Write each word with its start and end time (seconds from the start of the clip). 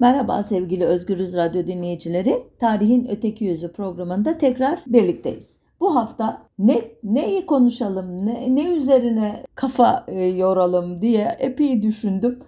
Merhaba 0.00 0.42
sevgili 0.42 0.84
Özgürüz 0.84 1.36
Radyo 1.36 1.66
dinleyicileri. 1.66 2.42
Tarihin 2.58 3.08
Öteki 3.10 3.44
Yüzü 3.44 3.72
programında 3.72 4.38
tekrar 4.38 4.80
birlikteyiz. 4.86 5.58
Bu 5.80 5.94
hafta 5.96 6.42
ne 6.58 6.80
neyi 7.02 7.46
konuşalım, 7.46 8.26
ne, 8.26 8.54
ne 8.54 8.64
üzerine 8.64 9.44
kafa 9.54 10.04
e, 10.08 10.24
yoralım 10.24 11.02
diye 11.02 11.36
epey 11.38 11.82
düşündüm 11.82 12.38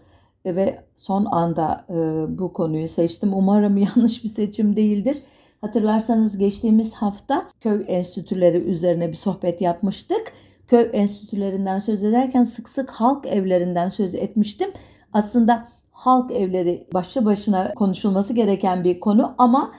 ve 0.46 0.78
son 0.96 1.24
anda 1.24 1.84
e, 1.88 1.94
bu 2.38 2.52
konuyu 2.52 2.88
seçtim. 2.88 3.34
Umarım 3.34 3.76
yanlış 3.96 4.24
bir 4.24 4.28
seçim 4.28 4.76
değildir. 4.76 5.22
Hatırlarsanız 5.60 6.38
geçtiğimiz 6.38 6.94
hafta 6.94 7.44
köy 7.60 7.84
enstitüleri 7.88 8.58
üzerine 8.58 9.08
bir 9.08 9.16
sohbet 9.16 9.60
yapmıştık. 9.60 10.32
Köy 10.68 10.90
enstitülerinden 10.92 11.78
söz 11.78 12.04
ederken 12.04 12.42
sık 12.42 12.68
sık 12.68 12.90
halk 12.90 13.26
evlerinden 13.26 13.88
söz 13.88 14.14
etmiştim. 14.14 14.70
Aslında 15.12 15.68
halk 16.02 16.30
evleri 16.30 16.86
başlı 16.94 17.24
başına 17.24 17.74
konuşulması 17.74 18.34
gereken 18.34 18.84
bir 18.84 19.00
konu 19.00 19.34
ama 19.38 19.72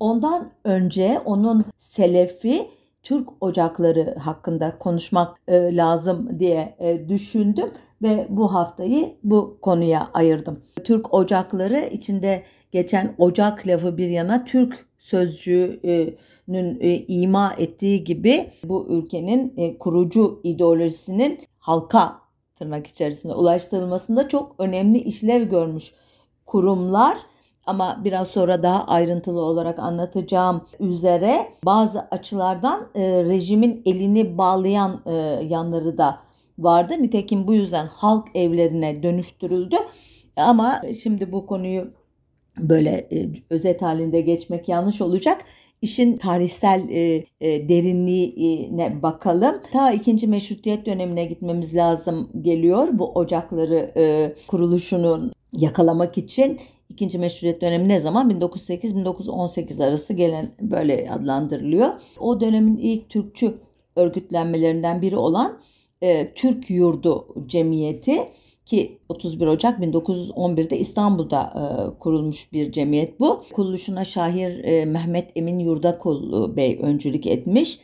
ondan 0.00 0.50
önce 0.64 1.22
onun 1.24 1.64
selefi 1.76 2.68
Türk 3.02 3.28
ocakları 3.40 4.14
hakkında 4.18 4.78
konuşmak 4.78 5.36
e, 5.48 5.76
lazım 5.76 6.38
diye 6.38 6.76
e, 6.78 7.08
düşündüm 7.08 7.70
ve 8.02 8.26
bu 8.30 8.54
haftayı 8.54 9.16
bu 9.24 9.58
konuya 9.62 10.08
ayırdım. 10.14 10.60
Türk 10.84 11.14
ocakları 11.14 11.88
içinde 11.92 12.42
geçen 12.72 13.14
ocak 13.18 13.66
lafı 13.66 13.96
bir 13.96 14.08
yana 14.08 14.44
Türk 14.44 14.86
sözcüğünün 14.98 16.80
e, 16.80 16.96
ima 16.96 17.54
ettiği 17.58 18.04
gibi 18.04 18.50
bu 18.64 18.86
ülkenin 18.88 19.54
e, 19.56 19.78
kurucu 19.78 20.40
ideolojisinin 20.44 21.40
halka 21.58 22.19
tırnak 22.60 22.86
içerisinde 22.86 23.34
ulaştırılmasında 23.34 24.28
çok 24.28 24.54
önemli 24.58 24.98
işlev 24.98 25.42
görmüş 25.42 25.94
kurumlar 26.46 27.16
ama 27.66 28.00
biraz 28.04 28.28
sonra 28.28 28.62
daha 28.62 28.84
ayrıntılı 28.84 29.40
olarak 29.40 29.78
anlatacağım 29.78 30.64
üzere 30.80 31.48
bazı 31.64 32.00
açılardan 32.00 32.88
e, 32.94 33.24
rejimin 33.24 33.82
elini 33.86 34.38
bağlayan 34.38 35.00
e, 35.06 35.12
yanları 35.48 35.98
da 35.98 36.18
vardı. 36.58 36.92
Nitekim 36.98 37.46
bu 37.46 37.54
yüzden 37.54 37.86
halk 37.86 38.28
evlerine 38.34 39.02
dönüştürüldü. 39.02 39.76
Ama 40.36 40.82
şimdi 41.02 41.32
bu 41.32 41.46
konuyu 41.46 41.90
böyle 42.58 42.90
e, 42.90 43.30
özet 43.50 43.82
halinde 43.82 44.20
geçmek 44.20 44.68
yanlış 44.68 45.00
olacak. 45.00 45.44
İşin 45.82 46.16
tarihsel 46.16 46.88
e, 46.88 47.24
e, 47.40 47.68
derinliğine 47.68 49.02
bakalım. 49.02 49.54
Ta 49.72 49.92
ikinci 49.92 50.26
meşrutiyet 50.26 50.86
dönemine 50.86 51.24
gitmemiz 51.24 51.76
lazım 51.76 52.28
geliyor. 52.40 52.88
Bu 52.92 53.12
ocakları 53.12 53.92
e, 53.96 54.34
kuruluşunun 54.46 55.32
yakalamak 55.52 56.18
için 56.18 56.60
ikinci 56.88 57.18
meşrutiyet 57.18 57.60
dönemi 57.60 57.88
ne 57.88 58.00
zaman? 58.00 58.30
1908-1918 58.30 59.84
arası 59.84 60.12
gelen 60.12 60.52
böyle 60.60 61.10
adlandırılıyor. 61.10 61.88
O 62.18 62.40
dönemin 62.40 62.76
ilk 62.76 63.08
Türkçü 63.08 63.54
örgütlenmelerinden 63.96 65.02
biri 65.02 65.16
olan 65.16 65.58
e, 66.02 66.34
Türk 66.34 66.70
Yurdu 66.70 67.34
Cemiyeti 67.46 68.28
ki 68.66 68.98
31 69.08 69.46
Ocak 69.46 69.78
1911'de 69.78 70.78
İstanbul'da 70.78 71.52
e, 71.54 71.98
kurulmuş 71.98 72.52
bir 72.52 72.72
cemiyet 72.72 73.20
bu. 73.20 73.42
Kuruluşuna 73.52 74.04
şair 74.04 74.64
e, 74.64 74.84
Mehmet 74.84 75.30
Emin 75.36 75.58
Yurdakul 75.58 76.56
Bey 76.56 76.78
öncülük 76.82 77.26
etmiş. 77.26 77.78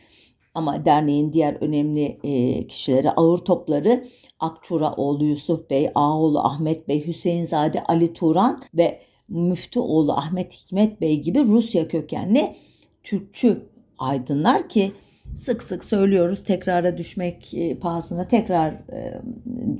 Ama 0.53 0.85
derneğin 0.85 1.33
diğer 1.33 1.57
önemli 1.61 2.19
e, 2.23 2.67
kişileri 2.67 3.11
ağır 3.11 3.37
topları 3.37 4.03
Akçuraoğlu 4.39 5.25
Yusuf 5.25 5.69
Bey, 5.69 5.89
Ağoğlu 5.95 6.39
Ahmet 6.39 6.87
Bey, 6.87 7.07
Hüseyinzade 7.07 7.83
Ali 7.83 8.13
Turan 8.13 8.61
ve 8.73 9.01
Müftüoğlu 9.29 10.13
Ahmet 10.13 10.53
Hikmet 10.53 11.01
Bey 11.01 11.21
gibi 11.21 11.43
Rusya 11.43 11.87
kökenli 11.87 12.55
Türkçü 13.03 13.69
aydınlar 13.97 14.69
ki 14.69 14.91
sık 15.35 15.63
sık 15.63 15.83
söylüyoruz 15.83 16.43
tekrara 16.43 16.97
düşmek 16.97 17.53
e, 17.53 17.75
pahasına 17.75 18.27
tekrar 18.27 18.71
e, 18.71 19.21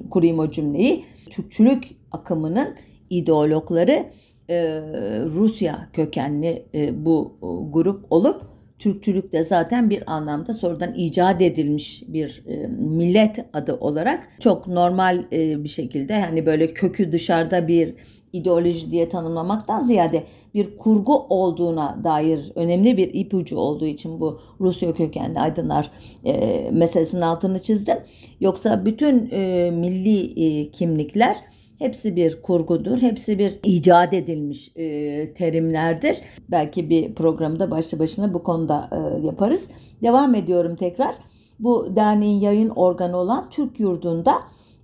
kurayım 0.09 0.39
o 0.39 0.51
cümleyi. 0.51 1.05
Türkçülük 1.29 1.83
akımının 2.11 2.75
ideologları 3.09 4.05
e, 4.49 4.81
Rusya 5.25 5.89
kökenli 5.93 6.65
e, 6.73 7.05
bu 7.05 7.37
grup 7.73 8.05
olup 8.09 8.41
Türkçülük 8.79 9.33
de 9.33 9.43
zaten 9.43 9.89
bir 9.89 10.13
anlamda 10.13 10.53
sonradan 10.53 10.93
icat 10.93 11.41
edilmiş 11.41 12.03
bir 12.07 12.43
millet 12.79 13.45
adı 13.53 13.73
olarak 13.73 14.29
çok 14.39 14.67
normal 14.67 15.31
bir 15.31 15.69
şekilde 15.69 16.21
hani 16.21 16.45
böyle 16.45 16.73
kökü 16.73 17.11
dışarıda 17.11 17.67
bir 17.67 17.93
ideoloji 18.33 18.91
diye 18.91 19.09
tanımlamaktan 19.09 19.83
ziyade 19.83 20.23
bir 20.53 20.77
kurgu 20.77 21.25
olduğuna 21.29 21.99
dair 22.03 22.51
önemli 22.55 22.97
bir 22.97 23.13
ipucu 23.13 23.57
olduğu 23.57 23.85
için 23.85 24.19
bu 24.19 24.39
Rusya 24.59 24.93
kökenli 24.93 25.39
aydınlar 25.39 25.91
e, 26.25 26.69
meselesinin 26.71 27.21
altını 27.21 27.61
çizdim. 27.61 27.97
Yoksa 28.39 28.85
bütün 28.85 29.29
e, 29.31 29.71
milli 29.71 30.45
e, 30.45 30.71
kimlikler 30.71 31.37
hepsi 31.79 32.15
bir 32.15 32.41
kurgudur, 32.41 32.97
hepsi 32.97 33.39
bir 33.39 33.59
icat 33.63 34.13
edilmiş 34.13 34.71
e, 34.75 35.33
terimlerdir. 35.33 36.17
Belki 36.51 36.89
bir 36.89 37.15
programda 37.15 37.71
başlı 37.71 37.99
başına 37.99 38.33
bu 38.33 38.43
konuda 38.43 38.89
e, 38.91 39.25
yaparız. 39.25 39.69
Devam 40.01 40.35
ediyorum 40.35 40.75
tekrar. 40.75 41.15
Bu 41.59 41.95
derneğin 41.95 42.41
yayın 42.41 42.69
organı 42.69 43.17
olan 43.17 43.49
Türk 43.49 43.79
Yurdu'nda 43.79 44.33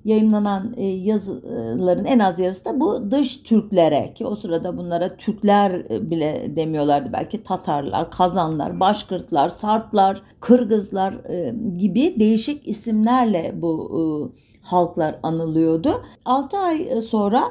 yayınlanan 0.05 0.73
e, 0.77 0.85
yazıların 0.85 2.05
en 2.05 2.19
az 2.19 2.39
yarısı 2.39 2.65
da 2.65 2.79
bu 2.79 3.11
dış 3.11 3.37
Türklere 3.37 4.13
ki 4.13 4.25
o 4.25 4.35
sırada 4.35 4.77
bunlara 4.77 5.17
Türkler 5.17 5.71
e, 5.71 6.09
bile 6.09 6.55
demiyorlardı 6.55 7.13
belki 7.13 7.43
Tatarlar, 7.43 8.11
Kazanlar, 8.11 8.79
Başkırtlar, 8.79 9.49
Sartlar, 9.49 10.21
Kırgızlar 10.39 11.13
e, 11.13 11.55
gibi 11.77 12.15
değişik 12.19 12.67
isimlerle 12.67 13.53
bu 13.55 14.33
halklar 14.61 15.19
anılıyordu. 15.23 16.03
6 16.25 16.57
ay 16.57 17.01
sonra 17.01 17.43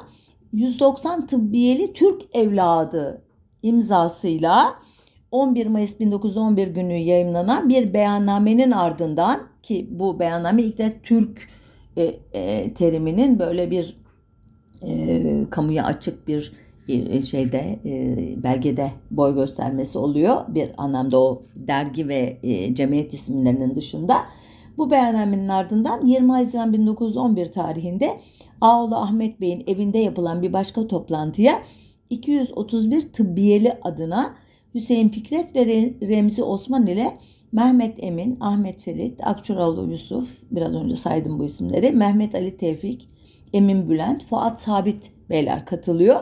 190 0.53 1.27
tıbbiyeli 1.27 1.93
Türk 1.93 2.23
evladı 2.37 3.23
imzasıyla 3.63 4.75
11 5.31 5.67
Mayıs 5.67 6.01
1911 6.01 6.69
günü 6.69 6.97
yayınlanan 6.97 7.69
bir 7.69 7.95
beyannamenin 7.95 8.71
ardından 8.71 9.41
ki 9.63 9.89
bu 9.91 10.19
beyanname 10.19 10.63
ilk 10.63 10.79
de 10.79 11.01
Türk 11.03 11.49
e, 11.97 12.15
e, 12.33 12.75
teriminin 12.75 13.39
böyle 13.39 13.71
bir 13.71 13.97
e, 14.87 15.23
kamuya 15.51 15.85
açık 15.85 16.29
bir 16.29 16.53
e, 16.89 17.23
şeyde 17.23 17.79
e, 17.85 18.43
belgede 18.43 18.91
boy 19.11 19.35
göstermesi 19.35 19.99
oluyor. 19.99 20.45
Bir 20.49 20.71
anlamda 20.77 21.21
o 21.21 21.43
dergi 21.57 22.09
ve 22.09 22.39
e, 22.43 22.75
cemiyet 22.75 23.15
isimlerinin 23.15 23.77
dışında. 23.77 24.17
Bu 24.79 24.91
beyannamenin 24.91 25.49
ardından 25.49 26.07
20 26.07 26.33
Haziran 26.33 26.73
1911 26.73 27.47
tarihinde 27.47 28.21
Ağoğlu 28.61 28.97
Ahmet 28.97 29.41
Bey'in 29.41 29.65
evinde 29.67 29.99
yapılan 29.99 30.43
bir 30.43 30.53
başka 30.53 30.87
toplantıya 30.87 31.63
231 32.11 33.13
tıbbiyeli 33.13 33.73
adına 33.83 34.35
Hüseyin 34.75 35.09
Fikret 35.09 35.57
ve 35.57 35.67
Remzi 36.09 36.43
Osman 36.43 36.87
ile 36.87 37.19
Mehmet 37.53 38.05
Emin, 38.05 38.37
Ahmet 38.41 38.81
Ferit, 38.81 39.27
Akçuralı 39.27 39.91
Yusuf, 39.91 40.43
biraz 40.51 40.75
önce 40.75 40.97
saydım 40.97 41.39
bu 41.39 41.45
isimleri, 41.45 41.93
Mehmet 41.93 42.35
Ali 42.35 42.57
Tevfik, 42.57 43.09
Emin 43.53 43.89
Bülent, 43.89 44.25
Fuat 44.25 44.61
Sabit 44.61 45.11
beyler 45.31 45.67
katılıyor. 45.67 46.21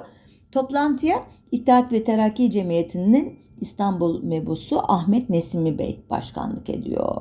Toplantıya 0.53 1.17
İttihat 1.53 1.93
ve 1.93 2.05
Terakki 2.05 2.51
Cemiyeti'nin 2.51 3.39
İstanbul 3.61 4.23
mebusu 4.23 4.93
Ahmet 4.93 5.31
Nesimi 5.31 5.79
Bey 5.79 6.01
başkanlık 6.11 6.71
ediyor. 6.71 7.17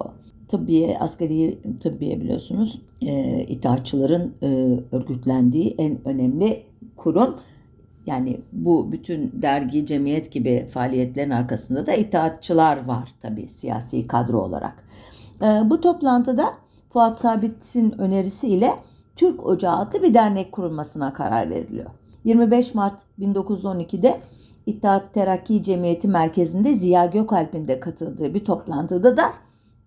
Tıbbiye, 0.47 0.97
askeri 0.99 1.59
tıbbiye 1.79 2.21
biliyorsunuz 2.21 2.81
e, 3.01 3.43
itaatçıların 3.43 4.33
e, 4.41 4.47
örgütlendiği 4.91 5.75
en 5.77 6.07
önemli 6.07 6.63
kurum. 6.97 7.35
Yani 8.05 8.41
bu 8.51 8.91
bütün 8.91 9.41
dergi, 9.41 9.85
cemiyet 9.85 10.31
gibi 10.31 10.67
faaliyetlerin 10.73 11.29
arkasında 11.29 11.85
da 11.85 11.93
itaatçılar 11.93 12.85
var 12.85 13.09
tabii 13.21 13.49
siyasi 13.49 14.07
kadro 14.07 14.41
olarak. 14.41 14.83
Ee, 15.41 15.45
bu 15.45 15.81
toplantıda 15.81 16.53
Fuat 16.93 17.19
Sabit'in 17.19 18.01
önerisiyle 18.01 18.75
Türk 19.15 19.45
Ocağı 19.45 19.77
adlı 19.77 20.03
bir 20.03 20.13
dernek 20.13 20.51
kurulmasına 20.51 21.13
karar 21.13 21.49
veriliyor. 21.49 21.89
25 22.23 22.75
Mart 22.75 23.01
1912'de 23.19 24.19
İttihat 24.69 25.13
Terakki 25.13 25.63
Cemiyeti 25.63 26.07
merkezinde 26.07 26.75
Ziya 26.75 27.05
Gökalp'in 27.05 27.67
de 27.67 27.79
katıldığı 27.79 28.33
bir 28.33 28.45
toplantıda 28.45 29.17
da 29.17 29.23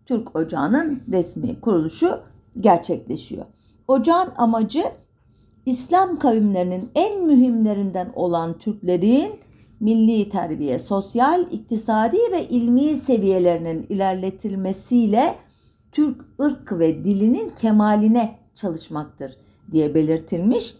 Türk 0.07 0.37
Ocağı'nın 0.37 1.03
resmi 1.13 1.61
kuruluşu 1.61 2.21
gerçekleşiyor. 2.61 3.47
Ocağın 3.89 4.29
amacı 4.37 4.85
İslam 5.67 6.19
kavimlerinin 6.19 6.91
en 6.95 7.27
mühimlerinden 7.27 8.13
olan 8.15 8.59
Türklerin 8.59 9.33
milli 9.81 10.29
terbiye, 10.29 10.79
sosyal, 10.79 11.53
iktisadi 11.53 12.17
ve 12.33 12.49
ilmi 12.49 12.85
seviyelerinin 12.85 13.87
ilerletilmesiyle 13.89 15.35
Türk 15.93 16.25
ırk 16.41 16.73
ve 16.79 17.05
dilinin 17.05 17.51
kemaline 17.51 18.39
çalışmaktır 18.55 19.37
diye 19.73 19.95
belirtilmiş. 19.95 20.75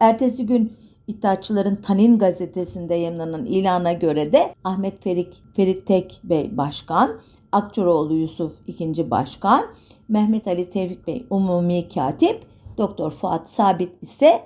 Ertesi 0.00 0.46
gün 0.46 0.72
İttihatçıların 1.10 1.76
Tanin 1.76 2.18
gazetesinde 2.18 2.94
yayınlanan 2.94 3.44
ilana 3.46 3.92
göre 3.92 4.32
de 4.32 4.54
Ahmet 4.64 5.02
Ferik, 5.02 5.42
Ferit 5.56 5.86
Tek 5.86 6.20
Bey 6.24 6.56
başkan, 6.56 7.20
Akçuroğlu 7.52 8.14
Yusuf 8.14 8.52
ikinci 8.66 9.10
başkan, 9.10 9.64
Mehmet 10.08 10.46
Ali 10.46 10.70
Tevfik 10.70 11.06
Bey 11.06 11.26
umumi 11.30 11.88
katip, 11.88 12.49
Doktor 12.80 13.10
Fuat 13.10 13.50
Sabit 13.50 14.02
ise 14.02 14.42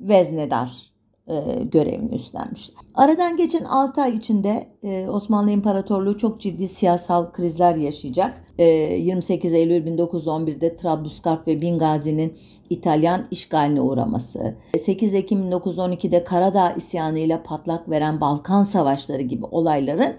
veznedar 0.00 0.92
e, 1.28 1.64
görevini 1.72 2.14
üstlenmişler. 2.14 2.78
Aradan 2.94 3.36
geçen 3.36 3.64
6 3.64 4.02
ay 4.02 4.14
içinde 4.14 4.68
e, 4.82 5.08
Osmanlı 5.08 5.50
İmparatorluğu 5.50 6.18
çok 6.18 6.40
ciddi 6.40 6.68
siyasal 6.68 7.32
krizler 7.32 7.74
yaşayacak. 7.74 8.44
E, 8.58 8.64
28 8.64 9.52
Eylül 9.52 9.86
1911'de 9.86 10.76
Trablusgarp 10.76 11.46
ve 11.46 11.60
Bingazi'nin 11.60 12.38
İtalyan 12.70 13.26
işgaline 13.30 13.80
uğraması, 13.80 14.54
8 14.78 15.14
Ekim 15.14 15.50
1912'de 15.50 16.24
Karadağ 16.24 16.72
isyanı 16.72 17.18
ile 17.18 17.42
patlak 17.42 17.90
veren 17.90 18.20
Balkan 18.20 18.62
Savaşları 18.62 19.22
gibi 19.22 19.44
olayların 19.44 20.14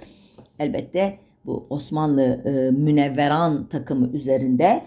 elbette 0.60 1.18
bu 1.46 1.66
Osmanlı 1.70 2.24
e, 2.24 2.72
münevveran 2.72 3.66
takımı 3.70 4.08
üzerinde 4.08 4.82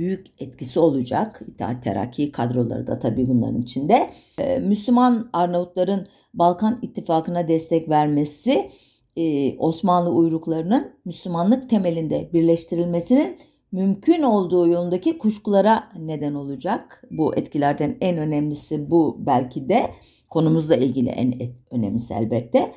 büyük 0.00 0.26
etkisi 0.38 0.80
olacak. 0.80 1.42
İttihat 1.46 1.82
Terakki 1.82 2.32
kadroları 2.32 2.86
da 2.86 2.98
tabii 2.98 3.26
bunların 3.28 3.62
içinde. 3.62 4.10
Ee, 4.38 4.58
Müslüman 4.58 5.30
Arnavutların 5.32 6.06
Balkan 6.34 6.78
İttifakı'na 6.82 7.48
destek 7.48 7.88
vermesi 7.88 8.70
e, 9.16 9.56
Osmanlı 9.58 10.10
uyruklarının 10.10 10.92
Müslümanlık 11.04 11.70
temelinde 11.70 12.30
birleştirilmesinin 12.32 13.38
mümkün 13.72 14.22
olduğu 14.22 14.68
yolundaki 14.68 15.18
kuşkulara 15.18 15.88
neden 15.98 16.34
olacak. 16.34 17.04
Bu 17.10 17.34
etkilerden 17.36 17.96
en 18.00 18.18
önemlisi 18.18 18.90
bu 18.90 19.16
belki 19.18 19.68
de 19.68 19.90
konumuzla 20.30 20.76
ilgili 20.76 21.08
en 21.08 21.34
önemlisi 21.70 22.14
elbette. 22.14 22.72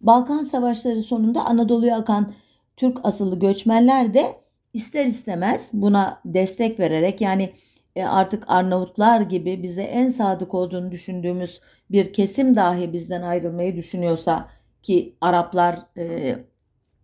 Balkan 0.00 0.42
Savaşları 0.42 1.02
sonunda 1.02 1.44
Anadolu'ya 1.44 1.96
akan 1.96 2.32
Türk 2.76 2.98
asıllı 3.04 3.38
göçmenler 3.38 4.14
de 4.14 4.43
ister 4.74 5.04
istemez 5.04 5.70
buna 5.74 6.20
destek 6.24 6.80
vererek 6.80 7.20
yani 7.20 7.52
e, 7.96 8.04
artık 8.04 8.44
Arnavutlar 8.46 9.20
gibi 9.20 9.62
bize 9.62 9.82
en 9.82 10.08
sadık 10.08 10.54
olduğunu 10.54 10.90
düşündüğümüz 10.92 11.60
bir 11.90 12.12
kesim 12.12 12.56
dahi 12.56 12.92
bizden 12.92 13.22
ayrılmayı 13.22 13.76
düşünüyorsa 13.76 14.48
ki 14.82 15.16
Araplar 15.20 15.78
e, 15.98 16.36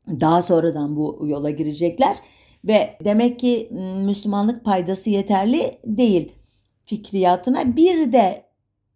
daha 0.09 0.43
sonradan 0.43 0.97
bu 0.97 1.25
yola 1.27 1.51
girecekler 1.51 2.17
ve 2.65 2.97
demek 3.05 3.39
ki 3.39 3.69
Müslümanlık 4.05 4.65
paydası 4.65 5.11
yeterli 5.11 5.79
değil. 5.85 6.33
Fikriyatına 6.85 7.77
bir 7.77 8.13
de 8.13 8.45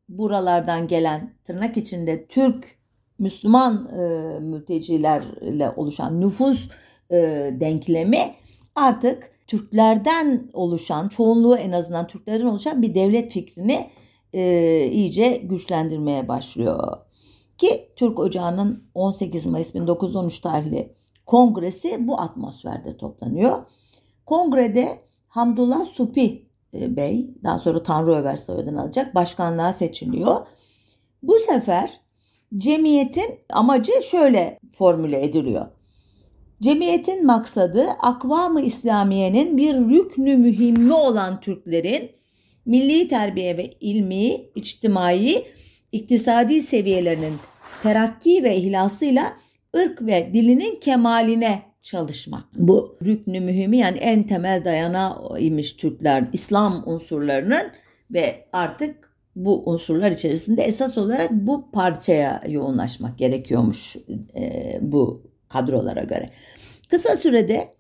buralardan 0.09 0.89
gelen 0.89 1.35
tırnak 1.45 1.77
içinde 1.77 2.27
Türk 2.27 2.79
Müslüman 3.19 3.89
e, 3.93 4.39
mültecilerle 4.41 5.71
oluşan 5.77 6.21
nüfus 6.21 6.69
e, 7.11 7.17
denklemi 7.61 8.35
artık 8.75 9.31
Türklerden 9.47 10.51
oluşan, 10.53 11.09
çoğunluğu 11.09 11.57
en 11.57 11.73
azından 11.73 12.07
Türklerden 12.07 12.47
oluşan 12.47 12.83
bir 12.83 12.95
devlet 12.95 13.33
fikrini 13.33 13.91
e, 14.33 14.87
iyice 14.93 15.37
güçlendirmeye 15.37 16.29
başlıyor. 16.29 16.99
Ki 17.59 17.93
Türk 17.97 18.19
Ocağı'nın 18.19 18.85
18 18.95 19.47
Mayıs 19.47 19.75
1913 19.75 20.41
tarihli 20.41 20.95
kongresi 21.27 22.09
bu 22.09 22.21
atmosferde 22.21 22.97
toplanıyor. 22.97 23.59
Kongrede 24.27 24.99
Hamdullah 25.29 25.85
Supi 25.85 26.49
e, 26.75 26.97
Bey, 26.97 27.31
daha 27.43 27.59
sonra 27.59 27.83
Tanrı 27.83 28.15
Över 28.15 28.37
soyadını 28.37 28.83
alacak, 28.83 29.15
başkanlığa 29.15 29.73
seçiliyor. 29.73 30.47
Bu 31.23 31.39
sefer 31.39 32.01
cemiyetin 32.57 33.41
amacı 33.53 33.93
şöyle 34.03 34.59
formüle 34.73 35.25
ediliyor. 35.25 35.67
Cemiyetin 36.63 37.27
maksadı 37.27 37.87
akvam-ı 38.01 38.61
İslamiye'nin 38.61 39.57
bir 39.57 39.75
rüknü 39.75 40.37
mühimmi 40.37 40.93
olan 40.93 41.41
Türklerin 41.41 42.11
milli 42.67 43.09
terbiye 43.09 43.57
ve 43.57 43.71
ilmi, 43.81 44.41
içtimai, 44.55 45.45
iktisadi 45.93 46.63
seviyelerinin 46.63 47.35
terakki 47.83 48.43
ve 48.45 48.57
ihlasıyla 48.57 49.33
ırk 49.77 50.03
ve 50.03 50.31
dilinin 50.33 50.81
kemaline 50.81 51.63
çalışmak. 51.83 52.45
Bu 52.57 52.95
rüknü 53.05 53.41
mühimi 53.41 53.79
yani 53.79 53.99
en 53.99 54.23
temel 54.23 54.65
dayana 54.65 55.23
imiş 55.39 55.73
Türkler 55.73 56.25
İslam 56.33 56.83
unsurlarının 56.87 57.73
ve 58.11 58.47
artık 58.53 59.15
bu 59.37 59.71
unsurlar 59.71 60.11
içerisinde 60.11 60.63
esas 60.63 60.99
olarak 60.99 61.31
bu 61.31 61.71
parçaya 61.71 62.43
yoğunlaşmak 62.49 63.19
gerekiyormuş 63.19 63.97
e, 64.37 64.79
bu 64.83 65.23
kadrolara 65.55 66.05
göre. 66.05 66.31
Kısa 66.91 67.17
sürede 67.17 67.71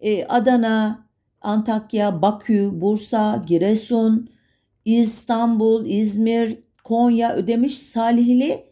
e, 0.00 0.24
Adana, 0.24 1.06
Antakya, 1.40 2.22
Bakü, 2.22 2.70
Bursa, 2.72 3.42
Giresun, 3.46 4.30
İstanbul, 4.84 5.86
İzmir, 5.86 6.58
Konya, 6.84 7.34
Ödemiş, 7.34 7.78
Salihli, 7.78 8.64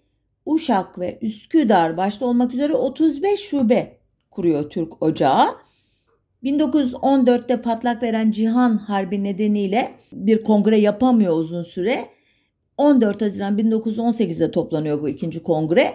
Uşak 0.47 0.99
ve 0.99 1.19
Üsküdar 1.23 1.97
başta 1.97 2.27
olmak 2.27 2.55
üzere 2.55 2.75
35 2.75 3.41
şube 3.41 3.99
kuruyor 4.31 4.71
Türk 4.71 5.03
Ocağı. 5.03 5.47
1914'te 6.45 7.63
patlak 7.63 8.03
veren 8.03 8.31
Cihan 8.31 8.77
Harbi 8.77 9.25
nedeniyle 9.25 9.89
bir 10.13 10.45
kongre 10.45 10.79
yapamıyor 10.79 11.37
uzun 11.37 11.63
süre. 11.63 12.07
14 12.77 13.23
Haziran 13.23 13.59
1918'de 13.59 14.51
toplanıyor 14.51 15.03
bu 15.03 15.09
ikinci 15.09 15.43
kongre. 15.43 15.95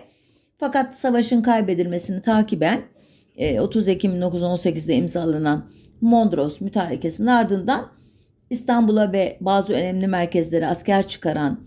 Fakat 0.58 0.96
savaşın 0.96 1.42
kaybedilmesini 1.42 2.22
takiben 2.22 2.82
30 3.60 3.88
e, 3.88 3.92
Ekim 3.92 4.12
1918'de 4.12 4.96
imzalanan 4.96 5.70
Mondros 6.02 6.62
mütarekesinin 6.62 7.28
ardından 7.28 7.92
İstanbul'a 8.50 9.12
ve 9.12 9.38
bazı 9.42 9.74
önemli 9.74 10.08
merkezlere 10.08 10.68
asker 10.68 11.08
çıkaran 11.08 11.62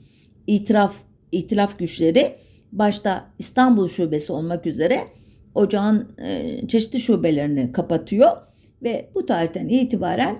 itiraf, 0.46 0.96
itilaf 1.32 1.78
güçleri 1.78 2.36
başta 2.72 3.30
İstanbul 3.38 3.88
şubesi 3.88 4.32
olmak 4.32 4.66
üzere 4.66 5.00
ocağın 5.54 6.08
e, 6.18 6.60
çeşitli 6.68 7.00
şubelerini 7.00 7.72
kapatıyor 7.72 8.30
ve 8.82 9.10
bu 9.14 9.26
tarihten 9.26 9.68
itibaren 9.68 10.38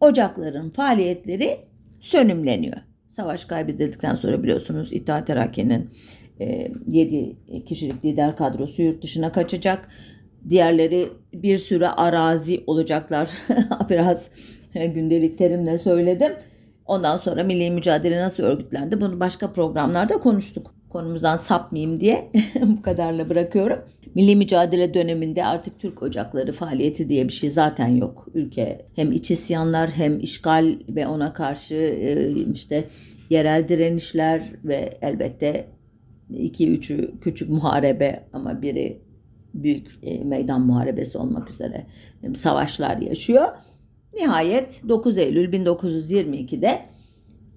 ocakların 0.00 0.70
faaliyetleri 0.70 1.58
sönümleniyor. 2.00 2.89
Savaş 3.10 3.44
kaybedildikten 3.44 4.14
sonra 4.14 4.42
biliyorsunuz 4.42 4.92
İttihat 4.92 5.26
Terakki'nin 5.26 5.90
7 6.86 7.36
e, 7.48 7.64
kişilik 7.64 8.04
lider 8.04 8.36
kadrosu 8.36 8.82
yurt 8.82 9.02
dışına 9.02 9.32
kaçacak. 9.32 9.88
Diğerleri 10.48 11.08
bir 11.32 11.56
süre 11.56 11.88
arazi 11.88 12.64
olacaklar. 12.66 13.30
Biraz 13.90 14.30
gündelik 14.74 15.38
terimle 15.38 15.78
söyledim. 15.78 16.32
Ondan 16.86 17.16
sonra 17.16 17.44
milli 17.44 17.70
mücadele 17.70 18.20
nasıl 18.20 18.42
örgütlendi 18.42 19.00
bunu 19.00 19.20
başka 19.20 19.52
programlarda 19.52 20.18
konuştuk. 20.18 20.74
Konumuzdan 20.90 21.36
sapmayayım 21.36 22.00
diye 22.00 22.30
bu 22.66 22.82
kadarla 22.82 23.30
bırakıyorum. 23.30 23.78
Milli 24.14 24.36
mücadele 24.36 24.94
döneminde 24.94 25.46
artık 25.46 25.78
Türk 25.78 26.02
ocakları 26.02 26.52
faaliyeti 26.52 27.08
diye 27.08 27.24
bir 27.24 27.32
şey 27.32 27.50
zaten 27.50 27.88
yok. 27.88 28.26
Ülke 28.34 28.86
hem 28.96 29.12
iç 29.12 29.30
isyanlar 29.30 29.90
hem 29.90 30.20
işgal 30.20 30.74
ve 30.88 31.06
ona 31.06 31.32
karşı 31.32 31.74
e, 31.74 32.30
işte 32.52 32.84
yerel 33.30 33.68
direnişler 33.68 34.42
ve 34.64 34.90
elbette 35.02 35.66
iki 36.30 36.70
üçü 36.70 37.20
küçük 37.20 37.48
muharebe 37.48 38.24
ama 38.32 38.62
biri 38.62 39.02
büyük 39.54 39.86
e, 40.02 40.24
meydan 40.24 40.66
muharebesi 40.66 41.18
olmak 41.18 41.50
üzere 41.50 41.86
savaşlar 42.34 42.96
yaşıyor. 42.96 43.46
Nihayet 44.14 44.82
9 44.88 45.18
Eylül 45.18 45.52
1922'de 45.52 46.78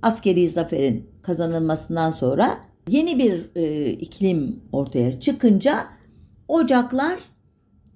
askeri 0.01 0.49
zaferin 0.49 1.09
kazanılmasından 1.21 2.09
sonra 2.09 2.72
yeni 2.89 3.19
bir 3.19 3.49
e, 3.55 3.89
iklim 3.91 4.59
ortaya 4.71 5.19
çıkınca 5.19 5.79
ocaklar 6.47 7.19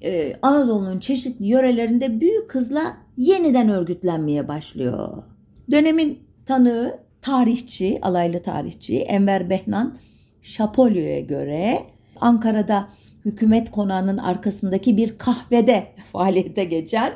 e, 0.04 0.34
Anadolu'nun 0.42 1.00
çeşitli 1.00 1.46
yörelerinde 1.46 2.20
büyük 2.22 2.56
hızla 2.56 2.98
yeniden 3.18 3.70
örgütlenmeye 3.70 4.48
başlıyor. 4.48 5.24
Dönemin 5.72 6.20
tanığı 6.46 7.00
tarihçi, 7.22 8.00
alaylı 8.02 8.42
tarihçi 8.44 9.00
Enver 9.00 9.50
Behnan 9.50 9.96
Şapolyo'ya 10.42 11.20
göre 11.20 11.80
Ankara'da 12.22 12.88
hükümet 13.26 13.72
konağının 13.72 14.18
arkasındaki 14.18 14.98
bir 14.98 15.18
kahvede 15.18 15.88
faaliyete 16.12 16.64
geçen 16.64 17.14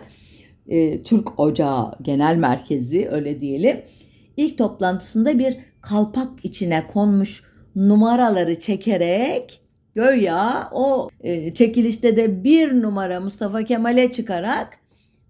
e, 0.67 1.03
Türk 1.03 1.39
Ocağı 1.39 1.91
Genel 2.01 2.35
Merkezi 2.35 3.09
öyle 3.11 3.41
diyelim. 3.41 3.81
İlk 4.37 4.57
toplantısında 4.57 5.39
bir 5.39 5.57
kalpak 5.81 6.29
içine 6.45 6.87
konmuş 6.87 7.50
numaraları 7.75 8.59
çekerek 8.59 9.61
göya 9.95 10.69
o 10.71 11.09
e, 11.19 11.53
çekilişte 11.53 12.17
de 12.17 12.43
bir 12.43 12.81
numara 12.81 13.19
Mustafa 13.19 13.63
Kemal'e 13.63 14.11
çıkarak 14.11 14.77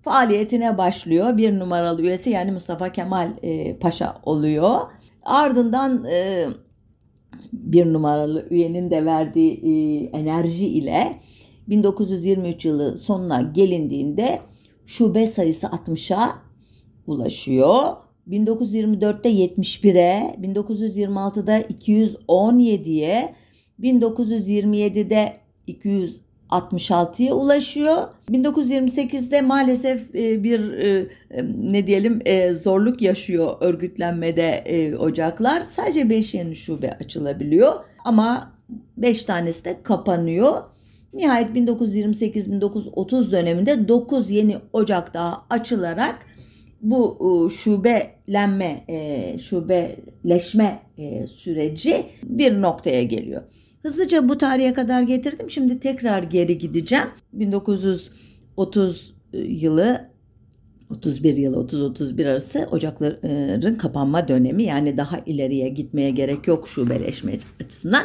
faaliyetine 0.02 0.78
başlıyor. 0.78 1.38
Bir 1.38 1.60
numaralı 1.60 2.02
üyesi 2.02 2.30
yani 2.30 2.52
Mustafa 2.52 2.92
Kemal 2.92 3.32
e, 3.42 3.78
Paşa 3.78 4.18
oluyor. 4.24 4.80
Ardından 5.24 6.06
e, 6.06 6.48
bir 7.54 7.94
numaralı 7.94 8.48
üyenin 8.50 8.92
de 8.92 9.06
verdiği 9.06 10.10
enerji 10.14 10.68
ile 10.68 11.20
1923 11.68 12.66
yılı 12.66 12.98
sonuna 12.98 13.42
gelindiğinde 13.42 14.40
şube 14.86 15.28
sayısı 15.28 15.68
60'a 15.68 16.36
ulaşıyor. 17.08 17.98
1924'te 18.32 19.30
71'e, 19.30 20.36
1926'da 20.42 21.60
217'ye, 21.60 23.34
1927'de 23.80 25.34
266'ya 25.68 27.34
ulaşıyor. 27.34 27.98
1928'de 28.32 29.42
maalesef 29.42 30.16
e, 30.16 30.44
bir 30.44 30.74
e, 30.74 31.08
ne 31.58 31.88
diyelim 31.88 32.22
e, 32.26 32.54
zorluk 32.54 33.02
yaşıyor 33.02 33.56
örgütlenmede 33.60 34.64
ocaklar. 35.00 35.62
Sadece 35.62 36.10
5 36.10 36.34
yeni 36.34 36.56
şube 36.56 36.92
açılabiliyor 36.92 37.74
ama 38.06 38.54
5 38.98 39.24
tanesi 39.24 39.66
de 39.66 39.78
kapanıyor. 39.84 40.66
Nihayet 41.14 41.50
1928-1930 41.50 43.32
döneminde 43.32 43.88
9 43.88 44.32
yeni 44.32 44.58
ocak 44.74 45.14
daha 45.14 45.46
açılarak 45.50 46.26
bu 46.82 47.18
e, 47.20 47.50
şubelenme, 47.50 48.86
e, 48.88 49.40
şubeleşme 49.40 50.80
e, 50.98 51.28
süreci 51.28 52.06
bir 52.24 52.62
noktaya 52.62 53.04
geliyor. 53.04 53.42
Hızlıca 53.82 54.30
bu 54.30 54.38
tarihe 54.38 54.74
kadar 54.74 55.02
getirdim. 55.02 55.50
Şimdi 55.50 55.80
tekrar 55.80 56.24
geri 56.24 56.58
gideceğim. 56.58 57.08
1930 57.34 59.14
yılı 59.34 60.12
31 60.92 61.38
yılı 61.38 61.56
30-31 61.56 62.30
arası 62.30 62.68
ocakların 62.72 63.76
kapanma 63.76 64.28
dönemi 64.28 64.64
yani 64.64 64.98
daha 64.98 65.20
ileriye 65.26 65.70
gitmeye 65.70 66.10
gerek 66.10 66.48
yok 66.48 66.68
şubeleşme 66.68 67.34
açısından. 67.66 68.04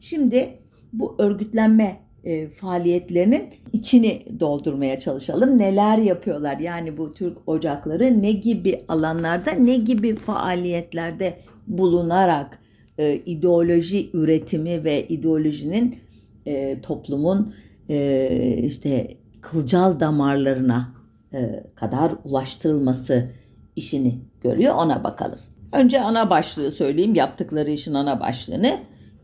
Şimdi 0.00 0.58
bu 0.92 1.14
örgütlenme 1.18 2.03
e, 2.24 2.48
faaliyetlerinin 2.48 3.48
içini 3.72 4.22
doldurmaya 4.40 4.98
çalışalım. 4.98 5.58
Neler 5.58 5.98
yapıyorlar? 5.98 6.58
Yani 6.58 6.98
bu 6.98 7.12
Türk 7.12 7.38
ocakları 7.46 8.22
ne 8.22 8.32
gibi 8.32 8.80
alanlarda, 8.88 9.50
ne 9.50 9.76
gibi 9.76 10.14
faaliyetlerde 10.14 11.38
bulunarak 11.66 12.58
e, 12.98 13.14
ideoloji 13.14 14.10
üretimi 14.12 14.84
ve 14.84 15.08
ideolojinin 15.08 15.98
e, 16.46 16.80
toplumun 16.80 17.54
e, 17.88 18.56
işte 18.62 19.08
kılcal 19.40 20.00
damarlarına 20.00 20.94
e, 21.34 21.64
kadar 21.74 22.12
ulaştırılması 22.24 23.30
işini 23.76 24.18
görüyor. 24.42 24.74
Ona 24.74 25.04
bakalım. 25.04 25.38
Önce 25.72 26.00
ana 26.00 26.30
başlığı 26.30 26.70
söyleyeyim. 26.70 27.14
Yaptıkları 27.14 27.70
işin 27.70 27.94
ana 27.94 28.20
başlığını. 28.20 28.78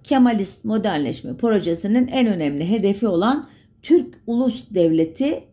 Kemalist 0.05 0.65
modernleşme 0.65 1.37
projesinin 1.37 2.09
en 2.09 2.27
önemli 2.27 2.71
hedefi 2.71 3.07
olan 3.07 3.47
Türk 3.83 4.15
ulus 4.27 4.65
devleti 4.71 5.45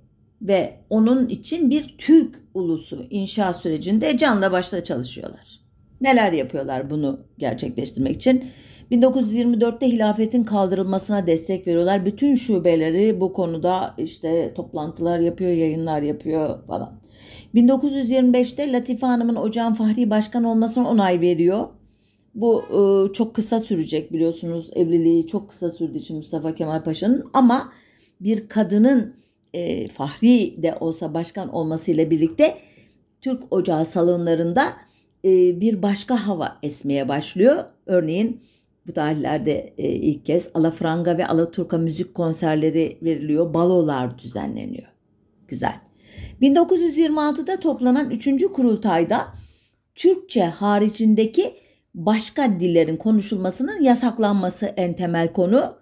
ve 0.41 0.77
onun 0.89 1.29
için 1.29 1.69
bir 1.69 1.95
Türk 1.97 2.35
ulusu 2.53 3.05
inşa 3.09 3.53
sürecinde 3.53 4.17
canla 4.17 4.51
başla 4.51 4.83
çalışıyorlar. 4.83 5.59
Neler 6.01 6.31
yapıyorlar 6.31 6.89
bunu 6.89 7.19
gerçekleştirmek 7.37 8.15
için? 8.15 8.43
1924'te 8.91 9.87
hilafetin 9.87 10.43
kaldırılmasına 10.43 11.27
destek 11.27 11.67
veriyorlar. 11.67 12.05
Bütün 12.05 12.35
şubeleri 12.35 13.21
bu 13.21 13.33
konuda 13.33 13.95
işte 13.97 14.53
toplantılar 14.53 15.19
yapıyor, 15.19 15.51
yayınlar 15.51 16.01
yapıyor 16.01 16.67
falan. 16.67 16.91
1925'te 17.55 18.71
Latife 18.71 19.05
Hanım'ın 19.05 19.35
ocağın 19.35 19.73
Fahri 19.73 20.09
Başkan 20.09 20.43
olmasına 20.43 20.89
onay 20.89 21.21
veriyor. 21.21 21.67
Bu 22.37 22.63
e, 22.63 23.13
çok 23.13 23.35
kısa 23.35 23.59
sürecek 23.59 24.13
biliyorsunuz. 24.13 24.69
Evliliği 24.75 25.27
çok 25.27 25.49
kısa 25.49 25.69
sürdüğü 25.69 25.97
için 25.97 26.17
Mustafa 26.17 26.55
Kemal 26.55 26.83
Paşa'nın 26.83 27.29
ama 27.33 27.73
bir 28.21 28.47
kadının 28.47 29.13
e, 29.53 29.87
Fahri 29.87 30.63
de 30.63 30.75
olsa 30.79 31.13
başkan 31.13 31.53
olmasıyla 31.53 32.09
birlikte 32.09 32.57
Türk 33.21 33.53
Ocağı 33.53 33.85
salonlarında 33.85 34.73
e, 35.25 35.61
bir 35.61 35.81
başka 35.81 36.27
hava 36.27 36.57
esmeye 36.63 37.07
başlıyor. 37.07 37.63
Örneğin 37.85 38.41
bu 38.87 38.93
tarihlerde 38.93 39.73
e, 39.77 39.89
ilk 39.89 40.25
kez 40.25 40.49
Alafranga 40.53 41.17
ve 41.17 41.27
Alaturka 41.27 41.77
müzik 41.77 42.13
konserleri 42.13 42.97
veriliyor. 43.01 43.53
Balolar 43.53 44.19
düzenleniyor. 44.19 44.87
Güzel. 45.47 45.75
1926'da 46.41 47.59
toplanan 47.59 48.11
3. 48.11 48.45
kurultayda 48.53 49.27
Türkçe 49.95 50.43
haricindeki 50.43 51.53
başka 51.95 52.59
dillerin 52.59 52.97
konuşulmasının 52.97 53.81
yasaklanması 53.81 54.65
en 54.65 54.95
temel 54.95 55.33
konu. 55.33 55.77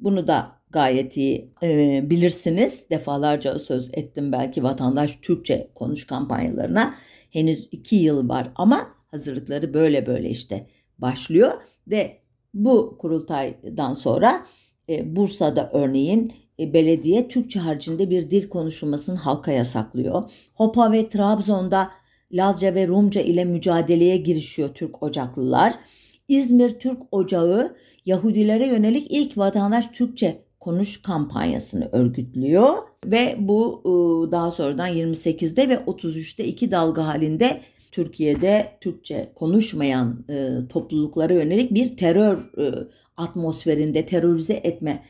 Bunu 0.00 0.28
da 0.28 0.58
gayet 0.70 1.16
iyi 1.16 1.54
e, 1.62 2.00
bilirsiniz. 2.10 2.86
Defalarca 2.90 3.58
söz 3.58 3.90
ettim 3.92 4.32
belki 4.32 4.62
vatandaş 4.62 5.16
Türkçe 5.22 5.70
konuş 5.74 6.06
kampanyalarına. 6.06 6.94
Henüz 7.30 7.68
iki 7.72 7.96
yıl 7.96 8.28
var 8.28 8.52
ama 8.54 8.86
hazırlıkları 9.10 9.74
böyle 9.74 10.06
böyle 10.06 10.30
işte 10.30 10.66
başlıyor 10.98 11.52
ve 11.86 12.18
bu 12.54 12.98
kurultaydan 12.98 13.92
sonra 13.92 14.46
e, 14.88 15.16
Bursa'da 15.16 15.70
örneğin 15.72 16.32
e, 16.58 16.72
belediye 16.72 17.28
Türkçe 17.28 17.60
haricinde 17.60 18.10
bir 18.10 18.30
dil 18.30 18.48
konuşulmasını 18.48 19.18
halka 19.18 19.52
yasaklıyor. 19.52 20.30
Hopa 20.54 20.92
ve 20.92 21.08
Trabzon'da 21.08 21.90
Lazca 22.32 22.74
ve 22.74 22.88
Rumca 22.88 23.20
ile 23.20 23.44
mücadeleye 23.44 24.16
girişiyor 24.16 24.68
Türk 24.74 25.02
Ocaklılar. 25.02 25.74
İzmir 26.28 26.70
Türk 26.70 26.98
Ocağı 27.10 27.76
Yahudilere 28.06 28.66
yönelik 28.66 29.06
ilk 29.10 29.38
vatandaş 29.38 29.86
Türkçe 29.86 30.42
konuş 30.60 31.02
kampanyasını 31.02 31.88
örgütlüyor 31.92 32.74
ve 33.06 33.36
bu 33.38 33.82
ıı, 33.86 34.32
daha 34.32 34.50
sonradan 34.50 34.88
28'de 34.88 35.68
ve 35.68 35.74
33'te 35.74 36.44
iki 36.44 36.70
dalga 36.70 37.06
halinde 37.06 37.60
Türkiye'de 37.92 38.66
Türkçe 38.80 39.32
konuşmayan 39.34 40.24
ıı, 40.30 40.68
topluluklara 40.68 41.34
yönelik 41.34 41.74
bir 41.74 41.96
terör 41.96 42.38
ıı, 42.58 42.90
atmosferinde 43.16 44.06
terörize 44.06 44.54
etme 44.54 45.04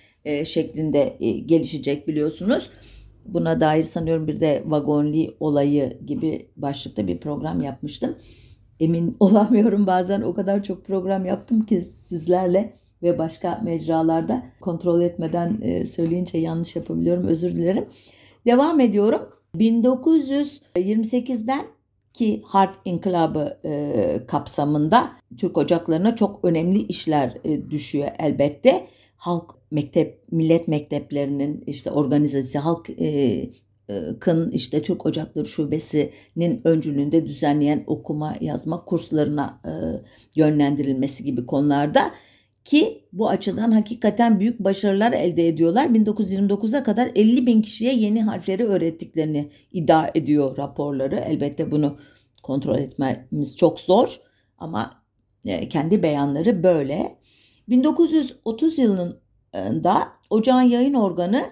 şeklinde 0.44 1.16
gelişecek 1.46 2.08
biliyorsunuz. 2.08 2.70
Buna 3.34 3.60
dair 3.60 3.82
sanıyorum 3.82 4.26
bir 4.26 4.40
de 4.40 4.62
vagonli 4.66 5.36
olayı 5.40 5.98
gibi 6.06 6.50
başlıkta 6.56 7.06
bir 7.06 7.18
program 7.18 7.62
yapmıştım. 7.62 8.16
Emin 8.80 9.16
olamıyorum 9.20 9.86
bazen 9.86 10.22
o 10.22 10.34
kadar 10.34 10.62
çok 10.62 10.84
program 10.84 11.24
yaptım 11.24 11.60
ki 11.60 11.80
sizlerle 11.80 12.74
ve 13.02 13.18
başka 13.18 13.60
mecralarda 13.64 14.42
kontrol 14.60 15.00
etmeden 15.00 15.58
e, 15.62 15.86
söyleyince 15.86 16.38
yanlış 16.38 16.76
yapabiliyorum 16.76 17.26
özür 17.26 17.52
dilerim. 17.52 17.86
Devam 18.46 18.80
ediyorum. 18.80 19.20
1928'den 19.54 21.66
ki 22.14 22.42
harf 22.44 22.76
inkılabı 22.84 23.58
e, 23.64 24.20
kapsamında 24.26 25.12
Türk 25.38 25.58
ocaklarına 25.58 26.16
çok 26.16 26.44
önemli 26.44 26.82
işler 26.82 27.38
e, 27.44 27.70
düşüyor 27.70 28.08
elbette 28.18 28.86
halk 29.18 29.54
mektep 29.70 30.32
millet 30.32 30.68
mekteplerinin 30.68 31.64
işte 31.66 31.90
organizesi 31.90 32.58
halk 32.58 32.90
e, 32.90 33.50
Kın 34.20 34.50
işte 34.50 34.82
Türk 34.82 35.06
Ocakları 35.06 35.46
Şubesi'nin 35.46 36.60
öncülüğünde 36.64 37.26
düzenleyen 37.26 37.84
okuma 37.86 38.34
yazma 38.40 38.84
kurslarına 38.84 39.60
e, 39.64 39.72
yönlendirilmesi 40.36 41.24
gibi 41.24 41.46
konularda 41.46 42.10
ki 42.64 43.04
bu 43.12 43.28
açıdan 43.28 43.72
hakikaten 43.72 44.40
büyük 44.40 44.60
başarılar 44.60 45.12
elde 45.12 45.48
ediyorlar. 45.48 45.86
1929'a 45.86 46.82
kadar 46.82 47.10
50 47.14 47.46
bin 47.46 47.62
kişiye 47.62 47.94
yeni 47.94 48.22
harfleri 48.22 48.64
öğrettiklerini 48.66 49.50
iddia 49.72 50.10
ediyor 50.14 50.56
raporları. 50.56 51.16
Elbette 51.16 51.70
bunu 51.70 51.98
kontrol 52.42 52.78
etmemiz 52.78 53.56
çok 53.56 53.80
zor 53.80 54.20
ama 54.58 55.02
e, 55.46 55.68
kendi 55.68 56.02
beyanları 56.02 56.62
böyle. 56.62 57.18
1930 57.68 58.78
yılında 58.78 60.08
Ocağın 60.30 60.62
yayın 60.62 60.94
organı 60.94 61.44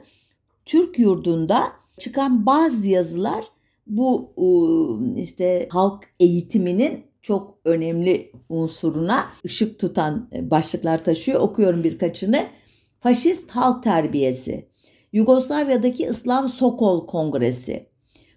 Türk 0.67 0.99
yurdunda 0.99 1.63
çıkan 1.99 2.47
bazı 2.47 2.89
yazılar 2.89 3.45
bu 3.87 4.33
işte 5.17 5.69
halk 5.71 6.05
eğitiminin 6.21 7.07
çok 7.23 7.59
önemli 7.65 8.33
unsuruna 8.49 9.25
ışık 9.45 9.79
tutan 9.79 10.31
başlıklar 10.43 11.05
taşıyor. 11.05 11.41
Okuyorum 11.41 11.85
birkaçını. 11.85 12.47
Faşist 13.01 13.51
halk 13.51 13.83
terbiyesi, 13.83 14.69
Yugoslavya'daki 15.13 16.05
İslam 16.05 16.49
Sokol 16.49 17.07
Kongresi, 17.07 17.87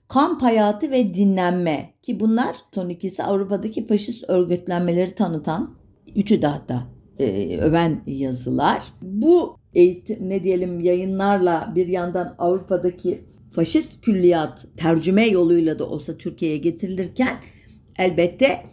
kamp 0.08 0.42
hayatı 0.42 0.92
ve 0.92 1.14
dinlenme 1.14 1.94
ki 2.04 2.20
bunlar 2.20 2.56
son 2.76 2.90
ikisi 2.90 3.24
Avrupa'daki 3.24 3.88
faşist 3.88 4.24
örgütlenmeleri 4.28 5.16
tanıtan, 5.16 5.76
üçü 6.16 6.42
de 6.42 6.48
hatta 6.48 6.99
e, 7.20 7.58
öven 7.58 8.02
yazılar. 8.06 8.84
Bu 9.02 9.58
eğitim 9.74 10.30
ne 10.30 10.44
diyelim 10.44 10.80
yayınlarla 10.80 11.74
bir 11.76 11.88
yandan 11.88 12.36
Avrupa'daki 12.38 13.22
faşist 13.52 14.02
külliyat 14.02 14.66
tercüme 14.78 15.28
yoluyla 15.28 15.80
da 15.80 15.90
olsa 15.90 16.18
Türkiye'ye 16.18 16.58
getirilirken 16.58 17.38
elbette 17.98 18.64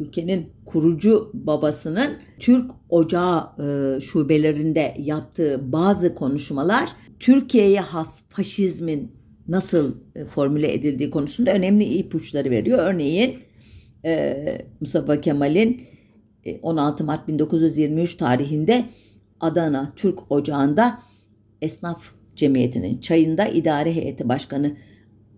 ülkenin 0.00 0.46
kurucu 0.64 1.30
babasının 1.34 2.16
Türk 2.38 2.70
Ocağı 2.88 3.50
e, 3.58 4.00
şubelerinde 4.00 4.94
yaptığı 4.98 5.72
bazı 5.72 6.14
konuşmalar 6.14 6.90
Türkiye'ye 7.20 7.80
has 7.80 8.22
faşizmin 8.28 9.12
nasıl 9.48 9.94
e, 10.14 10.24
formüle 10.24 10.72
edildiği 10.72 11.10
konusunda 11.10 11.52
önemli 11.52 11.84
ipuçları 11.84 12.50
veriyor. 12.50 12.78
Örneğin 12.78 13.38
e, 14.04 14.36
Mustafa 14.80 15.20
Kemal'in 15.20 15.80
16 16.62 17.02
e, 17.02 17.06
Mart 17.06 17.28
1923 17.28 18.16
tarihinde 18.16 18.86
Adana 19.40 19.92
Türk 19.96 20.32
Ocağı'nda 20.32 20.98
Esnaf 21.62 22.12
Cemiyeti'nin 22.36 22.98
çayında 22.98 23.46
idare 23.46 23.94
heyeti 23.94 24.28
başkanı 24.28 24.76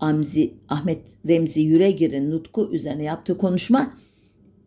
Amzi 0.00 0.54
Ahmet 0.68 1.00
Remzi 1.28 1.60
Yüregir'in 1.60 2.30
nutku 2.30 2.70
üzerine 2.72 3.02
yaptığı 3.02 3.38
konuşma 3.38 3.92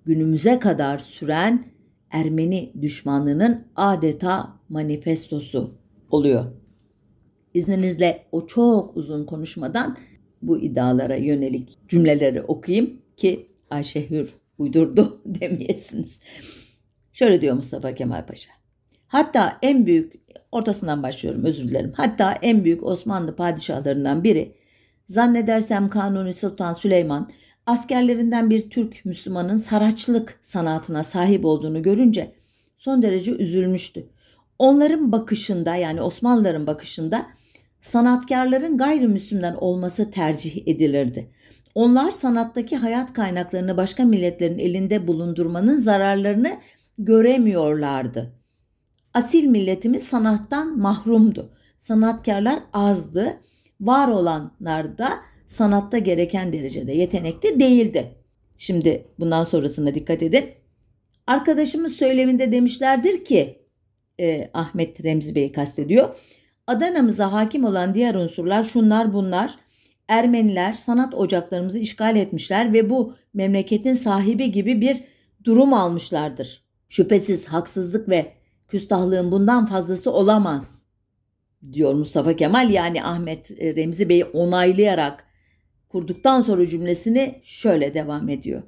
günümüze 0.06 0.60
kadar 0.60 1.00
süren 1.00 1.64
Ermeni 2.12 2.74
düşmanlığının 2.82 3.68
adeta 3.76 4.60
manifestosu 4.70 5.72
oluyor. 6.10 6.46
İzninizle 7.54 8.26
o 8.32 8.48
çok 8.48 8.98
uzun 8.98 9.26
konuşmadan 9.26 9.98
bu 10.42 10.60
iddialara 10.60 11.16
yönelik 11.16 11.78
cümleleri 11.88 12.42
okuyayım 12.42 13.02
ki 13.18 13.48
Ayşe 13.70 14.10
Hür 14.10 14.41
uydurdu 14.62 15.22
demeyesiniz. 15.26 16.20
Şöyle 17.14 17.42
diyor 17.42 17.56
Mustafa 17.56 17.96
Kemal 17.96 18.26
Paşa. 18.26 18.52
Hatta 19.08 19.58
en 19.62 19.86
büyük, 19.86 20.14
ortasından 20.52 21.04
başlıyorum 21.04 21.46
özür 21.46 21.68
dilerim. 21.68 21.94
Hatta 21.96 22.34
en 22.42 22.64
büyük 22.64 22.84
Osmanlı 22.84 23.36
padişahlarından 23.36 24.24
biri, 24.24 24.56
zannedersem 25.06 25.90
Kanuni 25.90 26.34
Sultan 26.34 26.74
Süleyman, 26.74 27.30
askerlerinden 27.66 28.50
bir 28.50 28.70
Türk 28.70 29.06
Müslümanın 29.06 29.56
saraçlık 29.56 30.40
sanatına 30.42 31.04
sahip 31.04 31.46
olduğunu 31.46 31.82
görünce 31.82 32.32
son 32.76 33.04
derece 33.04 33.32
üzülmüştü. 33.32 34.10
Onların 34.60 35.12
bakışında 35.12 35.76
yani 35.76 36.02
Osmanlıların 36.02 36.68
bakışında 36.68 37.26
sanatkarların 37.82 38.78
gayrimüslimden 38.78 39.56
olması 39.56 40.12
tercih 40.12 40.68
edilirdi. 40.68 41.32
Onlar 41.76 42.12
sanattaki 42.12 42.78
hayat 42.78 43.14
kaynaklarını 43.14 43.78
başka 43.78 44.06
milletlerin 44.06 44.60
elinde 44.60 45.08
bulundurmanın 45.08 45.78
zararlarını 45.78 46.58
göremiyorlardı. 46.98 48.34
Asil 49.14 49.46
milletimiz 49.46 50.04
sanattan 50.04 50.80
mahrumdu. 50.80 51.54
Sanatkarlar 51.78 52.60
azdı. 52.74 53.38
Var 53.82 54.08
olanlar 54.08 54.98
da 54.98 55.10
sanatta 55.46 55.98
gereken 55.98 56.54
derecede 56.54 56.92
yetenekli 56.92 57.60
değildi. 57.60 58.16
Şimdi 58.58 59.08
bundan 59.20 59.44
sonrasına 59.44 59.96
dikkat 59.96 60.24
edin. 60.24 60.46
Arkadaşımız 61.28 61.94
söyleminde 61.94 62.52
demişlerdir 62.52 63.26
ki 63.26 63.62
e, 64.20 64.50
Ahmet 64.54 65.04
Remzi 65.06 65.36
Bey 65.36 65.52
kastediyor. 65.52 66.16
Adana'mıza 66.68 67.32
hakim 67.32 67.64
olan 67.64 67.96
diğer 67.96 68.16
unsurlar 68.16 68.64
şunlar 68.64 69.14
bunlar. 69.14 69.56
Ermeniler 70.08 70.74
sanat 70.74 71.14
ocaklarımızı 71.14 71.80
işgal 71.80 72.16
etmişler 72.16 72.74
ve 72.74 72.90
bu 72.90 73.16
memleketin 73.34 73.94
sahibi 73.94 74.52
gibi 74.52 74.82
bir 74.82 75.04
durum 75.44 75.74
almışlardır. 75.74 76.66
Şüphesiz 76.90 77.48
haksızlık 77.48 78.10
ve 78.10 78.34
küstahlığın 78.68 79.32
bundan 79.32 79.66
fazlası 79.66 80.12
olamaz 80.12 80.86
diyor 81.74 81.94
Mustafa 81.94 82.36
Kemal 82.36 82.70
yani 82.70 83.04
Ahmet 83.04 83.52
e, 83.60 83.76
Remzi 83.76 84.10
Bey'i 84.10 84.26
onaylayarak 84.26 85.26
kurduktan 85.90 86.42
sonra 86.42 86.68
cümlesini 86.68 87.40
şöyle 87.44 87.94
devam 87.94 88.30
ediyor. 88.30 88.64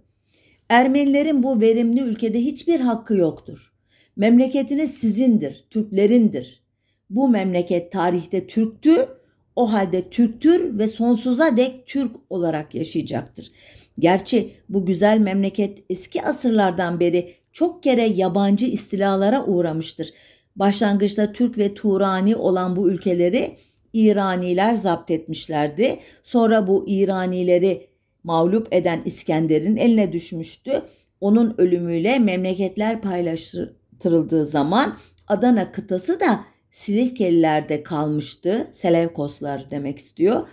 Ermenilerin 0.70 1.44
bu 1.44 1.62
verimli 1.62 2.02
ülkede 2.02 2.40
hiçbir 2.40 2.80
hakkı 2.80 3.16
yoktur. 3.16 3.74
Memleketiniz 4.16 4.94
sizindir, 4.94 5.66
Türklerindir. 5.70 6.64
Bu 7.10 7.30
memleket 7.30 7.92
tarihte 7.92 8.48
Türktü, 8.48 9.08
o 9.56 9.74
halde 9.74 10.10
Türktür 10.10 10.80
ve 10.80 10.88
sonsuza 10.88 11.58
dek 11.58 11.88
Türk 11.88 12.16
olarak 12.30 12.76
yaşayacaktır. 12.76 13.52
Gerçi 14.00 14.54
bu 14.70 14.86
güzel 14.86 15.20
memleket 15.20 15.84
eski 15.90 16.22
asırlardan 16.22 17.00
beri 17.00 17.34
çok 17.52 17.84
kere 17.84 18.04
yabancı 18.04 18.66
istilalara 18.66 19.46
uğramıştır. 19.46 20.14
Başlangıçta 20.56 21.32
Türk 21.32 21.58
ve 21.58 21.74
Turani 21.74 22.36
olan 22.36 22.76
bu 22.76 22.90
ülkeleri 22.90 23.58
İraniler 23.94 24.74
zapt 24.74 25.12
etmişlerdi. 25.12 26.00
Sonra 26.24 26.68
bu 26.68 26.86
İranileri 26.88 27.88
mağlup 28.24 28.74
eden 28.74 29.02
İskender'in 29.06 29.76
eline 29.76 30.14
düşmüştü. 30.14 30.82
Onun 31.22 31.56
ölümüyle 31.58 32.20
memleketler 32.20 33.02
paylaştırıldığı 33.02 34.46
zaman 34.46 34.98
Adana 35.28 35.72
kıtası 35.72 36.20
da 36.20 36.40
Silifkelilerde 36.74 37.84
kalmıştı. 37.84 38.68
Selevkoslar 38.72 39.72
demek 39.72 40.00
istiyor. 40.00 40.48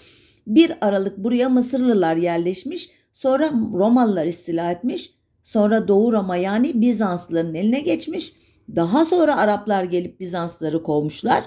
Bir 0.46 0.72
Aralık 0.80 1.18
buraya 1.18 1.48
Mısırlılar 1.48 2.16
yerleşmiş. 2.16 2.90
Sonra 3.12 3.50
Romalılar 3.74 4.26
istila 4.26 4.70
etmiş. 4.70 5.12
Sonra 5.42 5.88
Doğu 5.88 6.12
Roma 6.12 6.36
yani 6.36 6.80
Bizanslıların 6.80 7.54
eline 7.54 7.80
geçmiş. 7.80 8.32
Daha 8.76 9.04
sonra 9.04 9.36
Araplar 9.36 9.84
gelip 9.84 10.20
Bizansları 10.20 10.82
kovmuşlar. 10.82 11.44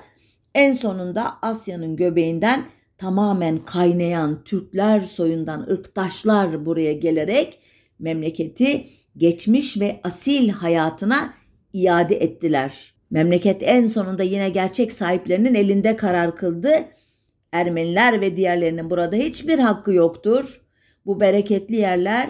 En 0.56 0.74
sonunda 0.74 1.34
Asya'nın 1.42 1.96
göbeğinden 1.96 2.66
tamamen 2.98 3.58
kaynayan 3.58 4.44
Türkler 4.44 5.02
soyundan 5.02 5.62
ırktaşlar 5.62 6.66
buraya 6.66 6.94
gelerek 6.94 7.60
memleketi 8.00 8.88
geçmiş 9.18 9.80
ve 9.80 10.00
asil 10.04 10.50
hayatına 10.50 11.34
iade 11.74 12.16
ettiler. 12.16 12.93
Memleket 13.14 13.64
en 13.64 13.88
sonunda 13.88 14.24
yine 14.24 14.50
gerçek 14.50 14.94
sahiplerinin 14.94 15.56
elinde 15.56 15.96
karar 15.96 16.36
kıldı. 16.36 16.72
Ermeniler 17.52 18.22
ve 18.22 18.36
diğerlerinin 18.36 18.90
burada 18.90 19.16
hiçbir 19.16 19.60
hakkı 19.60 19.94
yoktur. 19.94 20.62
Bu 21.06 21.20
bereketli 21.20 21.76
yerler 21.76 22.30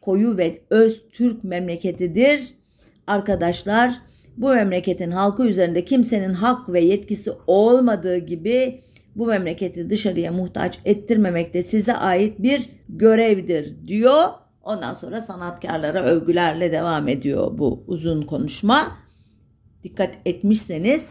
koyu 0.00 0.36
ve 0.36 0.62
öz 0.70 1.02
Türk 1.12 1.44
memleketidir. 1.44 2.54
Arkadaşlar 3.06 3.92
bu 4.36 4.48
memleketin 4.48 5.10
halkı 5.10 5.46
üzerinde 5.46 5.84
kimsenin 5.84 6.34
hak 6.34 6.72
ve 6.72 6.84
yetkisi 6.84 7.32
olmadığı 7.46 8.16
gibi 8.16 8.80
bu 9.16 9.26
memleketi 9.26 9.90
dışarıya 9.90 10.32
muhtaç 10.32 10.78
ettirmemek 10.84 11.54
de 11.54 11.62
size 11.62 11.96
ait 11.96 12.38
bir 12.38 12.68
görevdir 12.88 13.86
diyor. 13.86 14.24
Ondan 14.62 14.94
sonra 14.94 15.20
sanatkarlara 15.20 16.02
övgülerle 16.04 16.72
devam 16.72 17.08
ediyor 17.08 17.58
bu 17.58 17.84
uzun 17.86 18.22
konuşma. 18.22 19.05
Dikkat 19.86 20.14
etmişseniz 20.24 21.08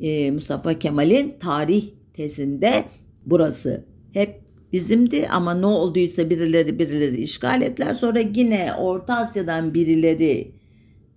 e, 0.00 0.30
Mustafa 0.30 0.78
Kemal'in 0.78 1.38
tarih 1.38 1.84
tezinde 2.14 2.84
burası 3.26 3.84
hep 4.12 4.40
bizimdi 4.72 5.28
ama 5.28 5.54
ne 5.54 5.66
olduysa 5.66 6.30
birileri 6.30 6.78
birileri 6.78 7.20
işgal 7.20 7.62
ettiler. 7.62 7.94
Sonra 7.94 8.18
yine 8.18 8.74
Orta 8.74 9.16
Asya'dan 9.16 9.74
birileri 9.74 10.54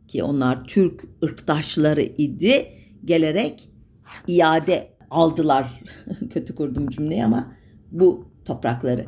ki 0.08 0.24
onlar 0.24 0.65
Türk 0.65 1.04
ırktaşları 1.24 2.02
idi 2.02 2.65
gelerek 3.06 3.69
iade 4.28 4.88
aldılar. 5.10 5.84
Kötü 6.34 6.56
kurdum 6.56 6.89
cümleyi 6.89 7.26
ama 7.26 7.54
bu 7.91 8.26
toprakları. 8.45 9.06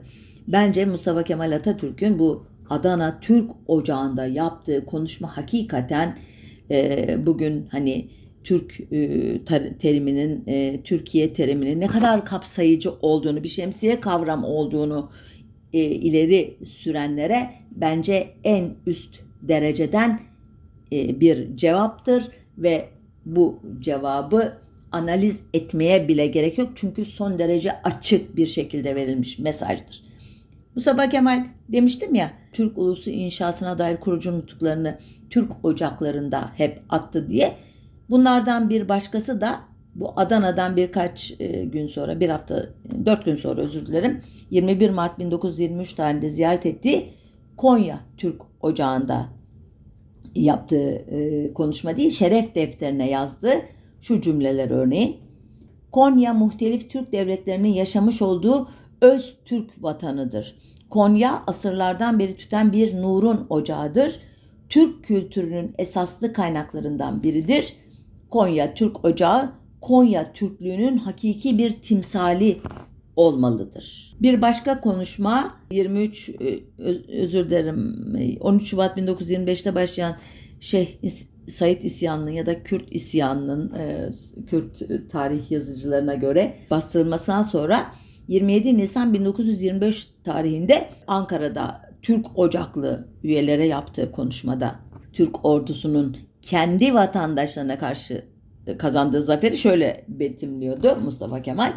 Bence 0.48 0.86
Mustafa 0.86 1.24
Kemal 1.24 1.52
Atatürk'ün 1.52 2.20
bu 2.20 2.46
Adana 2.70 3.20
Türk 3.20 3.52
Ocağı'nda 3.68 4.26
yaptığı 4.26 4.86
konuşma 4.86 5.38
hakikaten 5.38 6.18
e, 6.72 7.16
bugün 7.26 7.68
hani 7.72 8.08
Türk 8.44 8.80
e, 8.92 9.78
teriminin, 9.80 10.44
e, 10.48 10.82
Türkiye 10.84 11.34
teriminin 11.34 11.80
ne 11.80 11.88
kadar 11.88 12.26
kapsayıcı 12.26 12.92
olduğunu, 13.02 13.44
bir 13.44 13.50
şemsiye 13.50 14.00
kavram 14.00 14.44
olduğunu 14.44 15.12
e, 15.74 15.80
ileri 15.80 16.58
sürenlere 16.66 17.50
bence 17.72 18.34
en 18.44 18.70
üst 18.86 19.20
dereceden 19.42 20.20
e, 20.94 21.20
bir 21.20 21.56
cevaptır 21.56 22.28
ve 22.58 22.90
bu 23.26 23.60
cevabı 23.80 24.58
analiz 24.92 25.44
etmeye 25.54 26.08
bile 26.08 26.28
gerek 26.28 26.58
yok 26.58 26.70
çünkü 26.76 27.06
son 27.06 27.40
derece 27.40 27.82
açık 27.82 28.36
bir 28.36 28.46
şekilde 28.46 28.96
verilmiş 28.96 29.40
mesajdır. 29.40 30.11
Mustafa 30.76 31.10
Kemal 31.10 31.46
demiştim 31.70 32.16
ya 32.16 32.32
Türk 32.54 32.78
ulusu 32.78 33.10
inşasına 33.10 33.78
dair 33.78 33.98
kurucu 33.98 34.38
nutuklarını 34.38 34.98
Türk 35.30 35.52
ocaklarında 35.66 36.50
hep 36.58 36.82
attı 36.90 37.30
diye. 37.30 37.54
Bunlardan 38.10 38.70
bir 38.70 38.90
başkası 38.90 39.42
da 39.42 39.60
bu 39.96 40.14
Adana'dan 40.16 40.76
birkaç 40.76 41.34
e, 41.40 41.66
gün 41.66 41.88
sonra 41.88 42.20
bir 42.20 42.30
hafta 42.30 42.66
dört 43.06 43.26
gün 43.26 43.36
sonra 43.36 43.62
özür 43.62 43.86
dilerim 43.86 44.22
21 44.50 44.90
Mart 44.90 45.20
1923 45.20 45.94
tarihinde 45.94 46.30
ziyaret 46.30 46.66
ettiği 46.66 47.10
Konya 47.58 48.00
Türk 48.18 48.42
Ocağı'nda 48.62 49.26
yaptığı 50.36 50.92
e, 50.92 51.54
konuşma 51.54 51.98
değil 51.98 52.10
şeref 52.10 52.56
defterine 52.56 53.10
yazdığı 53.10 53.62
şu 54.02 54.22
cümleler 54.22 54.70
örneğin. 54.70 55.18
Konya 55.92 56.34
muhtelif 56.34 56.90
Türk 56.90 57.12
devletlerinin 57.12 57.74
yaşamış 57.74 58.22
olduğu 58.22 58.68
öz 59.02 59.36
Türk 59.46 59.84
vatanıdır. 59.84 60.56
Konya 60.90 61.44
asırlardan 61.48 62.20
beri 62.20 62.36
tüten 62.36 62.72
bir 62.72 63.02
nurun 63.02 63.46
ocağıdır. 63.50 64.20
Türk 64.70 65.04
kültürünün 65.04 65.74
esaslı 65.78 66.34
kaynaklarından 66.34 67.24
biridir. 67.24 67.74
Konya 68.30 68.74
Türk 68.74 69.06
Ocağı, 69.06 69.52
Konya 69.82 70.34
Türklüğünün 70.34 70.98
hakiki 70.98 71.58
bir 71.58 71.70
timsali 71.70 72.58
olmalıdır. 73.16 74.16
Bir 74.22 74.42
başka 74.42 74.82
konuşma 74.82 75.56
23 75.72 76.30
e, 76.30 76.60
özür 77.08 77.46
dilerim 77.46 78.38
13 78.42 78.64
Şubat 78.64 78.98
1925'te 78.98 79.76
başlayan 79.76 80.18
Şeyh 80.60 80.88
Said 81.48 81.82
isyanının 81.82 82.32
ya 82.32 82.46
da 82.46 82.64
Kürt 82.64 82.86
isyanının 82.92 83.76
e, 83.76 84.10
Kürt 84.48 84.82
tarih 85.12 85.52
yazıcılarına 85.52 86.14
göre 86.14 86.56
bastırılmasından 86.72 87.42
sonra 87.42 87.92
27 88.32 88.78
Nisan 88.78 89.14
1925 89.14 90.08
tarihinde 90.24 90.90
Ankara'da 91.08 91.82
Türk 92.02 92.40
Ocaklı 92.40 93.08
üyelere 93.24 93.68
yaptığı 93.68 94.12
konuşmada 94.12 94.76
Türk 95.14 95.46
ordusunun 95.46 96.18
kendi 96.42 96.94
vatandaşlarına 96.94 97.78
karşı 97.78 98.26
kazandığı 98.78 99.22
zaferi 99.22 99.58
şöyle 99.58 100.06
betimliyordu 100.08 100.98
Mustafa 101.04 101.42
Kemal. 101.42 101.74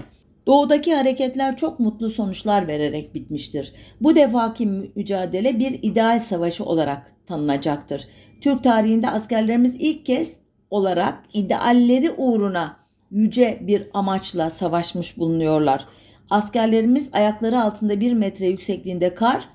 Doğudaki 0.46 0.94
hareketler 0.94 1.56
çok 1.56 1.80
mutlu 1.80 2.10
sonuçlar 2.10 2.68
vererek 2.68 3.14
bitmiştir. 3.14 3.72
Bu 4.00 4.16
defaki 4.16 4.66
mücadele 4.66 5.58
bir 5.58 5.78
ideal 5.82 6.18
savaşı 6.18 6.64
olarak 6.64 7.12
tanınacaktır. 7.26 8.08
Türk 8.40 8.64
tarihinde 8.64 9.10
askerlerimiz 9.10 9.76
ilk 9.80 10.06
kez 10.06 10.38
olarak 10.70 11.24
idealleri 11.32 12.10
uğruna 12.10 12.76
yüce 13.10 13.58
bir 13.62 13.88
amaçla 13.94 14.50
savaşmış 14.50 15.18
bulunuyorlar. 15.18 15.86
Askerlerimiz 16.30 17.10
ayakları 17.12 17.62
altında 17.62 18.00
bir 18.00 18.12
metre 18.12 18.46
yüksekliğinde 18.46 19.14
kar, 19.14 19.48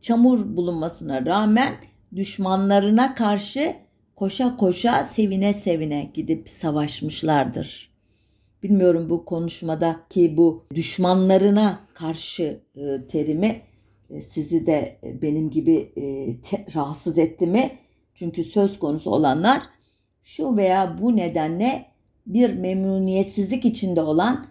çamur 0.00 0.56
bulunmasına 0.56 1.26
rağmen 1.26 1.74
düşmanlarına 2.16 3.14
karşı 3.14 3.74
koşa 4.16 4.56
koşa 4.56 5.04
sevine 5.04 5.54
sevine 5.54 6.10
gidip 6.14 6.48
savaşmışlardır. 6.48 7.90
Bilmiyorum 8.62 9.10
bu 9.10 9.24
konuşmada 9.24 10.00
ki 10.10 10.36
bu 10.36 10.64
düşmanlarına 10.74 11.80
karşı 11.94 12.60
e, 12.76 13.06
terimi 13.06 13.62
e, 14.10 14.20
sizi 14.20 14.66
de 14.66 14.98
e, 15.04 15.22
benim 15.22 15.50
gibi 15.50 15.92
rahatsız 16.74 17.18
etti 17.18 17.46
mi? 17.46 17.70
Çünkü 18.14 18.44
söz 18.44 18.78
konusu 18.78 19.10
olanlar 19.10 19.62
şu 20.22 20.56
veya 20.56 20.98
bu 21.00 21.16
nedenle 21.16 21.86
bir 22.26 22.54
memnuniyetsizlik 22.54 23.64
içinde 23.64 24.00
olan 24.00 24.46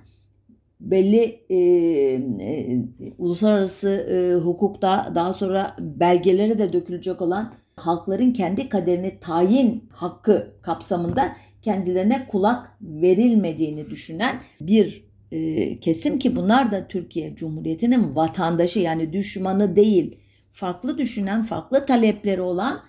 belli 0.80 1.46
e, 1.50 1.58
e, 1.58 2.84
uluslararası 3.18 3.90
e, 3.90 4.44
hukukta 4.44 5.12
daha 5.16 5.34
sonra 5.34 5.76
belgelere 5.80 6.60
de 6.60 6.74
dökülecek 6.74 7.22
olan 7.22 7.54
halkların 7.76 8.32
kendi 8.32 8.70
kaderini 8.70 9.20
tayin 9.20 9.90
hakkı 9.92 10.54
kapsamında 10.62 11.36
kendilerine 11.62 12.28
kulak 12.28 12.78
verilmediğini 12.82 13.90
düşünen 13.90 14.42
bir 14.62 15.08
e, 15.32 15.80
kesim 15.80 16.20
ki 16.20 16.36
bunlar 16.36 16.72
da 16.72 16.88
Türkiye 16.88 17.36
Cumhuriyeti'nin 17.36 18.16
vatandaşı 18.16 18.80
yani 18.80 19.14
düşmanı 19.14 19.76
değil 19.76 20.18
farklı 20.50 20.98
düşünen 20.98 21.44
farklı 21.44 21.86
talepleri 21.86 22.42
olan 22.42 22.82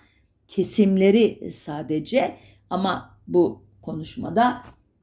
kesimleri 0.47 1.51
sadece. 1.51 2.35
Ama 2.69 3.17
bu 3.27 3.63
konuşmada 3.81 4.61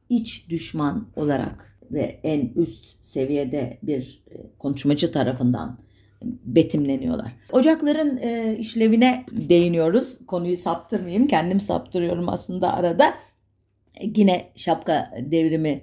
iç 0.08 0.50
düşman 0.50 1.08
olarak 1.16 1.75
ve 1.92 2.20
en 2.22 2.48
üst 2.56 2.84
seviyede 3.02 3.78
bir 3.82 4.24
e, 4.30 4.36
konuşmacı 4.58 5.12
tarafından 5.12 5.78
betimleniyorlar. 6.44 7.32
Ocakların 7.52 8.16
e, 8.16 8.56
işlevine 8.58 9.24
değiniyoruz. 9.32 10.26
Konuyu 10.26 10.56
saptırmayayım. 10.56 11.26
Kendim 11.26 11.60
saptırıyorum 11.60 12.28
aslında 12.28 12.74
arada. 12.74 13.14
Yine 14.16 14.52
şapka 14.56 15.10
devrimi 15.30 15.82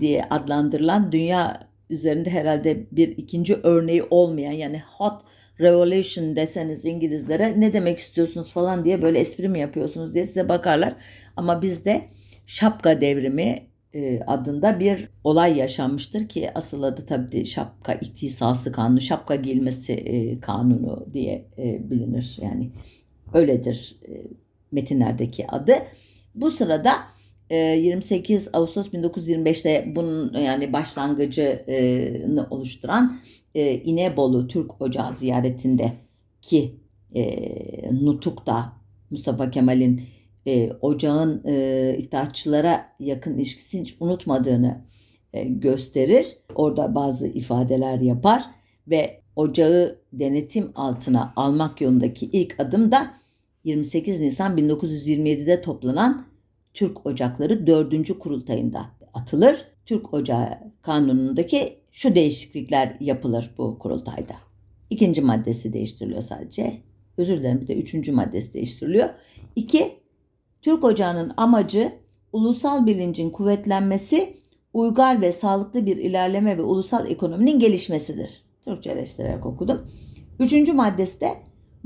diye 0.00 0.24
adlandırılan 0.24 1.12
dünya 1.12 1.60
üzerinde 1.90 2.30
herhalde 2.30 2.86
bir 2.92 3.08
ikinci 3.08 3.54
örneği 3.54 4.02
olmayan 4.02 4.52
yani 4.52 4.82
hot 4.86 5.22
revolution 5.60 6.36
deseniz 6.36 6.84
İngilizlere 6.84 7.60
ne 7.60 7.72
demek 7.72 7.98
istiyorsunuz 7.98 8.52
falan 8.52 8.84
diye 8.84 9.02
böyle 9.02 9.18
espri 9.18 9.48
mi 9.48 9.60
yapıyorsunuz 9.60 10.14
diye 10.14 10.26
size 10.26 10.48
bakarlar. 10.48 10.96
Ama 11.36 11.62
bizde 11.62 12.02
şapka 12.46 13.00
devrimi 13.00 13.73
adında 14.26 14.80
bir 14.80 15.08
olay 15.24 15.58
yaşanmıştır 15.58 16.28
ki 16.28 16.50
asıl 16.54 16.82
adı 16.82 17.06
tabii 17.06 17.46
şapka 17.46 17.94
iktisası 17.94 18.72
kanunu, 18.72 19.00
şapka 19.00 19.34
giyilmesi 19.34 19.92
e, 19.92 20.40
kanunu 20.40 21.06
diye 21.12 21.44
e, 21.58 21.90
bilinir. 21.90 22.38
Yani 22.42 22.70
öyledir 23.34 23.96
metinlerdeki 24.72 25.46
adı. 25.50 25.74
Bu 26.34 26.50
sırada 26.50 26.92
28 27.50 28.48
Ağustos 28.52 28.88
1925'te 28.88 29.92
bunun 29.96 30.34
yani 30.38 30.72
başlangıcını 30.72 32.46
oluşturan 32.50 33.16
İnebolu 33.84 34.48
Türk 34.48 34.82
Ocağı 34.82 35.14
ziyaretinde 35.14 35.92
ki 36.42 36.74
Nutuk'ta 37.92 38.72
Mustafa 39.10 39.50
Kemal'in 39.50 40.02
e, 40.46 40.70
ocağın 40.80 41.42
e, 41.44 41.96
iddiaçılara 41.98 42.88
yakın 42.98 43.34
ilişkisini 43.34 43.80
hiç 43.80 43.96
unutmadığını 44.00 44.84
e, 45.32 45.44
gösterir. 45.44 46.36
Orada 46.54 46.94
bazı 46.94 47.26
ifadeler 47.26 48.00
yapar 48.00 48.44
ve 48.88 49.20
ocağı 49.36 49.98
denetim 50.12 50.72
altına 50.74 51.32
almak 51.36 51.80
yolundaki 51.80 52.26
ilk 52.26 52.60
adım 52.60 52.92
da 52.92 53.10
28 53.64 54.20
Nisan 54.20 54.58
1927'de 54.58 55.62
toplanan 55.62 56.26
Türk 56.74 57.06
Ocakları 57.06 57.66
4. 57.66 58.18
kurultayında 58.18 58.86
atılır. 59.14 59.66
Türk 59.86 60.14
Ocağı 60.14 60.48
kanunundaki 60.82 61.78
şu 61.90 62.14
değişiklikler 62.14 62.96
yapılır 63.00 63.50
bu 63.58 63.78
kurultayda. 63.78 64.34
İkinci 64.90 65.20
maddesi 65.20 65.72
değiştiriliyor 65.72 66.22
sadece. 66.22 66.72
Özür 67.16 67.36
dilerim 67.36 67.60
bir 67.60 67.68
de 67.68 67.76
üçüncü 67.76 68.12
maddesi 68.12 68.54
değiştiriliyor. 68.54 69.08
İki, 69.56 69.92
Türk 70.64 70.84
Ocağı'nın 70.84 71.32
amacı 71.36 71.92
ulusal 72.32 72.86
bilincin 72.86 73.30
kuvvetlenmesi, 73.30 74.36
uygar 74.72 75.20
ve 75.20 75.32
sağlıklı 75.32 75.86
bir 75.86 75.96
ilerleme 75.96 76.58
ve 76.58 76.62
ulusal 76.62 77.10
ekonominin 77.10 77.58
gelişmesidir. 77.58 78.42
Türkçeleştirerek 78.62 79.46
okudum. 79.46 79.86
Üçüncü 80.40 80.72
maddesi 80.72 81.20
de 81.20 81.32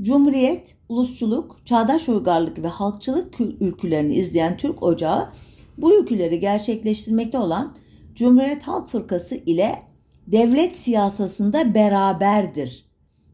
Cumhuriyet, 0.01 0.75
ulusçuluk, 0.89 1.65
çağdaş 1.65 2.09
uygarlık 2.09 2.63
ve 2.63 2.67
halkçılık 2.67 3.39
ülkülerini 3.39 4.15
izleyen 4.15 4.57
Türk 4.57 4.83
Ocağı 4.83 5.29
bu 5.77 5.99
ülküleri 5.99 6.39
gerçekleştirmekte 6.39 7.37
olan 7.37 7.75
Cumhuriyet 8.15 8.63
Halk 8.63 8.87
Fırkası 8.87 9.35
ile 9.35 9.79
devlet 10.27 10.75
siyasasında 10.75 11.73
beraberdir. 11.73 12.85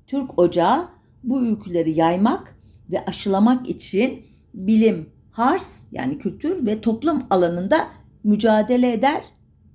Türk 0.08 0.40
Ocağı 0.40 0.88
bu 1.24 1.42
ülküleri 1.42 1.92
yaymak 1.92 2.60
ve 2.92 3.06
aşılamak 3.06 3.70
için 3.70 4.24
bilim, 4.54 5.15
hars 5.36 5.84
yani 5.92 6.20
kültür 6.20 6.66
ve 6.66 6.82
toplum 6.82 7.24
alanında 7.30 7.88
mücadele 8.24 8.94
eder, 8.94 9.24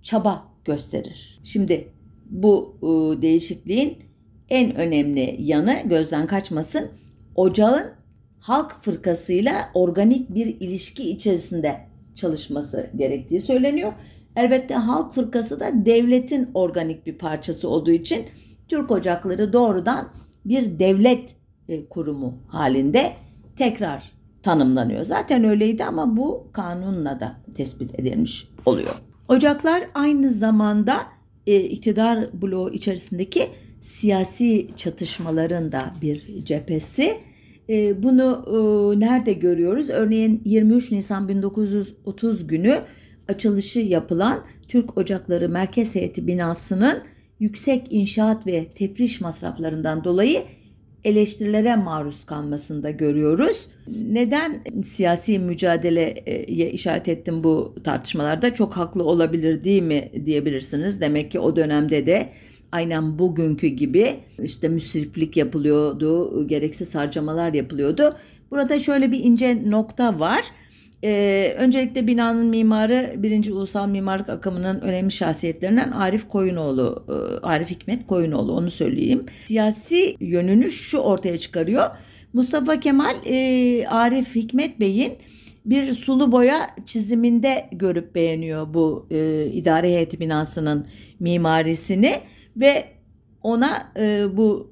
çaba 0.03 0.45
gösterir. 0.65 1.41
Şimdi 1.45 1.93
bu 2.27 2.77
e, 2.83 3.23
değişikliğin 3.23 3.99
en 4.49 4.75
önemli 4.75 5.37
yanı 5.39 5.83
gözden 5.85 6.27
kaçmasın. 6.27 6.89
Ocağın 7.35 7.87
halk 8.41 8.73
fırkasıyla 8.83 9.71
organik 9.75 10.35
bir 10.35 10.47
ilişki 10.47 11.11
içerisinde 11.11 11.81
çalışması 12.15 12.91
gerektiği 12.97 13.41
söyleniyor. 13.41 13.93
Elbette 14.37 14.75
halk 14.75 15.13
fırkası 15.13 15.61
da 15.61 15.87
devletin 15.87 16.51
organik 16.55 17.07
bir 17.07 17.19
parçası 17.19 17.69
olduğu 17.69 17.91
için 17.91 18.27
Türk 18.69 18.91
Ocakları 18.91 19.53
doğrudan 19.53 20.09
bir 20.45 20.79
devlet 20.79 21.35
e, 21.69 21.89
kurumu 21.89 22.35
halinde 22.49 23.13
tekrar 23.57 24.20
tanımlanıyor. 24.43 25.05
Zaten 25.05 25.45
öyleydi 25.45 25.85
ama 25.85 26.17
bu 26.17 26.49
kanunla 26.53 27.21
da 27.21 27.37
tespit 27.55 28.01
edilmiş 28.01 28.49
oluyor. 28.67 28.95
Ocaklar 29.29 29.83
aynı 29.95 30.31
zamanda 30.31 31.01
e, 31.47 31.61
iktidar 31.61 32.43
bloğu 32.43 32.71
içerisindeki 32.71 33.49
siyasi 33.81 34.69
çatışmaların 34.77 35.73
da 35.73 35.95
bir 36.03 36.45
cephesi. 36.45 37.21
E, 37.69 38.03
bunu 38.03 38.45
e, 38.47 39.01
nerede 39.01 39.33
görüyoruz? 39.33 39.91
Örneğin 39.91 40.43
23 40.45 40.93
Nisan 40.93 41.29
1930 41.29 42.47
günü 42.47 42.79
açılışı 43.29 43.81
yapılan 43.81 44.45
Türk 44.69 44.99
Ocakları 44.99 45.49
Merkez 45.49 45.95
Heyeti 45.95 46.27
binasının 46.27 47.03
yüksek 47.41 47.87
inşaat 47.91 48.47
ve 48.47 48.69
tefriş 48.69 49.21
masraflarından 49.21 50.05
dolayı 50.05 50.43
eleştirilere 51.05 51.77
maruz 51.77 52.25
kalmasında 52.25 52.91
görüyoruz. 52.91 53.69
Neden 54.13 54.61
siyasi 54.85 55.39
mücadeleye 55.39 56.71
işaret 56.71 57.09
ettim 57.09 57.45
bu 57.45 57.75
tartışmalarda? 57.85 58.55
Çok 58.55 58.77
haklı 58.77 59.05
olabilir 59.05 59.65
değil 59.65 59.83
mi 59.83 60.11
diyebilirsiniz. 60.25 61.01
Demek 61.01 61.31
ki 61.31 61.41
o 61.41 61.57
dönemde 61.57 62.07
de 62.07 62.29
aynen 62.73 63.19
bugünkü 63.19 63.67
gibi 63.67 64.15
işte 64.43 64.69
müsriflik 64.69 65.37
yapılıyordu, 65.37 66.47
gereksiz 66.49 66.95
harcamalar 66.95 67.53
yapılıyordu. 67.53 68.17
Burada 68.51 68.79
şöyle 68.79 69.13
bir 69.13 69.25
ince 69.25 69.71
nokta 69.71 70.21
var. 70.21 70.45
Ee, 71.05 71.55
öncelikle 71.59 72.07
binanın 72.07 72.47
mimarı 72.47 73.15
birinci 73.17 73.53
ulusal 73.53 73.89
mimarlık 73.89 74.29
akımının 74.29 74.81
önemli 74.81 75.11
şahsiyetlerinden 75.11 75.91
Arif 75.91 76.29
Koyunoğlu, 76.29 77.05
e, 77.09 77.47
Arif 77.47 77.71
Hikmet 77.71 78.07
Koyunoğlu 78.07 78.53
onu 78.53 78.71
söyleyeyim. 78.71 79.25
Siyasi 79.45 80.17
yönünü 80.21 80.71
şu 80.71 80.99
ortaya 80.99 81.39
çıkarıyor. 81.39 81.85
Mustafa 82.33 82.81
Kemal 82.81 83.15
e, 83.27 83.87
Arif 83.87 84.35
Hikmet 84.35 84.81
Bey'in 84.81 85.13
bir 85.67 85.93
sulu 85.93 86.33
boya 86.33 86.67
çiziminde 86.85 87.69
görüp 87.73 88.15
beğeniyor 88.15 88.75
bu 88.75 89.07
e, 89.11 89.47
idare 89.47 89.89
heyeti 89.89 90.21
binasının 90.21 90.87
mimarisini 91.21 92.15
ve 92.57 92.85
ona 93.43 93.93
e, 93.97 94.37
bu 94.37 94.71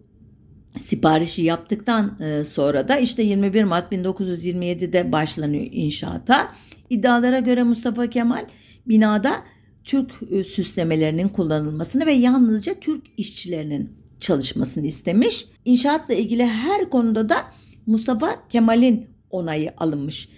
siparişi 0.76 1.42
yaptıktan 1.42 2.18
e, 2.20 2.44
sonra 2.44 2.88
da 2.88 2.96
işte 2.96 3.22
21 3.22 3.64
Mart 3.64 3.92
1927'de 3.92 5.12
başlanıyor 5.12 5.66
inşaata. 5.72 6.52
İddialara 6.90 7.38
göre 7.38 7.62
Mustafa 7.62 8.10
Kemal 8.10 8.46
binada 8.88 9.36
Türk 9.84 10.10
e, 10.30 10.44
süslemelerinin 10.44 11.28
kullanılmasını 11.28 12.06
ve 12.06 12.12
yalnızca 12.12 12.74
Türk 12.74 13.04
işçilerinin 13.16 13.92
çalışmasını 14.20 14.86
istemiş. 14.86 15.46
İnşaatla 15.64 16.14
ilgili 16.14 16.46
her 16.46 16.90
konuda 16.90 17.28
da 17.28 17.36
Mustafa 17.86 18.48
Kemal'in 18.48 19.06
onayı 19.30 19.72
alınmış. 19.76 20.28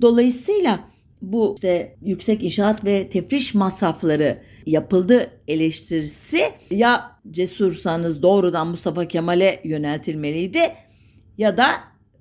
Dolayısıyla 0.00 0.80
bu 1.22 1.54
işte 1.54 1.96
yüksek 2.02 2.44
inşaat 2.44 2.84
ve 2.84 3.08
tefriş 3.08 3.54
masrafları 3.54 4.38
yapıldı 4.66 5.30
eleştirisi 5.48 6.40
ya 6.70 7.20
cesursanız 7.30 8.22
doğrudan 8.22 8.66
Mustafa 8.66 9.04
Kemal'e 9.04 9.60
yöneltilmeliydi 9.64 10.60
ya 11.38 11.56
da 11.56 11.66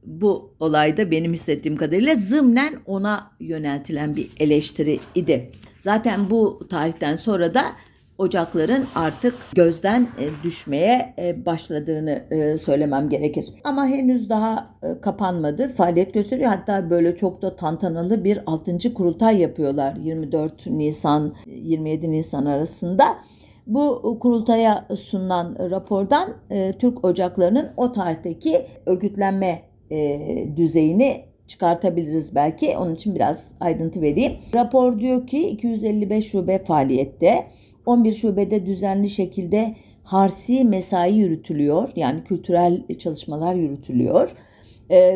bu 0.07 0.55
olayda 0.59 1.11
benim 1.11 1.33
hissettiğim 1.33 1.77
kadarıyla 1.77 2.15
zımnen 2.15 2.75
ona 2.85 3.31
yöneltilen 3.39 4.15
bir 4.15 4.29
eleştiri 4.39 4.99
idi. 5.15 5.51
Zaten 5.79 6.29
bu 6.29 6.67
tarihten 6.69 7.15
sonra 7.15 7.53
da 7.53 7.63
ocakların 8.17 8.85
artık 8.95 9.35
gözden 9.55 10.01
e, 10.01 10.43
düşmeye 10.43 11.13
e, 11.19 11.45
başladığını 11.45 12.23
e, 12.31 12.57
söylemem 12.57 13.09
gerekir. 13.09 13.49
Ama 13.63 13.85
henüz 13.87 14.29
daha 14.29 14.75
kapanmadı. 15.01 15.69
Faaliyet 15.69 16.13
gösteriyor. 16.13 16.49
Hatta 16.49 16.89
böyle 16.89 17.15
çok 17.15 17.41
da 17.41 17.55
tantanalı 17.55 18.23
bir 18.23 18.39
6. 18.45 18.93
kurultay 18.93 19.41
yapıyorlar 19.41 19.95
24 19.95 20.67
Nisan 20.67 21.35
27 21.45 22.11
Nisan 22.11 22.45
arasında. 22.45 23.05
Bu 23.67 24.17
kurultaya 24.19 24.87
sunulan 24.95 25.57
rapordan 25.71 26.33
Türk 26.79 27.05
ocaklarının 27.05 27.69
o 27.77 27.91
tarihteki 27.91 28.65
örgütlenme 28.85 29.61
düzeyini 30.55 31.25
çıkartabiliriz 31.47 32.35
belki. 32.35 32.77
Onun 32.77 32.95
için 32.95 33.15
biraz 33.15 33.53
ayrıntı 33.59 34.01
vereyim. 34.01 34.33
Rapor 34.55 34.99
diyor 34.99 35.27
ki 35.27 35.49
255 35.49 36.31
şube 36.31 36.63
faaliyette. 36.63 37.47
11 37.87 38.13
şubede 38.13 38.65
düzenli 38.65 39.09
şekilde 39.09 39.75
harsi 40.03 40.63
mesai 40.63 41.15
yürütülüyor. 41.15 41.89
Yani 41.95 42.23
kültürel 42.23 42.83
çalışmalar 42.99 43.55
yürütülüyor. 43.55 44.35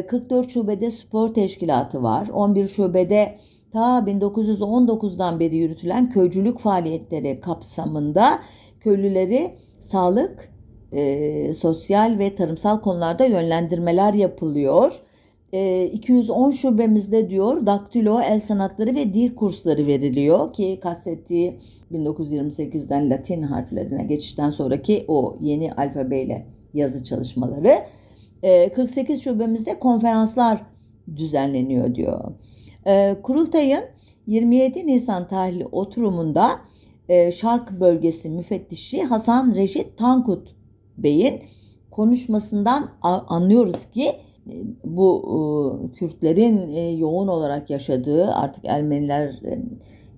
44 0.08 0.46
ee, 0.46 0.50
şubede 0.50 0.92
spor 0.92 1.34
teşkilatı 1.34 2.04
var. 2.04 2.28
11 2.28 2.68
şubede 2.68 3.38
ta 3.72 4.00
1919'dan 4.00 5.40
beri 5.40 5.56
yürütülen 5.56 6.10
köycülük 6.10 6.60
faaliyetleri 6.60 7.40
kapsamında 7.42 8.40
köylüleri 8.80 9.56
sağlık, 9.80 10.54
e, 10.92 11.54
sosyal 11.54 12.20
ve 12.20 12.36
tarımsal 12.36 12.82
konularda 12.82 13.26
yönlendirmeler 13.26 14.14
yapılıyor. 14.14 15.02
210 15.52 16.50
ee, 16.50 16.52
şubemizde 16.52 17.30
diyor 17.30 17.66
daktilo, 17.66 18.22
el 18.22 18.40
sanatları 18.40 18.96
ve 18.96 19.14
dil 19.14 19.36
kursları 19.36 19.88
veriliyor 19.88 20.54
ki 20.54 20.80
kastettiği 20.82 21.60
1928'den 21.92 23.10
Latin 23.10 23.42
harflerine 23.42 24.04
geçişten 24.04 24.50
sonraki 24.50 25.06
o 25.08 25.38
yeni 25.42 25.74
alfabeyle 25.74 26.48
yazı 26.74 27.04
çalışmaları. 27.04 27.76
48 28.76 29.20
ee, 29.20 29.22
şubemizde 29.22 29.80
konferanslar 29.80 30.62
düzenleniyor 31.16 31.96
diyor. 31.96 32.32
Ee, 32.88 33.16
kurultayın 33.24 33.82
27 34.28 34.88
Nisan 34.88 35.28
tarihli 35.28 35.66
oturumunda 35.66 36.52
e, 37.10 37.32
Şark 37.32 37.80
bölgesi 37.80 38.30
müfettişi 38.30 39.04
Hasan 39.04 39.56
Reşit 39.56 39.98
Tankut 39.98 40.56
Bey'in 40.98 41.42
konuşmasından 41.92 42.92
anlıyoruz 43.02 43.86
ki 43.86 44.12
bu 44.84 45.90
e, 45.94 45.96
Kürtlerin 45.96 46.76
e, 46.76 46.92
yoğun 46.92 47.28
olarak 47.28 47.70
yaşadığı 47.70 48.34
artık 48.34 48.66
Ermeniler 48.66 49.28
e, 49.28 49.60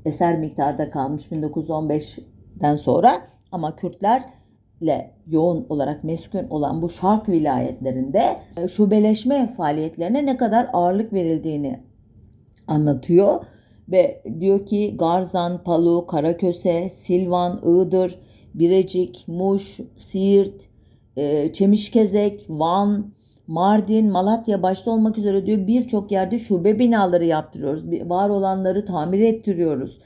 eser 0.06 0.40
miktarda 0.40 0.90
kalmış 0.90 1.26
1915'den 1.26 2.76
sonra 2.76 3.22
ama 3.52 3.76
Kürtlerle 3.76 5.12
yoğun 5.28 5.66
olarak 5.70 6.04
meskun 6.04 6.48
olan 6.50 6.82
bu 6.82 6.90
şark 6.90 7.30
vilayetlerinde 7.30 8.38
şubeleşme 8.72 9.48
faaliyetlerine 9.48 10.26
ne 10.26 10.38
kadar 10.38 10.68
ağırlık 10.74 11.14
verildiğini 11.14 11.80
anlatıyor 12.68 13.46
ve 13.92 14.24
diyor 14.40 14.66
ki 14.66 14.96
Garzan, 14.98 15.64
Palu, 15.64 16.08
Karaköse, 16.08 16.90
Silvan, 16.90 17.62
Iğdır, 17.66 18.20
Birecik, 18.54 19.28
Muş, 19.28 19.80
Siirt, 19.98 20.68
Çemişkezek, 21.54 22.46
Van, 22.50 23.14
Mardin, 23.54 24.12
Malatya 24.12 24.64
başta 24.64 24.92
olmak 24.92 25.18
üzere 25.18 25.46
diyor 25.46 25.68
birçok 25.68 26.12
yerde 26.12 26.38
şube 26.38 26.80
binaları 26.80 27.26
yaptırıyoruz. 27.26 27.92
Var 28.10 28.30
olanları 28.30 28.86
tamir 28.86 29.20
ettiriyoruz. 29.20 30.02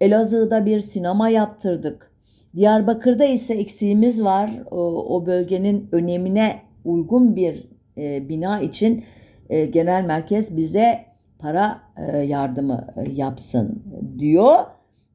Elazığ'da 0.00 0.66
bir 0.66 0.80
sinema 0.80 1.28
yaptırdık. 1.28 2.10
Diyarbakır'da 2.54 3.24
ise 3.24 3.54
eksiğimiz 3.54 4.24
var. 4.24 4.50
O, 4.70 4.76
o 5.16 5.26
bölgenin 5.26 5.88
önemine 5.92 6.62
uygun 6.84 7.36
bir 7.36 7.68
e, 7.98 8.28
bina 8.28 8.60
için 8.60 9.04
e, 9.50 9.66
genel 9.66 10.04
merkez 10.04 10.56
bize 10.56 11.04
para 11.38 11.80
e, 11.96 12.18
yardımı 12.18 12.86
e, 12.96 13.10
yapsın 13.12 13.82
diyor. 14.18 14.56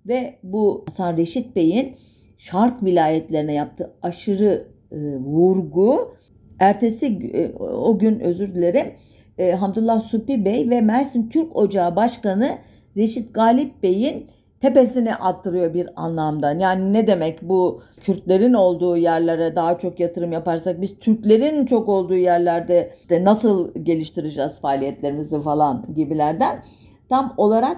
Ve 0.07 0.39
bu 0.43 0.83
Hasan 0.87 1.17
Reşit 1.17 1.55
Bey'in 1.55 1.95
Şark 2.37 2.83
vilayetlerine 2.83 3.53
yaptığı 3.53 3.93
aşırı 4.01 4.67
e, 4.91 4.97
vurgu 5.17 6.15
Ertesi 6.61 7.05
e, 7.33 7.51
o 7.63 7.99
gün 7.99 8.19
özür 8.19 8.55
dilerim. 8.55 8.93
E, 9.37 9.51
Hamdullah 9.51 10.01
Supi 10.01 10.45
Bey 10.45 10.69
ve 10.69 10.81
Mersin 10.81 11.29
Türk 11.29 11.55
Ocağı 11.55 11.95
Başkanı 11.95 12.51
Reşit 12.97 13.33
Galip 13.33 13.83
Bey'in 13.83 14.27
tepesine 14.59 15.15
attırıyor 15.15 15.73
bir 15.73 15.89
anlamda. 15.95 16.51
Yani 16.51 16.93
ne 16.93 17.07
demek 17.07 17.41
bu? 17.41 17.81
Kürtlerin 18.01 18.53
olduğu 18.53 18.97
yerlere 18.97 19.55
daha 19.55 19.77
çok 19.77 19.99
yatırım 19.99 20.31
yaparsak 20.31 20.81
biz 20.81 20.99
Türklerin 20.99 21.65
çok 21.65 21.89
olduğu 21.89 22.15
yerlerde 22.15 22.91
de 23.09 23.23
nasıl 23.23 23.73
geliştireceğiz 23.83 24.61
faaliyetlerimizi 24.61 25.39
falan 25.39 25.85
gibilerden. 25.95 26.63
Tam 27.09 27.33
olarak 27.37 27.77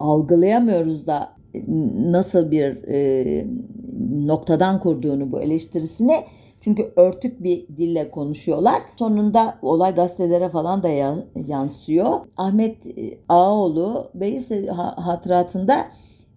algılayamıyoruz 0.00 1.06
da 1.06 1.36
nasıl 1.96 2.50
bir 2.50 2.88
e, 2.88 3.46
noktadan 4.26 4.80
kurduğunu 4.80 5.32
bu 5.32 5.40
eleştirisini 5.40 6.16
çünkü 6.66 6.92
örtük 6.96 7.42
bir 7.42 7.66
dille 7.76 8.10
konuşuyorlar. 8.10 8.82
Sonunda 8.98 9.58
olay 9.62 9.94
gazetelere 9.94 10.48
falan 10.48 10.82
da 10.82 10.88
yansıyor. 11.46 12.20
Ahmet 12.36 12.86
e, 12.86 13.18
Ağaoğlu 13.28 14.10
Bey 14.14 14.36
ise 14.36 14.66
hatıratında 14.96 15.86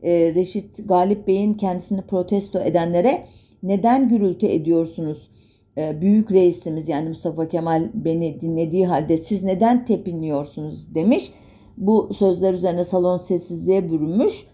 e, 0.03 0.33
Reşit 0.33 0.87
Galip 0.87 1.27
Bey'in 1.27 1.53
kendisini 1.53 2.01
protesto 2.01 2.59
edenlere 2.59 3.25
neden 3.63 4.09
gürültü 4.09 4.45
ediyorsunuz? 4.45 5.29
E, 5.77 6.01
büyük 6.01 6.31
reisimiz 6.31 6.89
yani 6.89 7.07
Mustafa 7.07 7.49
Kemal 7.49 7.89
beni 7.93 8.41
dinlediği 8.41 8.87
halde 8.87 9.17
siz 9.17 9.43
neden 9.43 9.85
tepinliyorsunuz 9.85 10.95
demiş. 10.95 11.31
Bu 11.77 12.13
sözler 12.13 12.53
üzerine 12.53 12.83
salon 12.83 13.17
sessizliğe 13.17 13.91
bürünmüş. 13.91 14.47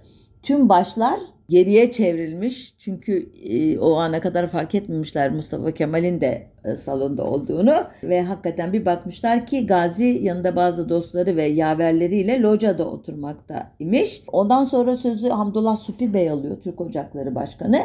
Tüm 0.44 0.70
başlar 0.70 1.20
geriye 1.50 1.92
çevrilmiş. 1.92 2.74
Çünkü 2.78 3.30
e, 3.44 3.80
o 3.80 3.96
ana 3.96 4.20
kadar 4.20 4.48
fark 4.48 4.76
etmemişler 4.76 5.32
Mustafa 5.32 5.72
Kemal'in 5.72 6.22
de 6.22 6.48
e, 6.64 6.76
salonda 6.76 7.24
olduğunu 7.26 7.74
ve 8.04 8.22
hakikaten 8.22 8.74
bir 8.74 8.86
bakmışlar 8.86 9.46
ki 9.46 9.66
Gazi 9.66 10.06
yanında 10.06 10.56
bazı 10.56 10.90
dostları 10.90 11.36
ve 11.36 11.44
yaverleriyle 11.46 12.42
locada 12.42 12.90
oturmakta 12.90 13.72
imiş. 13.80 14.24
Ondan 14.32 14.64
sonra 14.64 14.96
sözü 14.96 15.30
Hamdullah 15.30 15.78
Supi 15.78 16.14
Bey 16.14 16.30
alıyor 16.30 16.58
Türk 16.64 16.82
Ocakları 16.82 17.36
Başkanı. 17.36 17.82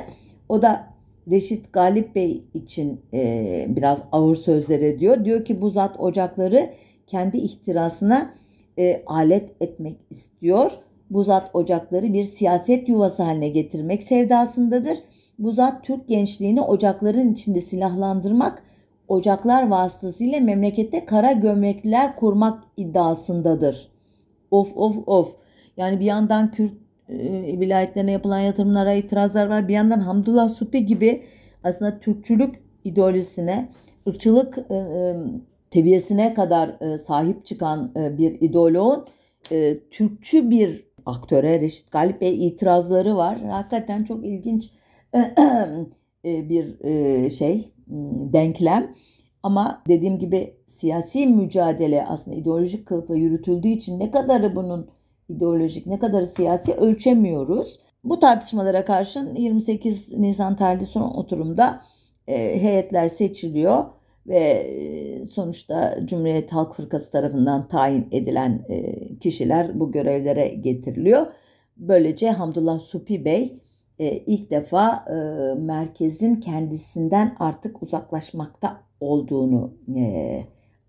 O 0.49 0.62
da 0.62 0.87
Reşit 1.31 1.73
Galip 1.73 2.14
Bey 2.14 2.44
için 2.55 3.01
e, 3.12 3.66
biraz 3.68 4.03
ağır 4.12 4.37
sözler 4.37 4.81
ediyor. 4.81 5.25
Diyor 5.25 5.44
ki 5.44 5.61
bu 5.61 5.70
zat 5.70 6.01
ocakları 6.01 6.70
kendi 7.07 7.37
ihtirasına 7.37 8.35
e, 8.79 9.03
alet 9.07 9.51
etmek 9.61 9.96
istiyor 10.11 10.73
bu 11.11 11.25
zat 11.25 11.51
ocakları 11.55 12.12
bir 12.12 12.25
siyaset 12.25 12.88
yuvası 12.88 13.23
haline 13.23 13.49
getirmek 13.49 14.03
sevdasındadır. 14.03 14.99
Bu 15.38 15.53
zat 15.53 15.85
Türk 15.85 16.09
gençliğini 16.09 16.62
ocakların 16.62 17.33
içinde 17.33 17.61
silahlandırmak, 17.61 18.62
ocaklar 19.09 19.68
vasıtasıyla 19.68 20.40
memlekette 20.40 21.05
kara 21.05 21.33
gömlekliler 21.33 22.16
kurmak 22.16 22.62
iddiasındadır. 22.77 23.88
Of 24.51 24.77
of 24.77 25.09
of. 25.09 25.37
Yani 25.77 26.01
bir 26.01 26.05
yandan 26.05 26.51
Kürt 26.51 26.73
e, 27.09 27.16
vilayetlerine 27.61 28.12
yapılan 28.12 28.40
yatırımlara 28.40 28.92
itirazlar 28.92 29.46
var. 29.46 29.68
Bir 29.68 29.75
yandan 29.75 30.01
Hamdullah 30.01 30.49
Supi 30.49 30.87
gibi 30.87 31.23
aslında 31.64 32.01
Türkçülük 32.01 32.55
ideolojisine, 32.85 33.68
ırkçılık 34.09 34.59
e, 34.70 34.75
e, 36.20 36.35
kadar 36.35 36.77
e, 36.81 36.99
sahip 36.99 37.46
çıkan 37.46 37.92
e, 37.96 38.18
bir 38.18 38.40
ideoloğun 38.40 39.07
e, 39.53 39.79
Türkçü 39.90 40.51
bir 40.51 40.89
aktöre 41.06 41.60
Reşit 41.60 41.90
Galip 41.90 42.20
Bey 42.20 42.46
itirazları 42.46 43.16
var. 43.16 43.40
Hakikaten 43.40 44.04
çok 44.04 44.26
ilginç 44.26 44.70
e, 46.24 46.48
bir 46.48 46.84
e, 46.84 47.30
şey 47.30 47.72
denklem. 48.32 48.94
Ama 49.42 49.82
dediğim 49.88 50.18
gibi 50.18 50.54
siyasi 50.66 51.26
mücadele 51.26 52.06
aslında 52.06 52.36
ideolojik 52.36 52.86
kılıfla 52.86 53.16
yürütüldüğü 53.16 53.68
için 53.68 54.00
ne 54.00 54.10
kadarı 54.10 54.56
bunun 54.56 54.90
ideolojik 55.28 55.86
ne 55.86 55.98
kadarı 55.98 56.26
siyasi 56.26 56.74
ölçemiyoruz. 56.74 57.80
Bu 58.04 58.18
tartışmalara 58.18 58.84
karşın 58.84 59.34
28 59.34 60.12
Nisan 60.12 60.56
tarihli 60.56 60.86
son 60.86 61.10
oturumda 61.10 61.82
e, 62.28 62.62
heyetler 62.62 63.08
seçiliyor 63.08 63.84
ve 64.26 65.24
sonuçta 65.30 65.98
Cumhuriyet 66.04 66.52
Halk 66.52 66.74
Fırkası 66.74 67.12
tarafından 67.12 67.68
tayin 67.68 68.09
edilen 68.12 68.66
kişiler 69.20 69.80
bu 69.80 69.92
görevlere 69.92 70.48
getiriliyor. 70.48 71.26
Böylece 71.76 72.30
Hamdullah 72.30 72.80
Supi 72.80 73.24
Bey 73.24 73.61
ilk 74.26 74.50
defa 74.50 75.04
merkezin 75.59 76.37
kendisinden 76.37 77.37
artık 77.38 77.83
uzaklaşmakta 77.83 78.80
olduğunu 79.00 79.74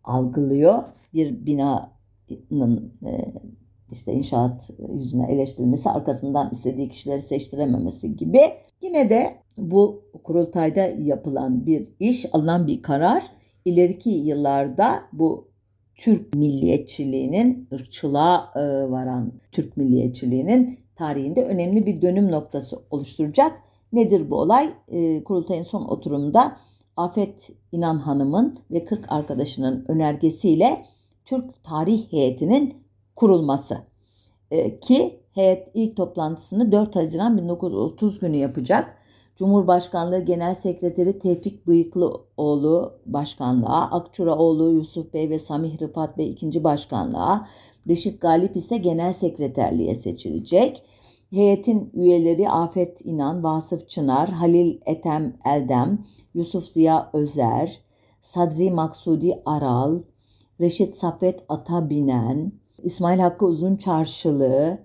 algılıyor. 0.04 0.84
Bir 1.13 1.46
binanın 1.46 2.94
işte 3.91 4.13
inşaat 4.13 4.70
yüzüne 4.94 5.32
eleştirilmesi, 5.32 5.89
arkasından 5.89 6.50
istediği 6.52 6.89
kişileri 6.89 7.22
seçtirememesi 7.22 8.15
gibi. 8.15 8.41
Yine 8.82 9.10
de 9.10 9.40
bu 9.58 10.04
kurultayda 10.24 10.82
yapılan 10.82 11.66
bir 11.66 11.88
iş, 12.00 12.26
alınan 12.34 12.68
bir 12.68 12.82
karar 12.82 13.24
ileriki 13.66 14.10
yıllarda 14.10 15.04
bu 15.14 15.52
Türk 15.96 16.36
milliyetçiliğinin, 16.36 17.68
ırkçılığa 17.74 18.52
e, 18.56 18.92
varan 18.92 19.32
Türk 19.52 19.78
milliyetçiliğinin 19.78 20.80
tarihinde 20.96 21.46
önemli 21.46 21.86
bir 21.86 22.02
dönüm 22.02 22.32
noktası 22.32 22.80
oluşturacak. 22.90 23.52
Nedir 23.94 24.30
bu 24.30 24.36
olay? 24.36 24.74
E, 24.88 25.24
kurultayın 25.24 25.64
son 25.64 25.86
oturumda 25.86 26.58
Afet 26.98 27.50
İnan 27.72 28.00
Hanım'ın 28.00 28.60
ve 28.72 28.86
40 28.86 29.12
arkadaşının 29.12 29.86
önergesiyle 29.88 30.86
Türk 31.26 31.64
Tarih 31.64 32.12
Heyeti'nin 32.12 32.74
kurulması. 33.16 33.78
E, 34.52 34.80
ki 34.80 35.20
heyet 35.34 35.68
ilk 35.74 35.98
toplantısını 35.98 36.72
4 36.72 36.96
Haziran 36.96 37.38
1930 37.38 38.20
günü 38.20 38.36
yapacak. 38.36 38.98
Cumhurbaşkanlığı 39.41 40.19
Genel 40.19 40.54
Sekreteri 40.54 41.19
Tevfik 41.19 41.67
Bıyıklıoğlu 41.67 42.93
başkanlığa, 43.06 43.91
Akçuraoğlu 43.91 44.71
Yusuf 44.71 45.13
Bey 45.13 45.30
ve 45.30 45.39
Samih 45.39 45.82
Rıfat 45.82 46.17
Bey 46.17 46.32
ikinci 46.32 46.63
başkanlığa, 46.63 47.47
Reşit 47.88 48.21
Galip 48.21 48.56
ise 48.56 48.77
genel 48.77 49.13
sekreterliğe 49.13 49.95
seçilecek. 49.95 50.84
Heyetin 51.30 51.89
üyeleri 51.93 52.49
Afet 52.49 53.06
İnan, 53.06 53.43
Vasıf 53.43 53.89
Çınar, 53.89 54.30
Halil 54.30 54.80
Etem 54.86 55.34
Eldem, 55.45 56.06
Yusuf 56.34 56.67
Ziya 56.67 57.10
Özer, 57.13 57.82
Sadri 58.21 58.71
Maksudi 58.71 59.41
Aral, 59.45 59.99
Reşit 60.60 60.95
Safet 60.95 61.39
Atabinen, 61.49 62.51
İsmail 62.84 63.19
Hakkı 63.19 63.45
Uzun 63.45 63.75
Çarşılı, 63.75 64.80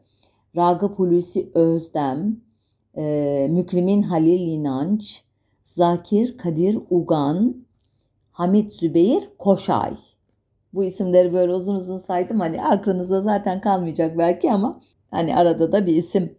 Ragıp 0.56 0.98
Hulusi 0.98 1.50
Özdem, 1.54 2.45
e, 2.96 3.46
Mükrimin 3.50 4.02
Halil 4.02 4.40
İnanç, 4.40 5.22
Zakir 5.64 6.38
Kadir 6.38 6.78
Ugan, 6.90 7.56
Hamit 8.32 8.72
Zübeyir 8.72 9.22
Koşay. 9.38 9.96
Bu 10.74 10.85
isimleri 10.85 11.32
böyle 11.32 11.52
uzun 11.52 11.74
uzun 11.74 11.98
saydım. 11.98 12.40
Hani 12.40 12.62
aklınızda 12.62 13.20
zaten 13.20 13.61
kalmayacak 13.61 14.18
belki 14.18 14.52
ama 14.52 14.80
hani 15.11 15.37
arada 15.37 15.72
da 15.72 15.87
bir 15.87 15.96
isim 15.96 16.38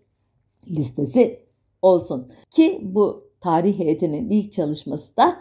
listesi 0.70 1.40
olsun. 1.82 2.32
Ki 2.50 2.82
bu 2.84 3.28
tarih 3.42 3.80
heyetinin 3.80 4.30
ilk 4.30 4.52
çalışması 4.52 5.18
da 5.18 5.38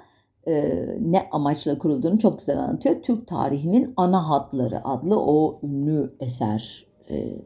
e, 0.46 0.87
ne 1.00 1.29
amaçla 1.33 1.79
kurulduğunu 1.79 2.18
çok 2.18 2.38
güzel 2.38 2.59
anlatıyor. 2.59 3.02
Türk 3.02 3.29
tarihinin 3.29 3.94
ana 3.96 4.29
hatları 4.29 4.88
adlı 4.88 5.20
o 5.20 5.61
ünlü 5.62 6.14
eser 6.20 6.87
e, 7.11 7.38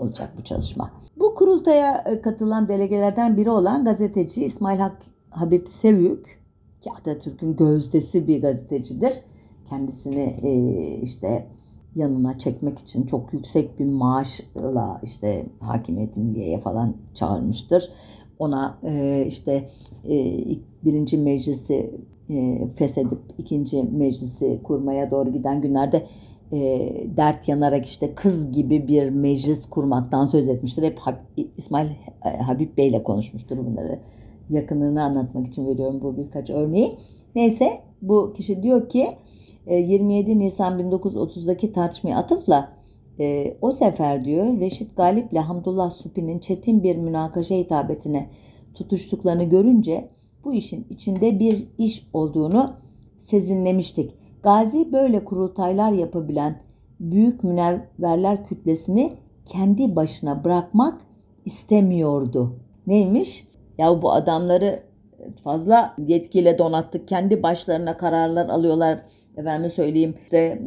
olacak 0.00 0.32
bu 0.38 0.44
çalışma. 0.44 0.90
Bu 1.16 1.34
kurultaya 1.34 2.04
e, 2.06 2.20
katılan 2.20 2.68
delegelerden 2.68 3.36
biri 3.36 3.50
olan 3.50 3.84
gazeteci 3.84 4.44
İsmail 4.44 4.78
Hak 4.78 4.96
Habib 5.30 5.66
Sevük 5.66 6.40
ki 6.80 6.90
Atatürk'ün 6.90 7.56
gözdesi 7.56 8.28
bir 8.28 8.42
gazetecidir 8.42 9.12
kendisini 9.68 10.36
e, 10.42 10.52
işte 11.02 11.46
yanına 11.94 12.38
çekmek 12.38 12.78
için 12.78 13.06
çok 13.06 13.32
yüksek 13.32 13.78
bir 13.78 13.84
maaşla 13.84 15.00
işte 15.02 15.46
hakimiyet 15.60 16.16
milliyeye 16.16 16.58
falan 16.58 16.94
çağırmıştır. 17.14 17.92
Ona 18.38 18.78
e, 18.82 19.24
işte 19.26 19.68
birinci 20.84 21.18
meclisi 21.18 22.00
e, 22.28 22.68
feshedip 22.68 23.18
ikinci 23.38 23.82
meclisi 23.82 24.60
kurmaya 24.62 25.10
doğru 25.10 25.32
giden 25.32 25.62
günlerde 25.62 26.06
e, 26.52 26.58
dert 27.16 27.48
yanarak 27.48 27.86
işte 27.86 28.14
kız 28.14 28.52
gibi 28.52 28.88
bir 28.88 29.08
meclis 29.08 29.66
kurmaktan 29.66 30.24
söz 30.24 30.48
etmiştir. 30.48 30.82
Hep 30.82 30.98
İsmail 31.56 31.90
e, 32.24 32.36
Habib 32.38 32.76
Bey 32.76 32.88
ile 32.88 33.02
konuşmuştur 33.02 33.56
bunları. 33.58 33.98
Yakınlığını 34.50 35.02
anlatmak 35.02 35.46
için 35.46 35.66
veriyorum 35.66 36.00
bu 36.02 36.16
birkaç 36.16 36.50
örneği. 36.50 36.98
Neyse 37.34 37.80
bu 38.02 38.32
kişi 38.36 38.62
diyor 38.62 38.88
ki 38.88 39.08
27 39.66 40.30
e, 40.30 40.38
Nisan 40.38 40.80
1930'daki 40.80 41.72
tartışmaya 41.72 42.16
atıfla 42.16 42.72
e, 43.20 43.56
o 43.60 43.72
sefer 43.72 44.24
diyor 44.24 44.60
Reşit 44.60 44.96
Galip 44.96 45.32
ile 45.32 45.40
Hamdullah 45.40 45.90
Supi'nin 45.90 46.38
çetin 46.38 46.82
bir 46.82 46.96
münakaşa 46.96 47.54
hitabetine 47.54 48.28
tutuştuklarını 48.74 49.44
görünce 49.44 50.08
bu 50.44 50.54
işin 50.54 50.86
içinde 50.90 51.40
bir 51.40 51.68
iş 51.78 52.06
olduğunu 52.12 52.72
sezinlemiştik. 53.18 54.19
Gazi 54.42 54.92
böyle 54.92 55.24
kurultaylar 55.24 55.92
yapabilen 55.92 56.62
büyük 57.00 57.44
münevverler 57.44 58.46
kütlesini 58.46 59.12
kendi 59.46 59.96
başına 59.96 60.44
bırakmak 60.44 61.00
istemiyordu. 61.44 62.58
Neymiş? 62.86 63.48
Ya 63.78 64.02
bu 64.02 64.12
adamları 64.12 64.82
fazla 65.44 65.94
yetkiyle 65.98 66.58
donattık. 66.58 67.08
Kendi 67.08 67.42
başlarına 67.42 67.96
kararlar 67.96 68.48
alıyorlar 68.48 69.02
efendim 69.36 69.70
söyleyeyim 69.70 70.14
işte 70.22 70.62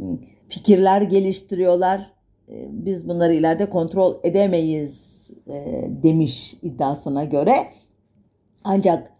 fikirler 0.48 1.02
geliştiriyorlar. 1.02 2.12
E, 2.50 2.68
biz 2.72 3.08
bunları 3.08 3.34
ileride 3.34 3.70
kontrol 3.70 4.16
edemeyiz 4.24 5.30
e, 5.48 5.88
demiş 6.04 6.56
iddiasına 6.62 7.24
göre. 7.24 7.56
Ancak 8.64 9.13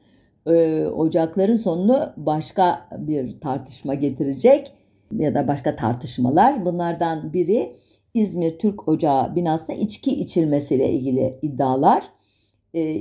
e, 0.48 0.86
Ocakların 0.88 1.56
sonunu 1.56 2.14
başka 2.18 2.90
bir 2.98 3.40
tartışma 3.40 3.94
getirecek 3.94 4.74
ya 5.12 5.36
da 5.36 5.48
başka 5.48 5.76
tartışmalar. 5.76 6.66
Bunlardan 6.66 7.34
biri 7.34 7.76
İzmir 8.14 8.60
Türk 8.60 8.88
Ocağı 8.88 9.36
binasında 9.36 9.74
içki 9.74 10.12
içilmesiyle 10.12 10.92
ilgili 10.92 11.40
iddialar. 11.42 12.04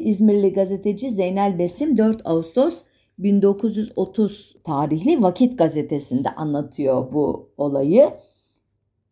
İzmirli 0.05 0.53
gazeteci 0.53 1.11
Zeynel 1.11 1.59
Besim 1.59 1.97
4 1.97 2.21
Ağustos 2.25 2.83
1930 3.19 4.57
tarihli 4.65 5.23
Vakit 5.23 5.59
gazetesinde 5.59 6.31
anlatıyor 6.31 7.13
bu 7.13 7.51
olayı. 7.57 8.11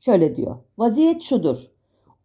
Şöyle 0.00 0.36
diyor. 0.36 0.56
Vaziyet 0.78 1.22
şudur. 1.22 1.70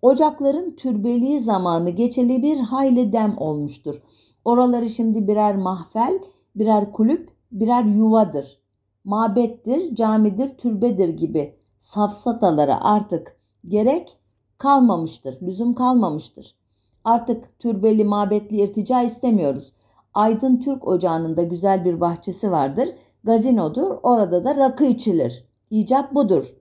Ocakların 0.01 0.76
türbeliği 0.76 1.39
zamanı 1.39 1.89
geçeli 1.89 2.43
bir 2.43 2.58
hayli 2.58 3.14
dem 3.14 3.38
olmuştur. 3.38 4.01
Oraları 4.46 4.89
şimdi 4.89 5.28
birer 5.28 5.56
mahfel, 5.56 6.20
birer 6.56 6.91
kulüp, 6.91 7.30
birer 7.52 7.84
yuvadır. 7.84 8.60
Mabettir, 9.04 9.96
camidir, 9.96 10.58
türbedir 10.58 11.10
gibi 11.10 11.56
safsatalara 11.80 12.84
artık 12.84 13.38
gerek 13.68 14.18
kalmamıştır, 14.58 15.41
lüzum 15.41 15.74
kalmamıştır. 15.74 16.56
Artık 17.04 17.60
türbeli 17.60 18.04
mabetli 18.04 18.62
irtica 18.62 19.02
istemiyoruz. 19.02 19.74
Aydın 20.14 20.58
Türk 20.58 20.88
Ocağı'nın 20.88 21.38
da 21.38 21.43
güzel 21.43 21.86
bir 21.86 22.02
bahçesi 22.02 22.52
vardır. 22.52 22.89
Gazinodur. 23.24 23.98
Orada 24.04 24.43
da 24.43 24.56
rakı 24.56 24.86
içilir. 24.86 25.46
İcap 25.70 26.16
budur. 26.16 26.56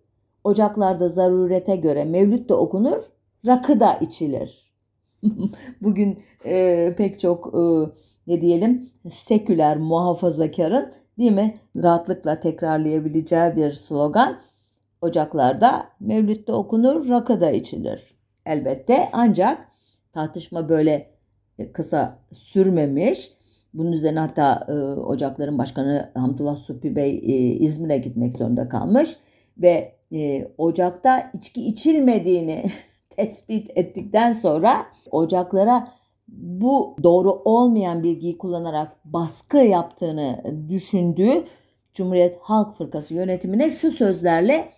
Ocaklarda 0.44 1.08
zarurete 1.08 1.76
göre 1.76 2.04
mevlüt 2.04 2.48
de 2.48 2.54
okunur, 2.54 3.02
rakı 3.46 3.80
da 3.80 3.94
içilir. 3.94 4.63
Bugün 5.82 6.18
e, 6.44 6.94
pek 6.98 7.20
çok 7.20 7.54
e, 7.54 7.62
ne 8.26 8.40
diyelim 8.40 8.90
seküler 9.10 9.76
muhafazakarın 9.76 10.92
değil 11.18 11.32
mi? 11.32 11.60
Rahatlıkla 11.76 12.40
tekrarlayabileceği 12.40 13.56
bir 13.56 13.72
slogan. 13.72 14.40
Ocaklarda 15.00 15.88
mevlütte 16.00 16.52
okunur, 16.52 17.08
rakı 17.08 17.40
da 17.40 17.50
içilir. 17.50 18.14
Elbette 18.46 19.08
ancak 19.12 19.68
tartışma 20.12 20.68
böyle 20.68 21.10
kısa 21.72 22.18
sürmemiş. 22.32 23.32
Bunun 23.74 23.92
üzerine 23.92 24.18
hatta 24.18 24.66
e, 24.68 24.72
Ocakların 25.00 25.58
Başkanı 25.58 26.10
Hamdullah 26.14 26.56
Supi 26.56 26.96
Bey 26.96 27.10
e, 27.10 27.36
İzmir'e 27.52 27.98
gitmek 27.98 28.38
zorunda 28.38 28.68
kalmış 28.68 29.16
ve 29.58 29.94
e, 30.12 30.48
Ocak'ta 30.58 31.30
içki 31.34 31.66
içilmediğini 31.66 32.64
tespit 33.16 33.70
ettikten 33.74 34.32
sonra 34.32 34.86
Ocaklara 35.10 35.88
bu 36.28 36.96
doğru 37.02 37.42
olmayan 37.44 38.02
bilgiyi 38.02 38.38
kullanarak 38.38 38.96
baskı 39.04 39.56
yaptığını 39.56 40.42
düşündüğü 40.68 41.44
Cumhuriyet 41.94 42.38
Halk 42.40 42.74
Fırkası 42.74 43.14
yönetimine 43.14 43.70
şu 43.70 43.90
sözlerle 43.90 44.68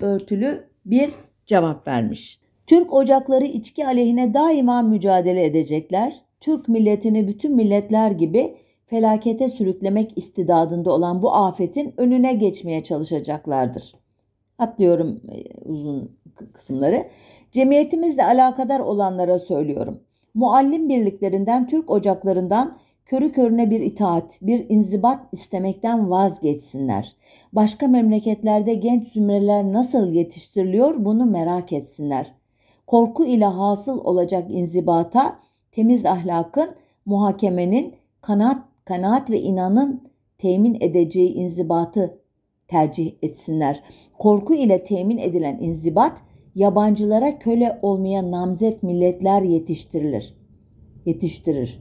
örtülü 0.00 0.68
bir 0.86 1.10
cevap 1.46 1.88
vermiş. 1.88 2.40
Türk 2.66 2.92
ocakları 2.92 3.44
içki 3.44 3.86
aleyhine 3.86 4.34
daima 4.34 4.82
mücadele 4.82 5.44
edecekler. 5.44 6.14
Türk 6.40 6.68
milletini 6.68 7.28
bütün 7.28 7.56
milletler 7.56 8.10
gibi 8.10 8.56
felakete 8.86 9.48
sürüklemek 9.48 10.18
istidadında 10.18 10.92
olan 10.92 11.22
bu 11.22 11.34
afetin 11.34 11.94
önüne 11.96 12.34
geçmeye 12.34 12.84
çalışacaklardır. 12.84 13.94
Atlıyorum 14.58 15.20
e, 15.32 15.64
uzun 15.64 16.10
kısımları. 16.52 17.06
Cemiyetimizle 17.52 18.24
alakadar 18.24 18.80
olanlara 18.80 19.38
söylüyorum. 19.38 20.00
Muallim 20.34 20.88
birliklerinden, 20.88 21.66
Türk 21.66 21.90
ocaklarından 21.90 22.78
körü 23.06 23.32
körüne 23.32 23.70
bir 23.70 23.80
itaat, 23.80 24.38
bir 24.42 24.66
inzibat 24.68 25.20
istemekten 25.32 26.10
vazgeçsinler. 26.10 27.16
Başka 27.52 27.88
memleketlerde 27.88 28.74
genç 28.74 29.06
zümreler 29.06 29.64
nasıl 29.64 30.12
yetiştiriliyor 30.12 31.04
bunu 31.04 31.24
merak 31.24 31.72
etsinler. 31.72 32.34
Korku 32.86 33.24
ile 33.24 33.44
hasıl 33.44 33.98
olacak 34.04 34.50
inzibata, 34.50 35.38
temiz 35.72 36.06
ahlakın, 36.06 36.70
muhakemenin, 37.06 37.94
kanaat, 38.20 38.62
kanaat 38.84 39.30
ve 39.30 39.40
inanın 39.40 40.08
temin 40.38 40.76
edeceği 40.80 41.32
inzibatı 41.32 42.18
tercih 42.68 43.12
etsinler. 43.22 43.82
Korku 44.18 44.54
ile 44.54 44.84
temin 44.84 45.18
edilen 45.18 45.58
inzibat, 45.60 46.18
yabancılara 46.54 47.38
köle 47.38 47.78
olmaya 47.82 48.30
namzet 48.30 48.82
milletler 48.82 49.42
yetiştirilir. 49.42 50.34
Yetiştirir. 51.06 51.80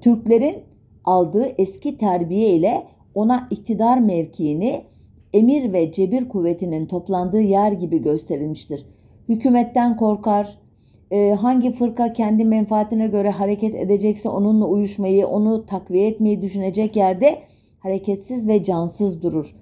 Türklerin 0.00 0.56
aldığı 1.04 1.46
eski 1.58 1.98
terbiye 1.98 2.50
ile 2.50 2.82
ona 3.14 3.48
iktidar 3.50 3.98
mevkiini 3.98 4.82
emir 5.32 5.72
ve 5.72 5.92
cebir 5.92 6.28
kuvvetinin 6.28 6.86
toplandığı 6.86 7.40
yer 7.40 7.72
gibi 7.72 8.02
gösterilmiştir. 8.02 8.86
Hükümetten 9.28 9.96
korkar, 9.96 10.58
e, 11.10 11.30
hangi 11.30 11.72
fırka 11.72 12.12
kendi 12.12 12.44
menfaatine 12.44 13.06
göre 13.06 13.30
hareket 13.30 13.74
edecekse 13.74 14.28
onunla 14.28 14.66
uyuşmayı, 14.66 15.26
onu 15.26 15.66
takviye 15.66 16.08
etmeyi 16.08 16.42
düşünecek 16.42 16.96
yerde 16.96 17.38
hareketsiz 17.78 18.48
ve 18.48 18.64
cansız 18.64 19.22
durur. 19.22 19.56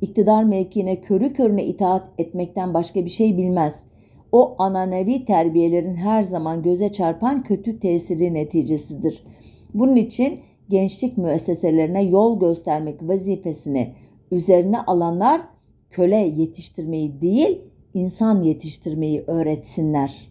İktidar 0.00 0.44
mevkiine 0.44 1.00
körü 1.00 1.32
körüne 1.32 1.64
itaat 1.64 2.08
etmekten 2.18 2.74
başka 2.74 3.04
bir 3.04 3.10
şey 3.10 3.38
bilmez. 3.38 3.84
O 4.32 4.54
ananevi 4.58 5.24
terbiyelerin 5.24 5.94
her 5.94 6.22
zaman 6.22 6.62
göze 6.62 6.92
çarpan 6.92 7.42
kötü 7.42 7.80
tesiri 7.80 8.34
neticesidir. 8.34 9.24
Bunun 9.74 9.96
için 9.96 10.40
gençlik 10.68 11.18
müesseselerine 11.18 12.02
yol 12.02 12.40
göstermek 12.40 13.02
vazifesini 13.02 13.94
üzerine 14.30 14.80
alanlar 14.80 15.40
köle 15.90 16.16
yetiştirmeyi 16.16 17.20
değil, 17.20 17.60
insan 17.94 18.42
yetiştirmeyi 18.42 19.24
öğretsinler. 19.26 20.30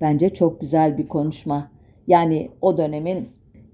Bence 0.00 0.28
çok 0.28 0.60
güzel 0.60 0.98
bir 0.98 1.08
konuşma. 1.08 1.70
Yani 2.06 2.50
o 2.62 2.78
dönemin 2.78 3.28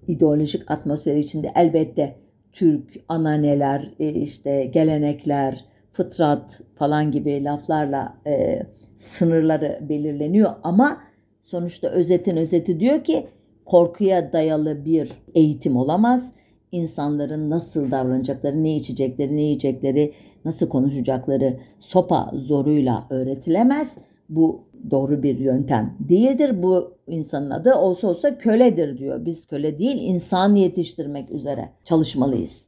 ideolojik 0.09 0.71
atmosferi 0.71 1.19
içinde 1.19 1.51
elbette 1.55 2.22
Türk 2.53 3.05
ananeler, 3.09 3.91
e, 3.99 4.09
işte 4.09 4.65
gelenekler, 4.65 5.65
fıtrat 5.91 6.61
falan 6.75 7.11
gibi 7.11 7.45
laflarla 7.45 8.15
e, 8.27 8.63
sınırları 8.97 9.79
belirleniyor 9.89 10.51
ama 10.63 11.01
sonuçta 11.43 11.89
özetin 11.89 12.37
özeti 12.37 12.81
diyor 12.81 13.05
ki 13.05 13.27
korkuya 13.65 14.33
dayalı 14.33 14.85
bir 14.85 15.13
eğitim 15.35 15.77
olamaz. 15.77 16.33
İnsanların 16.73 17.51
nasıl 17.51 17.91
davranacakları, 17.91 18.65
ne 18.65 18.77
içecekleri, 18.77 19.37
ne 19.37 19.43
yiyecekleri, 19.43 20.13
nasıl 20.45 20.69
konuşacakları 20.69 21.57
sopa 21.81 22.31
zoruyla 22.35 23.07
öğretilemez. 23.11 23.97
Bu 24.29 24.65
doğru 24.91 25.23
bir 25.23 25.39
yöntem 25.39 25.97
değildir. 26.01 26.63
Bu 26.63 26.95
insanın 27.09 27.51
adı 27.51 27.75
olsa 27.75 28.09
olsa 28.09 28.39
köledir 28.39 28.99
diyor. 28.99 29.25
Biz 29.25 29.47
köle 29.47 29.79
değil 29.79 29.97
insan 30.01 30.55
yetiştirmek 30.55 31.31
üzere 31.31 31.69
çalışmalıyız. 31.85 32.67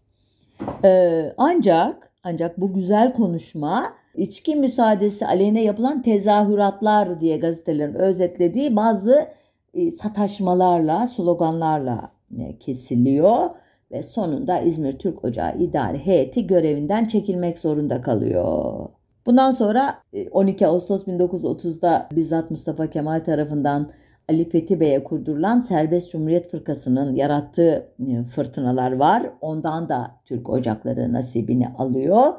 Ee, 0.85 1.33
ancak 1.39 2.11
ancak 2.25 2.61
bu 2.61 2.75
güzel 2.75 3.13
konuşma 3.13 3.93
içki 4.15 4.57
müsaadesi 4.57 5.27
aleyhine 5.27 5.65
yapılan 5.65 6.03
tezahüratlar 6.03 7.21
diye 7.21 7.37
gazetelerin 7.37 7.95
özetlediği 7.95 8.77
bazı 8.77 9.29
e, 9.75 9.91
sataşmalarla, 9.91 11.07
sloganlarla 11.07 12.11
e, 12.39 12.59
kesiliyor 12.59 13.51
ve 13.93 14.03
sonunda 14.03 14.61
İzmir 14.61 14.99
Türk 14.99 15.25
Ocağı 15.25 15.59
İdari 15.59 15.99
Heyeti 15.99 16.47
görevinden 16.47 17.05
çekilmek 17.05 17.59
zorunda 17.59 18.01
kalıyor. 18.01 18.87
Bundan 19.27 19.51
sonra 19.51 20.03
12 20.31 20.65
e, 20.65 20.69
Ağustos 20.69 21.07
1930'da 21.07 22.09
bizzat 22.13 22.51
Mustafa 22.51 22.91
Kemal 22.91 23.21
tarafından 23.21 23.91
Ali 24.29 24.49
Fethi 24.49 24.81
Bey'e 24.81 25.05
kurdurulan 25.05 25.61
Serbest 25.61 26.11
Cumhuriyet 26.11 26.51
Fırkası'nın 26.51 27.15
yarattığı 27.15 27.87
fırtınalar 28.35 28.93
var. 28.93 29.31
Ondan 29.41 29.89
da 29.89 30.11
Türk 30.25 30.51
Ocakları 30.51 31.13
nasibini 31.13 31.69
alıyor. 31.69 32.33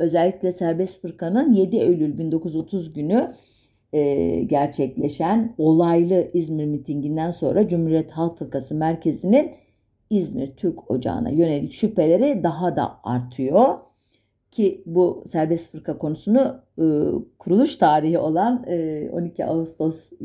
Özellikle 0.00 0.52
Serbest 0.52 1.02
Fırka'nın 1.02 1.52
7 1.52 1.76
Eylül 1.76 2.18
1930 2.18 2.92
günü 2.92 3.34
e, 3.92 4.34
gerçekleşen 4.42 5.54
olaylı 5.58 6.30
İzmir 6.32 6.64
mitinginden 6.64 7.30
sonra 7.30 7.68
Cumhuriyet 7.68 8.10
Halk 8.10 8.38
Fırkası 8.38 8.74
Merkezi'nin 8.74 9.50
İzmir 10.10 10.46
Türk 10.56 10.90
Ocağı'na 10.90 11.30
yönelik 11.30 11.72
şüpheleri 11.72 12.42
daha 12.42 12.76
da 12.76 12.98
artıyor. 13.04 13.78
Ki 14.52 14.82
bu 14.86 15.22
serbest 15.26 15.72
fırka 15.72 15.98
konusunu 15.98 16.62
e, 16.78 16.84
kuruluş 17.38 17.76
tarihi 17.76 18.18
olan 18.18 18.64
e, 18.66 19.10
12 19.12 19.46
Ağustos 19.46 20.12
e, 20.12 20.18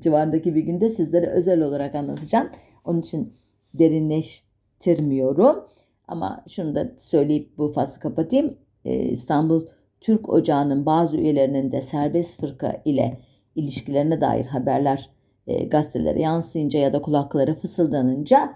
civarındaki 0.00 0.54
bir 0.54 0.62
günde 0.62 0.88
sizlere 0.88 1.26
özel 1.26 1.62
olarak 1.62 1.94
anlatacağım. 1.94 2.50
Onun 2.84 3.00
için 3.00 3.32
derinleştirmiyorum. 3.74 5.64
Ama 6.08 6.44
şunu 6.48 6.74
da 6.74 6.92
söyleyip 6.98 7.58
bu 7.58 7.68
faslı 7.72 8.00
kapatayım. 8.00 8.54
E, 8.84 8.94
İstanbul 8.94 9.66
Türk 10.00 10.28
Ocağı'nın 10.28 10.86
bazı 10.86 11.16
üyelerinin 11.16 11.72
de 11.72 11.80
serbest 11.80 12.40
fırka 12.40 12.82
ile 12.84 13.20
ilişkilerine 13.54 14.20
dair 14.20 14.46
haberler 14.46 15.10
e, 15.46 15.64
gazetelere 15.64 16.20
yansıyınca 16.20 16.80
ya 16.80 16.92
da 16.92 17.02
kulakları 17.02 17.54
fısıldanınca 17.54 18.54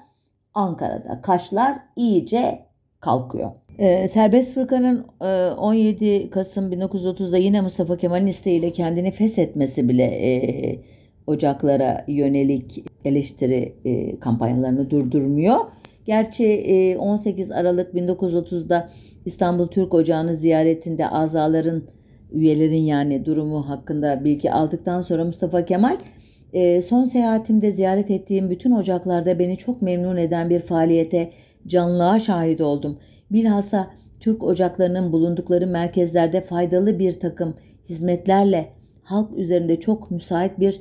Ankara'da 0.54 1.22
kaşlar 1.22 1.78
iyice 1.96 2.66
kalkıyor. 3.00 3.50
E, 3.78 4.08
serbest 4.08 4.54
fırkanın 4.54 5.06
e, 5.20 5.50
17 5.50 6.30
Kasım 6.30 6.72
1930'da 6.72 7.38
yine 7.38 7.60
Mustafa 7.60 7.96
Kemal'in 7.96 8.26
isteğiyle 8.26 8.70
kendini 8.72 9.10
feshetmesi 9.10 9.88
bile 9.88 10.04
e, 10.04 10.78
ocaklara 11.26 12.04
yönelik 12.08 12.84
eleştiri 13.04 13.72
e, 13.84 14.20
kampanyalarını 14.20 14.90
durdurmuyor. 14.90 15.56
Gerçi 16.06 16.46
e, 16.46 16.96
18 16.96 17.50
Aralık 17.50 17.94
1930'da 17.94 18.88
İstanbul 19.24 19.66
Türk 19.66 19.94
Ocağı'nı 19.94 20.34
ziyaretinde 20.34 21.08
azaların, 21.08 21.82
üyelerin 22.32 22.82
yani 22.82 23.24
durumu 23.24 23.68
hakkında 23.68 24.24
bilgi 24.24 24.52
aldıktan 24.52 25.02
sonra 25.02 25.24
Mustafa 25.24 25.64
Kemal 25.64 25.96
e, 26.52 26.82
son 26.82 27.04
seyahatimde 27.04 27.72
ziyaret 27.72 28.10
ettiğim 28.10 28.50
bütün 28.50 28.70
ocaklarda 28.70 29.38
beni 29.38 29.56
çok 29.56 29.82
memnun 29.82 30.16
eden 30.16 30.50
bir 30.50 30.60
faaliyete 30.60 31.30
canlığa 31.66 32.20
şahit 32.20 32.60
oldum. 32.60 32.98
Bilhassa 33.30 33.90
Türk 34.20 34.42
ocaklarının 34.42 35.12
bulundukları 35.12 35.66
merkezlerde 35.66 36.40
faydalı 36.40 36.98
bir 36.98 37.20
takım 37.20 37.54
hizmetlerle 37.88 38.72
halk 39.02 39.38
üzerinde 39.38 39.80
çok 39.80 40.10
müsait 40.10 40.60
bir 40.60 40.80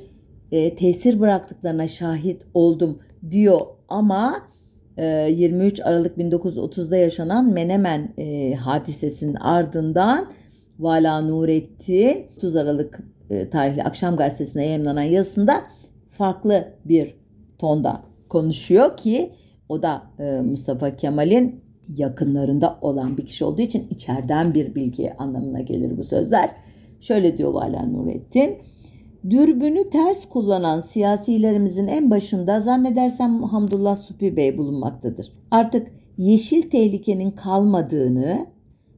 e, 0.52 0.74
tesir 0.74 1.20
bıraktıklarına 1.20 1.86
şahit 1.86 2.42
oldum 2.54 2.98
diyor. 3.30 3.60
Ama 3.88 4.48
23 4.98 5.80
ee, 5.80 5.84
Aralık 5.84 6.18
1930'da 6.18 6.96
yaşanan 6.96 7.52
Menemen 7.52 8.14
e, 8.18 8.54
hadisesinin 8.54 9.34
ardından 9.34 10.30
Vala 10.78 11.20
Nurettin 11.20 12.26
30 12.36 12.56
Aralık 12.56 13.00
e, 13.30 13.50
tarihli 13.50 13.82
Akşam 13.82 14.16
Gazetesi'ne 14.16 14.66
yayınlanan 14.66 15.02
yazısında 15.02 15.64
farklı 16.08 16.68
bir 16.84 17.14
tonda 17.58 18.02
konuşuyor 18.28 18.96
ki 18.96 19.32
o 19.68 19.82
da 19.82 20.02
e, 20.18 20.40
Mustafa 20.40 20.96
Kemal'in 20.96 21.67
yakınlarında 21.96 22.78
olan 22.80 23.16
bir 23.16 23.26
kişi 23.26 23.44
olduğu 23.44 23.62
için 23.62 23.86
içeriden 23.90 24.54
bir 24.54 24.74
bilgi 24.74 25.14
anlamına 25.14 25.60
gelir 25.60 25.98
bu 25.98 26.04
sözler. 26.04 26.50
Şöyle 27.00 27.38
diyor 27.38 27.52
Valen 27.52 27.92
Nurettin. 27.92 28.58
Dürbünü 29.30 29.90
ters 29.90 30.28
kullanan 30.28 30.80
siyasilerimizin 30.80 31.88
en 31.88 32.10
başında 32.10 32.60
zannedersem 32.60 33.42
Hamdullah 33.42 33.96
Supi 33.96 34.36
Bey 34.36 34.58
bulunmaktadır. 34.58 35.32
Artık 35.50 35.88
yeşil 36.18 36.70
tehlikenin 36.70 37.30
kalmadığını, 37.30 38.46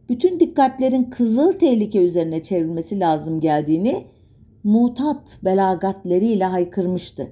bütün 0.09 0.41
dikkatlerin 0.41 1.05
kızıl 1.05 1.53
tehlike 1.53 1.99
üzerine 1.99 2.43
çevrilmesi 2.43 3.01
lazım 3.01 3.41
geldiğini 3.41 4.05
mutat 4.65 5.39
belagatleriyle 5.45 6.45
haykırmıştı. 6.45 7.29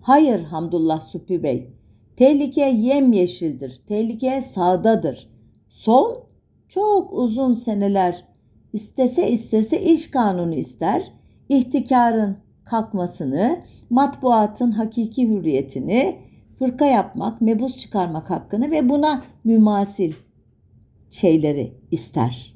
Hayır 0.00 0.40
Hamdullah 0.40 1.00
Supi 1.00 1.42
Bey, 1.42 1.70
tehlike 2.20 2.64
yemyeşildir, 2.64 3.82
tehlike 3.88 4.42
sağdadır. 4.42 5.28
Sol 5.68 6.14
çok 6.68 7.12
uzun 7.12 7.52
seneler 7.52 8.24
istese 8.72 9.30
istese 9.30 9.82
iş 9.82 10.10
kanunu 10.10 10.54
ister, 10.54 11.12
ihtikarın 11.48 12.36
kalkmasını, 12.64 13.58
matbuatın 13.90 14.70
hakiki 14.70 15.28
hürriyetini, 15.28 16.16
fırka 16.58 16.84
yapmak, 16.84 17.40
mebus 17.40 17.76
çıkarmak 17.76 18.30
hakkını 18.30 18.70
ve 18.70 18.88
buna 18.88 19.22
mümasil 19.44 20.12
şeyleri 21.10 21.72
ister. 21.90 22.54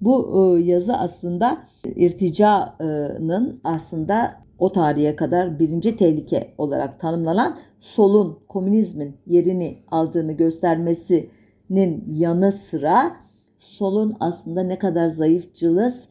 Bu 0.00 0.32
e, 0.58 0.62
yazı 0.62 0.96
aslında 0.96 1.58
irticanın 1.96 3.60
aslında 3.64 4.43
o 4.58 4.72
tarihe 4.72 5.16
kadar 5.16 5.58
birinci 5.58 5.96
tehlike 5.96 6.54
olarak 6.58 7.00
tanımlanan 7.00 7.58
solun 7.80 8.38
komünizmin 8.48 9.16
yerini 9.26 9.78
aldığını 9.90 10.32
göstermesinin 10.32 12.04
yanı 12.08 12.52
sıra 12.52 13.16
solun 13.58 14.16
aslında 14.20 14.62
ne 14.62 14.78
kadar 14.78 15.08
zayıf 15.08 15.54
cılız 15.54 16.08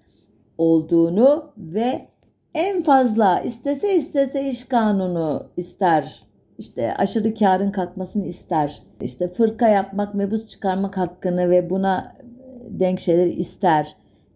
olduğunu 0.58 1.44
ve 1.58 2.08
en 2.54 2.82
fazla 2.82 3.40
istese 3.40 3.96
istese 3.96 4.50
iş 4.50 4.64
kanunu 4.64 5.48
ister. 5.58 6.24
İşte 6.58 6.94
aşırı 6.96 7.36
karın 7.36 7.72
kalkmasını 7.72 8.26
ister. 8.26 8.84
İşte 9.02 9.28
fırka 9.28 9.68
yapmak, 9.68 10.16
mebus 10.16 10.48
çıkarmak 10.48 10.98
hakkını 10.98 11.50
ve 11.50 11.70
buna 11.70 12.16
denk 12.70 13.00
şeyler 13.00 13.28
ister 13.28 13.96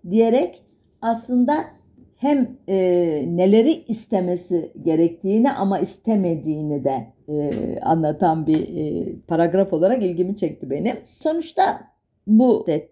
diyerek 0.10 0.64
aslında 1.02 1.54
hem 2.18 2.58
e, 2.68 2.76
neleri 3.28 3.84
istemesi 3.88 4.72
gerektiğini 4.84 5.52
ama 5.52 5.80
istemediğini 5.80 6.84
de 6.84 7.08
e, 7.30 7.54
anlatan 7.82 8.48
bir 8.48 8.60
e, 8.60 9.06
paragraf 9.28 9.74
olarak 9.74 10.04
ilgimi 10.04 10.38
çekti 10.38 10.70
benim. 10.70 10.98
Sonuçta 11.20 11.82
bu 12.28 12.64
de, 12.68 12.90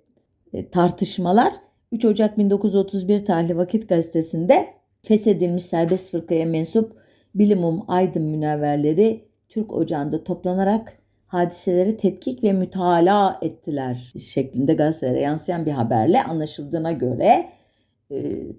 e, 0.54 0.70
tartışmalar 0.70 1.54
3 1.92 2.06
Ocak 2.06 2.38
1931 2.38 3.26
tarihli 3.26 3.58
Vakit 3.58 3.90
Gazetesi'nde 3.90 4.68
feshedilmiş 5.02 5.66
serbest 5.66 6.12
fırkaya 6.12 6.46
mensup 6.46 6.92
bilimum 7.36 7.84
aydın 7.88 8.24
münevverleri 8.24 9.26
Türk 9.50 9.74
Ocağı'nda 9.74 10.24
toplanarak 10.24 10.98
hadiseleri 11.28 11.98
tetkik 11.98 12.44
ve 12.44 12.54
mütalaa 12.54 13.40
ettiler 13.42 14.14
şeklinde 14.26 14.74
gazetelere 14.74 15.22
yansıyan 15.22 15.66
bir 15.66 15.72
haberle 15.72 16.24
anlaşıldığına 16.24 16.92
göre 16.92 17.50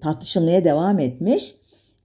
tartışılmaya 0.01 0.65
devam 0.65 0.99
etmiş. 0.99 1.55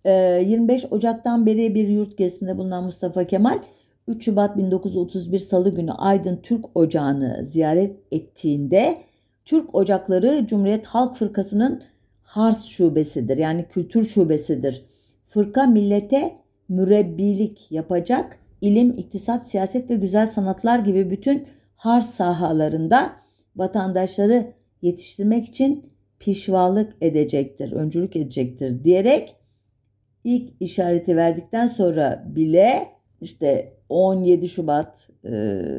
E, 0.05 0.11
25 0.45 0.85
Ocak'tan 0.91 1.45
beri 1.45 1.75
bir 1.75 1.87
yurt 1.87 2.17
gezisinde 2.17 2.57
bulunan 2.57 2.83
Mustafa 2.83 3.27
Kemal 3.27 3.59
3 4.07 4.25
Şubat 4.25 4.57
1931 4.57 5.39
Salı 5.39 5.75
günü 5.75 5.91
Aydın 5.91 6.39
Türk 6.43 6.65
Ocağı'nı 6.77 7.45
ziyaret 7.45 7.95
ettiğinde 8.11 8.97
Türk 9.45 9.75
Ocakları 9.75 10.45
Cumhuriyet 10.47 10.85
Halk 10.85 11.17
Fırkası'nın 11.17 11.83
Hars 12.21 12.65
şubesidir. 12.65 13.37
Yani 13.37 13.65
kültür 13.69 14.05
şubesidir. 14.05 14.85
Fırka 15.25 15.65
millete 15.65 16.35
mürebbilik 16.69 17.71
yapacak 17.71 18.37
ilim, 18.61 18.97
iktisat, 18.97 19.49
siyaset 19.49 19.89
ve 19.89 19.95
güzel 19.95 20.25
sanatlar 20.25 20.79
gibi 20.79 21.09
bütün 21.09 21.47
Hars 21.75 22.09
sahalarında 22.09 23.11
vatandaşları 23.55 24.53
yetiştirmek 24.81 25.45
için 25.45 25.90
pişvalık 26.21 26.93
edecektir, 27.01 27.71
öncülük 27.71 28.15
edecektir 28.15 28.83
diyerek 28.83 29.35
ilk 30.23 30.53
işareti 30.59 31.17
verdikten 31.17 31.67
sonra 31.67 32.23
bile 32.35 32.87
işte 33.21 33.73
17 33.89 34.49
Şubat 34.49 35.09
e, 35.25 35.29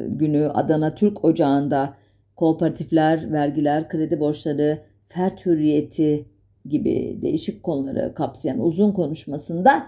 günü 0.07 0.47
Adana 0.47 0.95
Türk 0.95 1.25
Ocağı'nda 1.25 1.93
kooperatifler, 2.35 3.31
vergiler, 3.31 3.89
kredi 3.89 4.19
borçları, 4.19 4.79
fert 5.05 5.45
hürriyeti 5.45 6.25
gibi 6.65 7.17
değişik 7.21 7.63
konuları 7.63 8.13
kapsayan 8.13 8.59
uzun 8.59 8.91
konuşmasında 8.91 9.87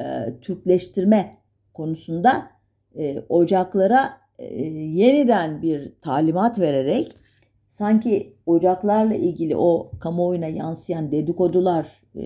e, 0.00 0.04
Türkleştirme 0.40 1.36
konusunda 1.74 2.46
e, 2.96 3.20
ocaklara 3.28 4.10
e, 4.38 4.64
yeniden 4.74 5.62
bir 5.62 5.92
talimat 6.00 6.58
vererek 6.58 7.12
sanki 7.72 8.36
ocaklarla 8.46 9.14
ilgili 9.14 9.56
o 9.56 9.90
kamuoyuna 10.00 10.46
yansıyan 10.46 11.12
dedikodular 11.12 12.02
e, 12.16 12.22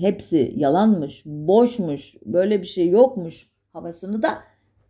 hepsi 0.00 0.52
yalanmış, 0.56 1.22
boşmuş, 1.26 2.14
böyle 2.24 2.62
bir 2.62 2.66
şey 2.66 2.88
yokmuş 2.88 3.50
havasını 3.72 4.22
da 4.22 4.38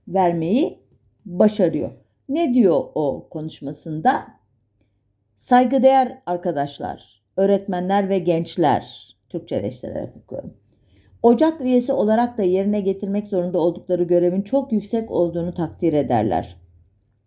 vermeyi 0.09 0.79
başarıyor. 1.25 1.91
Ne 2.29 2.55
diyor 2.55 2.85
o 2.95 3.29
konuşmasında? 3.31 4.27
Saygıdeğer 5.37 6.19
arkadaşlar, 6.27 7.23
öğretmenler 7.37 8.09
ve 8.09 8.19
gençler, 8.19 9.15
Türkçeleştirerek 9.29 10.17
okuyorum. 10.17 10.55
Ocak 11.23 11.61
üyesi 11.61 11.93
olarak 11.93 12.39
da 12.39 12.43
yerine 12.43 12.81
getirmek 12.81 13.29
zorunda 13.29 13.59
oldukları 13.59 14.03
görevin 14.03 14.43
çok 14.43 14.73
yüksek 14.73 15.11
olduğunu 15.11 15.55
takdir 15.55 15.93
ederler. 15.93 16.57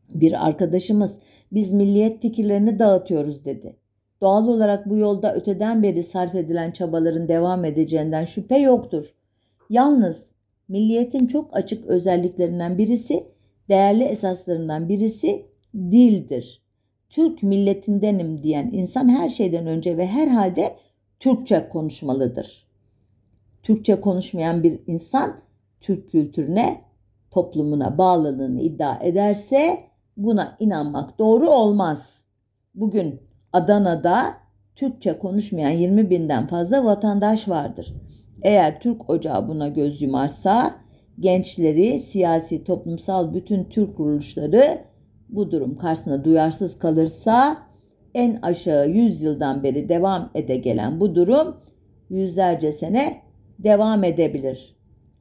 Bir 0.10 0.48
arkadaşımız 0.48 1.20
biz 1.52 1.74
milliyet 1.74 2.22
fikirlerini 2.22 2.80
dağıtıyoruz 2.80 3.46
dedi. 3.46 3.76
Doğal 4.22 4.48
olarak 4.48 4.90
bu 4.90 4.98
yolda 4.98 5.36
öteden 5.36 5.84
beri 5.84 6.04
sarf 6.04 6.36
edilen 6.36 6.72
çabaların 6.72 7.28
devam 7.28 7.66
edeceğinden 7.66 8.26
şüphe 8.26 8.58
yoktur. 8.58 9.14
Yalnız 9.70 10.32
milliyetin 10.68 11.28
çok 11.28 11.56
açık 11.56 11.86
özelliklerinden 11.86 12.78
birisi, 12.78 13.24
değerli 13.70 14.04
esaslarından 14.04 14.90
birisi 14.90 15.46
dildir. 15.76 16.62
Türk 17.10 17.44
milletindenim 17.44 18.44
diyen 18.44 18.70
insan 18.74 19.10
her 19.10 19.30
şeyden 19.30 19.68
önce 19.68 19.98
ve 19.98 20.08
herhalde 20.08 20.76
Türkçe 21.20 21.70
konuşmalıdır. 21.70 22.68
Türkçe 23.64 24.02
konuşmayan 24.02 24.64
bir 24.64 24.80
insan 24.88 25.42
Türk 25.82 26.12
kültürüne, 26.12 26.82
toplumuna 27.32 27.98
bağlılığını 27.98 28.62
iddia 28.62 29.00
ederse 29.04 29.80
buna 30.18 30.58
inanmak 30.60 31.20
doğru 31.20 31.50
olmaz. 31.50 32.26
Bugün 32.76 33.22
Adana'da 33.54 34.34
Türkçe 34.76 35.20
konuşmayan 35.20 35.72
20 35.72 36.10
binden 36.10 36.48
fazla 36.48 36.86
vatandaş 36.86 37.50
vardır. 37.50 37.94
Eğer 38.42 38.80
Türk 38.80 39.10
Ocağı 39.10 39.48
buna 39.48 39.68
göz 39.68 40.02
yumarsa 40.02 40.76
gençleri, 41.20 42.00
siyasi, 42.00 42.64
toplumsal 42.64 43.34
bütün 43.34 43.64
Türk 43.64 43.98
kuruluşları 43.98 44.82
bu 45.30 45.52
durum 45.52 45.78
karşısında 45.78 46.24
duyarsız 46.24 46.80
kalırsa 46.80 47.58
en 48.14 48.40
aşağı 48.42 48.90
100 48.90 49.22
yıldan 49.22 49.64
beri 49.64 49.90
devam 49.90 50.32
ede 50.36 50.56
gelen 50.56 51.00
bu 51.00 51.16
durum 51.16 51.58
yüzlerce 52.10 52.72
sene 52.72 53.22
devam 53.60 54.04
edebilir. 54.04 54.76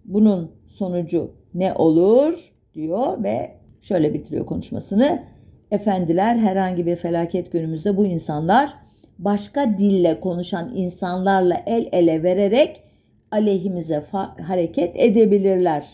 Bunun 0.04 0.50
sonucu 0.66 1.34
ne 1.54 1.74
olur 1.74 2.52
diyor 2.74 3.24
ve 3.24 3.59
şöyle 3.80 4.14
bitiriyor 4.14 4.46
konuşmasını. 4.46 5.22
Efendiler 5.70 6.36
herhangi 6.36 6.86
bir 6.86 6.96
felaket 6.96 7.52
günümüzde 7.52 7.96
bu 7.96 8.06
insanlar 8.06 8.74
başka 9.18 9.78
dille 9.78 10.20
konuşan 10.20 10.72
insanlarla 10.74 11.62
el 11.66 11.88
ele 11.92 12.22
vererek 12.22 12.82
aleyhimize 13.30 14.04
hareket 14.46 14.96
edebilirler. 14.96 15.86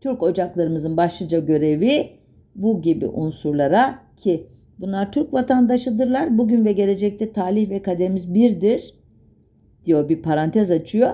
Türk 0.00 0.22
ocaklarımızın 0.22 0.96
başlıca 0.96 1.38
görevi 1.38 2.10
bu 2.54 2.82
gibi 2.82 3.06
unsurlara 3.06 3.98
ki 4.16 4.46
bunlar 4.78 5.12
Türk 5.12 5.34
vatandaşıdırlar. 5.34 6.38
Bugün 6.38 6.64
ve 6.64 6.72
gelecekte 6.72 7.32
talih 7.32 7.70
ve 7.70 7.82
kaderimiz 7.82 8.34
birdir 8.34 8.94
diyor 9.84 10.08
bir 10.08 10.22
parantez 10.22 10.70
açıyor 10.70 11.10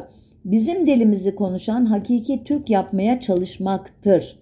bizim 0.46 0.86
dilimizi 0.86 1.34
konuşan 1.34 1.86
hakiki 1.86 2.44
Türk 2.44 2.70
yapmaya 2.70 3.20
çalışmaktır. 3.20 4.38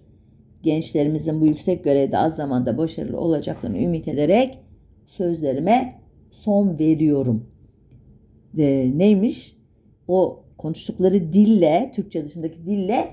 Gençlerimizin 0.65 1.41
bu 1.41 1.45
yüksek 1.45 1.83
görevde 1.83 2.17
az 2.17 2.35
zamanda 2.35 2.77
başarılı 2.77 3.19
olacaklarını 3.19 3.77
ümit 3.77 4.07
ederek 4.07 4.59
sözlerime 5.05 5.95
son 6.31 6.79
veriyorum. 6.79 7.49
De, 8.53 8.91
neymiş? 8.97 9.55
O 10.07 10.43
konuştukları 10.57 11.33
dille, 11.33 11.91
Türkçe 11.95 12.25
dışındaki 12.25 12.65
dille 12.65 13.07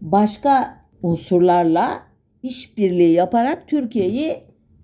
başka 0.00 0.76
unsurlarla 1.02 2.02
işbirliği 2.42 3.12
yaparak 3.12 3.68
Türkiye'yi 3.68 4.34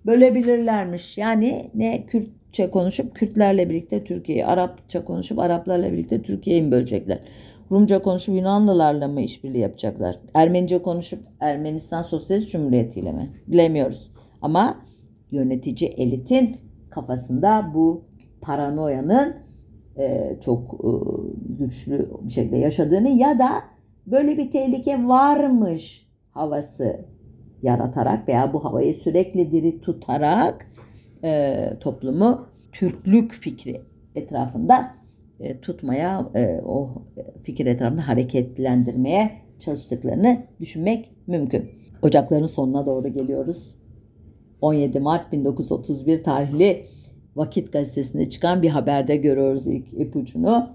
bölebilirlermiş. 0.05 1.17
Yani 1.17 1.71
ne 1.75 2.05
Kürtçe 2.05 2.69
konuşup 2.69 3.15
Kürtlerle 3.15 3.69
birlikte 3.69 4.03
Türkiye'yi, 4.03 4.45
Arapça 4.45 5.05
konuşup 5.05 5.39
Araplarla 5.39 5.91
birlikte 5.91 6.21
Türkiye'yi 6.21 6.61
mi 6.61 6.71
bölecekler? 6.71 7.19
Rumca 7.71 8.01
konuşup 8.01 8.35
Yunanlılarla 8.35 9.07
mı 9.07 9.21
işbirliği 9.21 9.59
yapacaklar? 9.59 10.19
Ermenice 10.33 10.81
konuşup 10.81 11.19
Ermenistan 11.39 12.01
Sosyalist 12.01 12.51
Cumhuriyeti 12.51 12.99
ile 12.99 13.11
mi? 13.11 13.29
Bilemiyoruz. 13.47 14.11
Ama 14.41 14.75
yönetici 15.31 15.89
elitin 15.89 16.57
kafasında 16.89 17.71
bu 17.73 18.05
paranoyanın 18.41 19.35
e, 19.97 20.37
çok 20.45 20.73
e, 20.73 20.89
güçlü 21.57 22.09
bir 22.21 22.31
şekilde 22.31 22.57
yaşadığını 22.57 23.09
ya 23.09 23.39
da 23.39 23.49
böyle 24.07 24.37
bir 24.37 24.51
tehlike 24.51 25.07
varmış 25.07 26.07
havası 26.31 27.05
yaratarak 27.61 28.27
veya 28.27 28.53
bu 28.53 28.65
havayı 28.65 28.93
sürekli 28.93 29.51
diri 29.51 29.81
tutarak 29.81 30.67
e, 31.23 31.55
toplumu 31.79 32.47
Türklük 32.71 33.33
fikri 33.33 33.81
etrafında 34.15 35.00
e, 35.41 35.59
tutmaya, 35.61 36.29
e, 36.35 36.61
o 36.65 36.89
fikir 37.43 37.65
etrafında 37.65 38.07
hareketlendirmeye 38.07 39.31
çalıştıklarını 39.59 40.43
düşünmek 40.59 41.11
mümkün. 41.27 41.69
Ocakların 42.01 42.45
sonuna 42.45 42.85
doğru 42.85 43.07
geliyoruz. 43.07 43.75
17 44.61 44.99
Mart 44.99 45.31
1931 45.31 46.23
tarihli 46.23 46.85
Vakit 47.35 47.73
gazetesinde 47.73 48.29
çıkan 48.29 48.61
bir 48.61 48.69
haberde 48.69 49.15
görüyoruz 49.15 49.67
ilk 49.67 49.93
ipucunu. 49.93 50.69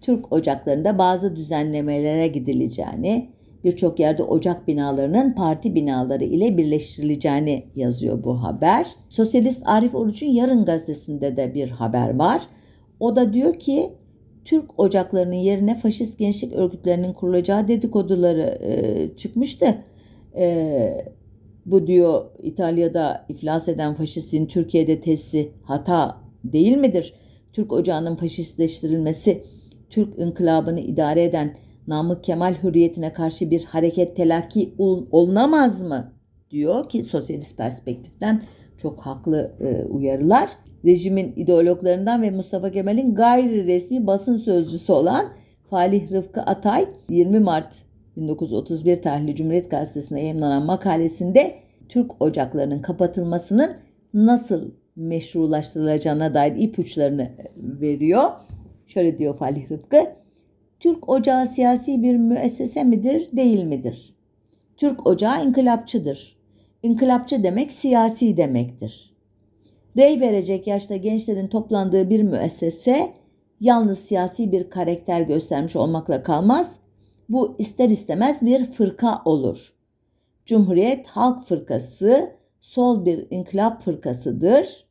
Türk 0.00 0.32
ocaklarında 0.32 0.98
bazı 0.98 1.36
düzenlemelere 1.36 2.28
gidileceğini, 2.28 3.28
birçok 3.64 4.00
yerde 4.00 4.22
ocak 4.22 4.68
binalarının 4.68 5.32
parti 5.32 5.74
binaları 5.74 6.24
ile 6.24 6.56
birleştirileceğini 6.56 7.66
yazıyor 7.74 8.24
bu 8.24 8.42
haber. 8.42 8.86
Sosyalist 9.08 9.62
Arif 9.66 9.94
Oruç'un 9.94 10.26
Yarın 10.26 10.64
gazetesinde 10.64 11.36
de 11.36 11.54
bir 11.54 11.70
haber 11.70 12.14
var. 12.14 12.42
O 13.00 13.16
da 13.16 13.32
diyor 13.32 13.58
ki 13.58 13.92
Türk 14.48 14.80
ocaklarının 14.80 15.34
yerine 15.34 15.74
faşist 15.74 16.18
gençlik 16.18 16.52
örgütlerinin 16.52 17.12
kurulacağı 17.12 17.68
dedikoduları 17.68 18.58
e, 18.62 19.16
çıkmıştı. 19.16 19.78
E, 20.36 21.06
bu 21.66 21.86
diyor 21.86 22.24
İtalya'da 22.42 23.26
iflas 23.28 23.68
eden 23.68 23.94
faşistin 23.94 24.46
Türkiye'de 24.46 25.00
tesisi 25.00 25.52
hata 25.62 26.20
değil 26.44 26.76
midir? 26.76 27.14
Türk 27.52 27.72
ocağının 27.72 28.16
faşistleştirilmesi, 28.16 29.44
Türk 29.90 30.18
inkılabını 30.18 30.80
idare 30.80 31.24
eden 31.24 31.56
Namık 31.86 32.24
Kemal 32.24 32.54
hürriyetine 32.62 33.12
karşı 33.12 33.50
bir 33.50 33.64
hareket 33.64 34.16
telakki 34.16 34.74
olunamaz 35.10 35.82
mı? 35.82 36.12
Diyor 36.50 36.88
ki 36.88 37.02
sosyalist 37.02 37.56
perspektiften 37.56 38.42
çok 38.78 39.00
haklı 39.00 39.56
e, 39.60 39.84
uyarılar. 39.84 40.50
Rejimin 40.84 41.32
ideologlarından 41.36 42.22
ve 42.22 42.30
Mustafa 42.30 42.70
Kemal'in 42.70 43.14
gayri 43.14 43.66
resmi 43.66 44.06
basın 44.06 44.36
sözcüsü 44.36 44.92
olan 44.92 45.26
Falih 45.70 46.12
Rıfkı 46.12 46.40
Atay 46.40 46.86
20 47.10 47.40
Mart 47.40 47.82
1931 48.16 49.02
tarihli 49.02 49.34
Cumhuriyet 49.34 49.70
Gazetesi'nde 49.70 50.20
yayınlanan 50.20 50.66
makalesinde 50.66 51.54
Türk 51.88 52.22
ocaklarının 52.22 52.78
kapatılmasının 52.78 53.76
nasıl 54.14 54.70
meşrulaştırılacağına 54.96 56.34
dair 56.34 56.56
ipuçlarını 56.56 57.30
veriyor. 57.56 58.30
Şöyle 58.86 59.18
diyor 59.18 59.36
Falih 59.36 59.70
Rıfkı. 59.70 60.06
Türk 60.80 61.08
Ocağı 61.08 61.46
siyasi 61.46 62.02
bir 62.02 62.16
müessese 62.16 62.84
midir, 62.84 63.28
değil 63.32 63.64
midir? 63.64 64.14
Türk 64.76 65.06
Ocağı 65.06 65.46
inkılapçıdır. 65.46 66.36
İnkılapçı 66.82 67.42
demek 67.42 67.72
siyasi 67.72 68.36
demektir. 68.36 69.07
Rey 69.96 70.20
verecek 70.20 70.66
yaşta 70.66 70.96
gençlerin 70.96 71.48
toplandığı 71.48 72.10
bir 72.10 72.22
müessese 72.22 73.12
yalnız 73.60 73.98
siyasi 73.98 74.52
bir 74.52 74.70
karakter 74.70 75.20
göstermiş 75.20 75.76
olmakla 75.76 76.22
kalmaz, 76.22 76.78
bu 77.28 77.56
ister 77.58 77.88
istemez 77.88 78.42
bir 78.42 78.64
fırka 78.64 79.22
olur. 79.24 79.74
Cumhuriyet 80.46 81.06
Halk 81.06 81.46
Fırkası 81.46 82.32
sol 82.60 83.04
bir 83.04 83.26
inkılap 83.30 83.82
fırkasıdır. 83.82 84.88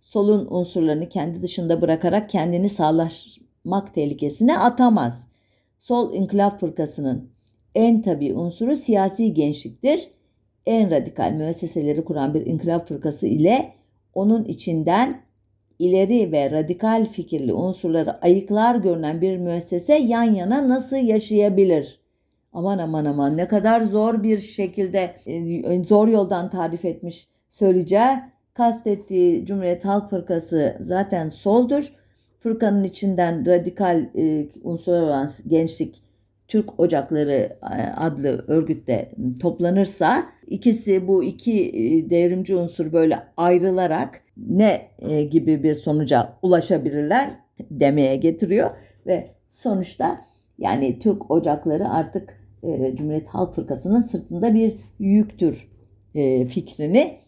Solun 0.00 0.46
unsurlarını 0.50 1.08
kendi 1.08 1.42
dışında 1.42 1.80
bırakarak 1.80 2.30
kendini 2.30 2.68
sağlaşmak 2.68 3.94
tehlikesine 3.94 4.58
atamaz. 4.58 5.28
Sol 5.78 6.14
inkılap 6.14 6.60
fırkasının 6.60 7.30
en 7.74 8.02
tabi 8.02 8.34
unsuru 8.34 8.76
siyasi 8.76 9.34
gençliktir. 9.34 10.08
En 10.66 10.90
radikal 10.90 11.32
müesseseleri 11.32 12.04
kuran 12.04 12.34
bir 12.34 12.46
inkılap 12.46 12.88
fırkası 12.88 13.26
ile 13.26 13.74
onun 14.14 14.44
içinden 14.44 15.20
ileri 15.78 16.32
ve 16.32 16.50
radikal 16.50 17.06
fikirli 17.06 17.52
unsurları 17.52 18.20
ayıklar 18.20 18.76
görünen 18.76 19.20
bir 19.20 19.36
müessese 19.36 19.94
yan 19.94 20.34
yana 20.34 20.68
nasıl 20.68 20.96
yaşayabilir? 20.96 22.00
Aman 22.52 22.78
aman 22.78 23.04
aman 23.04 23.36
ne 23.36 23.48
kadar 23.48 23.80
zor 23.80 24.22
bir 24.22 24.38
şekilde 24.38 25.16
e, 25.26 25.84
zor 25.84 26.08
yoldan 26.08 26.50
tarif 26.50 26.84
etmiş 26.84 27.28
söyleyeceği 27.48 28.18
kastettiği 28.54 29.46
Cumhuriyet 29.46 29.84
Halk 29.84 30.10
Fırkası 30.10 30.76
zaten 30.80 31.28
soldur. 31.28 31.92
Fırkanın 32.38 32.84
içinden 32.84 33.46
radikal 33.46 34.06
e, 34.16 34.46
unsurlar 34.62 35.02
olan 35.02 35.30
gençlik 35.48 36.03
Türk 36.48 36.80
Ocakları 36.80 37.56
e, 37.62 37.82
adlı 37.96 38.44
örgütte 38.48 39.10
toplanırsa 39.40 40.24
ikisi 40.46 41.08
bu 41.08 41.24
iki 41.24 41.68
e, 41.68 42.10
devrimci 42.10 42.56
unsur 42.56 42.92
böyle 42.92 43.18
ayrılarak 43.36 44.20
ne 44.36 44.88
e, 44.98 45.22
gibi 45.22 45.62
bir 45.62 45.74
sonuca 45.74 46.38
ulaşabilirler 46.42 47.30
demeye 47.70 48.16
getiriyor 48.16 48.70
ve 49.06 49.30
sonuçta 49.50 50.20
yani 50.58 50.98
Türk 50.98 51.30
Ocakları 51.30 51.88
artık 51.88 52.44
Cumhuriyet 52.94 53.28
Halk 53.28 53.54
Fırkası'nın 53.54 54.00
sırtında 54.00 54.54
bir 54.54 54.74
yüktür 54.98 55.68
fikrini 56.48 57.18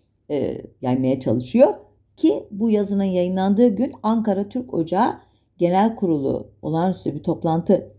yaymaya 0.82 1.20
çalışıyor 1.20 1.74
ki 2.16 2.44
bu 2.50 2.70
yazının 2.70 3.04
yayınlandığı 3.04 3.68
gün 3.68 3.92
Ankara 4.02 4.48
Türk 4.48 4.74
Ocağı 4.74 5.14
Genel 5.58 5.96
Kurulu 5.96 6.50
olağanüstü 6.62 7.14
bir 7.14 7.22
toplantı 7.22 7.95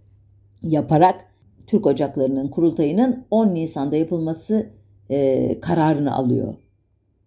yaparak 0.63 1.25
Türk 1.67 1.85
Ocakları'nın 1.85 2.47
kurultayının 2.47 3.25
10 3.31 3.53
Nisan'da 3.53 3.95
yapılması 3.95 4.69
e, 5.09 5.59
kararını 5.59 6.15
alıyor. 6.15 6.53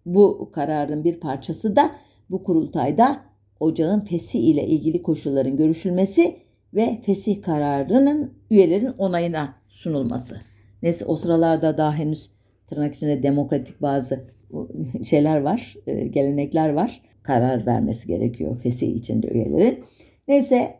Bu 0.07 0.51
kararın 0.53 1.05
bir 1.05 1.21
parçası 1.21 1.77
da 1.77 1.91
bu 2.31 2.43
kurultayda 2.43 3.21
ocağın 3.61 4.01
fesih 4.01 4.41
ile 4.41 4.67
ilgili 4.67 5.03
koşulların 5.03 5.57
görüşülmesi 5.57 6.37
ve 6.75 7.01
fesih 7.07 7.43
kararının 7.43 8.35
üyelerin 8.51 8.95
onayına 8.99 9.55
sunulması. 9.69 10.41
Neyse 10.83 11.05
o 11.05 11.17
sıralarda 11.17 11.79
daha 11.79 11.95
henüz 11.95 12.31
tırnak 12.67 12.95
içinde 12.95 13.23
demokratik 13.23 13.83
bazı 13.83 14.25
şeyler 15.05 15.41
var, 15.41 15.75
e, 15.87 16.07
gelenekler 16.07 16.69
var. 16.69 17.03
Karar 17.23 17.67
vermesi 17.67 18.09
gerekiyor 18.09 18.59
fesih 18.63 18.95
içinde 18.95 19.29
üyelerin. 19.29 19.85
Neyse 20.29 20.80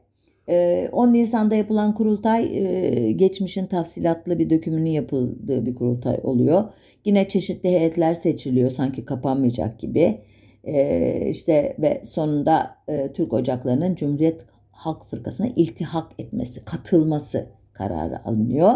10 0.51 1.09
ee, 1.09 1.13
Nisan'da 1.13 1.55
yapılan 1.55 1.95
kurultay 1.95 2.59
e, 2.59 3.13
geçmişin 3.13 3.67
tafsilatlı 3.67 4.39
bir 4.39 4.51
dökümünün 4.51 4.91
yapıldığı 4.91 5.67
bir 5.67 5.75
kurultay 5.75 6.21
oluyor. 6.23 6.65
Yine 7.05 7.29
çeşitli 7.29 7.69
heyetler 7.69 8.15
seçiliyor 8.15 8.71
sanki 8.71 9.05
kapanmayacak 9.05 9.81
gibi. 9.81 10.19
Ee, 10.65 11.27
işte 11.29 11.77
ve 11.79 12.03
sonunda 12.05 12.77
e, 12.89 13.13
Türk 13.13 13.33
Ocakları'nın 13.33 13.95
Cumhuriyet 13.95 14.41
Halk 14.71 15.05
Fırkası'na 15.05 15.49
iltihak 15.57 16.13
etmesi, 16.19 16.65
katılması 16.65 17.47
kararı 17.73 18.25
alınıyor. 18.25 18.75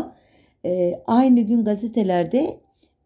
Ee, 0.64 1.02
aynı 1.06 1.40
gün 1.40 1.64
gazetelerde 1.64 2.58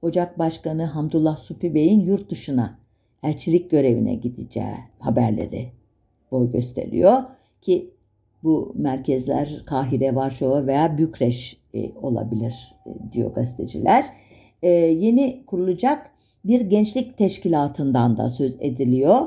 Ocak 0.02 0.38
Başkanı 0.38 0.84
Hamdullah 0.84 1.36
Supi 1.36 1.74
Bey'in 1.74 2.00
yurt 2.00 2.30
dışına 2.30 2.78
elçilik 3.22 3.70
görevine 3.70 4.14
gideceği 4.14 4.76
haberleri 4.98 5.72
boy 6.30 6.52
gösteriyor 6.52 7.22
ki 7.60 7.90
bu 8.42 8.72
merkezler 8.76 9.62
Kahire, 9.66 10.14
Varşova 10.14 10.66
veya 10.66 10.98
Bükreş 10.98 11.56
e, 11.74 11.92
olabilir 12.02 12.74
e, 12.86 13.12
diyor 13.12 13.34
gazeteciler. 13.34 14.04
E, 14.62 14.68
yeni 14.70 15.44
kurulacak 15.46 16.10
bir 16.44 16.60
gençlik 16.60 17.18
teşkilatından 17.18 18.16
da 18.16 18.30
söz 18.30 18.56
ediliyor. 18.60 19.26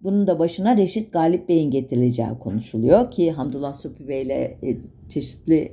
Bunun 0.00 0.26
da 0.26 0.38
başına 0.38 0.76
Reşit 0.76 1.12
Galip 1.12 1.48
Bey'in 1.48 1.70
getirileceği 1.70 2.38
konuşuluyor 2.40 3.10
ki 3.10 3.32
Hamdullah 3.32 3.74
Supi 3.74 4.08
Bey 4.08 4.22
ile 4.22 4.58
çeşitli 5.08 5.72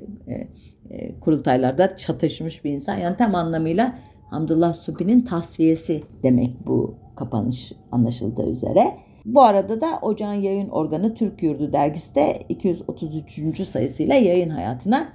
kurultaylarda 1.22 1.98
çatışmış 1.98 2.66
bir 2.66 2.72
insan. 2.72 2.98
Yani 2.98 3.18
tam 3.18 3.36
anlamıyla 3.36 4.00
Hamdullah 4.30 4.74
Supi'nin 4.74 5.22
tasfiyesi 5.22 6.04
demek 6.24 6.68
bu 6.68 6.96
kapanış 7.16 7.74
anlaşıldığı 7.92 8.52
üzere. 8.52 8.98
Bu 9.34 9.41
arada 9.41 9.82
da 9.82 9.99
ocağın 10.01 10.34
yayın 10.41 10.69
organı 10.69 11.13
Türk 11.13 11.43
Yurdu 11.43 11.73
dergisi 11.73 12.15
de 12.15 12.43
233. 12.49 13.67
sayısıyla 13.67 14.15
yayın 14.15 14.49
hayatına 14.49 15.07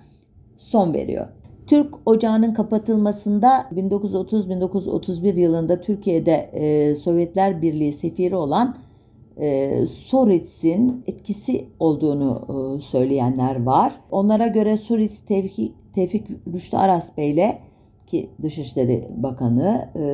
son 0.59 0.95
veriyor. 0.95 1.27
Türk 1.67 1.95
Ocağı'nın 2.07 2.55
kapatılmasında 2.55 3.67
1930-1931 3.77 5.41
yılında 5.41 5.81
Türkiye'de 5.81 6.51
e, 6.53 6.95
Sovyetler 6.95 7.63
Birliği 7.63 7.93
sefiri 7.93 8.37
olan 8.37 8.77
e, 9.41 9.79
Soritz'in 9.87 11.05
etkisi 11.07 11.67
olduğunu 11.79 12.43
e, 12.49 12.81
söyleyenler 12.81 13.63
var. 13.63 13.95
Onlara 14.11 14.47
göre 14.47 14.77
Soritz 14.77 15.21
Tevfik, 15.21 15.73
Tevfik 15.95 16.27
Rüştü 16.55 16.77
Aras 16.77 17.17
Bey'le 17.17 17.59
ki 18.07 18.31
Dışişleri 18.43 19.09
Bakanı 19.17 19.89
e, 19.97 20.05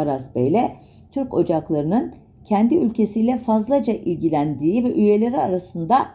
Aras 0.00 0.34
Bey'le 0.34 0.72
Türk 1.12 1.34
ocaklarının 1.34 2.21
kendi 2.44 2.74
ülkesiyle 2.74 3.36
fazlaca 3.36 3.92
ilgilendiği 3.92 4.84
ve 4.84 4.94
üyeleri 4.94 5.38
arasında 5.38 6.06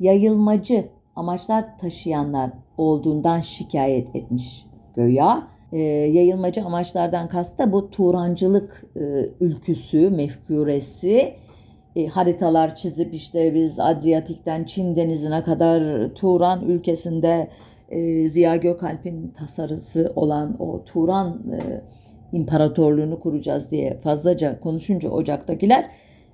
yayılmacı 0.00 0.88
amaçlar 1.16 1.78
taşıyanlar 1.78 2.50
olduğundan 2.78 3.40
şikayet 3.40 4.16
etmiş 4.16 4.66
göya. 4.96 5.42
E, 5.72 5.78
yayılmacı 5.78 6.64
amaçlardan 6.64 7.28
kastı 7.28 7.72
bu 7.72 7.90
Turancılık 7.90 8.84
e, 8.96 9.00
ülküsü, 9.40 10.10
mefkuresi, 10.10 11.34
e, 11.96 12.06
haritalar 12.06 12.76
çizip 12.76 13.14
işte 13.14 13.54
biz 13.54 13.80
Adriyatik'ten 13.80 14.64
Çin 14.64 14.96
denizine 14.96 15.42
kadar 15.42 16.08
Turan 16.14 16.64
ülkesinde 16.64 17.48
e, 17.90 18.28
Ziya 18.28 18.56
Gökalp'in 18.56 19.28
tasarısı 19.28 20.12
olan 20.16 20.56
o 20.58 20.84
Turan 20.84 21.42
e, 21.52 21.82
imparatorluğunu 22.32 23.20
kuracağız 23.20 23.70
diye 23.70 23.98
fazlaca 23.98 24.60
konuşunca 24.60 25.10
Ocak'takiler 25.10 25.90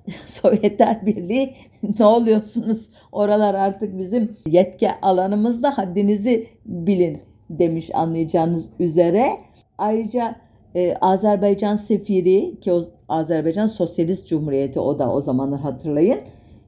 Sovyetler 0.25 1.05
Birliği 1.05 1.53
ne 1.99 2.05
oluyorsunuz? 2.05 2.89
Oralar 3.11 3.53
artık 3.53 3.99
bizim 3.99 4.37
yetki 4.47 4.89
alanımızda 5.01 5.77
haddinizi 5.77 6.47
bilin 6.65 7.21
demiş 7.49 7.91
anlayacağınız 7.93 8.69
üzere. 8.79 9.29
Ayrıca 9.77 10.35
e, 10.75 10.95
Azerbaycan 11.01 11.75
sefiri 11.75 12.59
ki 12.61 12.73
o 12.73 12.81
Azerbaycan 13.09 13.67
Sosyalist 13.67 14.27
Cumhuriyeti 14.27 14.79
o 14.79 14.99
da 14.99 15.13
o 15.13 15.21
zamanlar 15.21 15.59
hatırlayın. 15.59 16.19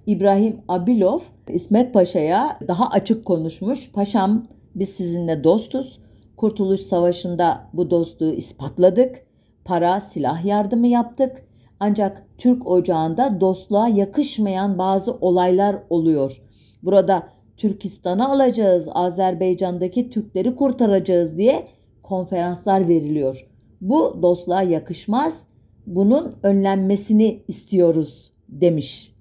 İbrahim 0.08 0.62
Abilov 0.68 1.20
İsmet 1.50 1.94
Paşa'ya 1.94 2.58
daha 2.68 2.90
açık 2.90 3.26
konuşmuş. 3.26 3.92
Paşam 3.92 4.48
biz 4.76 4.90
sizinle 4.90 5.44
dostuz. 5.44 6.01
Kurtuluş 6.42 6.82
Savaşı'nda 6.82 7.70
bu 7.74 7.90
dostluğu 7.92 8.34
ispatladık. 8.34 9.26
Para, 9.66 10.00
silah 10.00 10.46
yardımı 10.46 10.88
yaptık. 10.88 11.44
Ancak 11.80 12.28
Türk 12.38 12.68
ocağında 12.68 13.42
dostluğa 13.42 13.88
yakışmayan 13.88 14.78
bazı 14.78 15.14
olaylar 15.14 15.76
oluyor. 15.90 16.42
Burada 16.84 17.28
Türkistan'ı 17.58 18.30
alacağız, 18.30 18.88
Azerbaycan'daki 18.94 20.10
Türkleri 20.10 20.56
kurtaracağız 20.56 21.38
diye 21.38 21.68
konferanslar 22.04 22.88
veriliyor. 22.88 23.48
Bu 23.82 24.20
dostluğa 24.22 24.62
yakışmaz. 24.62 25.44
Bunun 25.88 26.36
önlenmesini 26.44 27.44
istiyoruz 27.48 28.34
demiş. 28.50 29.16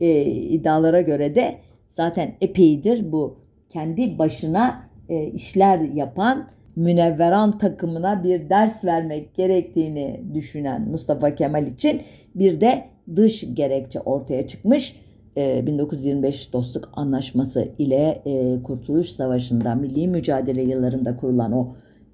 E, 0.00 0.22
iddialara 0.24 1.00
göre 1.00 1.34
de 1.34 1.58
zaten 1.88 2.34
epeydir 2.40 3.12
bu 3.12 3.36
kendi 3.68 4.18
başına 4.18 4.91
e, 5.08 5.26
işler 5.26 5.80
yapan 5.80 6.48
münevveran 6.76 7.58
takımına 7.58 8.24
bir 8.24 8.50
ders 8.50 8.84
vermek 8.84 9.34
gerektiğini 9.34 10.20
düşünen 10.34 10.90
Mustafa 10.90 11.34
Kemal 11.34 11.66
için 11.66 12.02
bir 12.34 12.60
de 12.60 12.84
dış 13.16 13.44
gerekçe 13.54 14.00
ortaya 14.00 14.46
çıkmış. 14.46 14.96
1925 15.36 16.48
e, 16.48 16.52
Dostluk 16.52 16.88
Anlaşması 16.92 17.68
ile 17.78 18.22
e, 18.26 18.62
Kurtuluş 18.62 19.08
Savaşı'nda 19.08 19.74
milli 19.74 20.08
mücadele 20.08 20.62
yıllarında 20.62 21.16
kurulan 21.16 21.52
o 21.52 21.68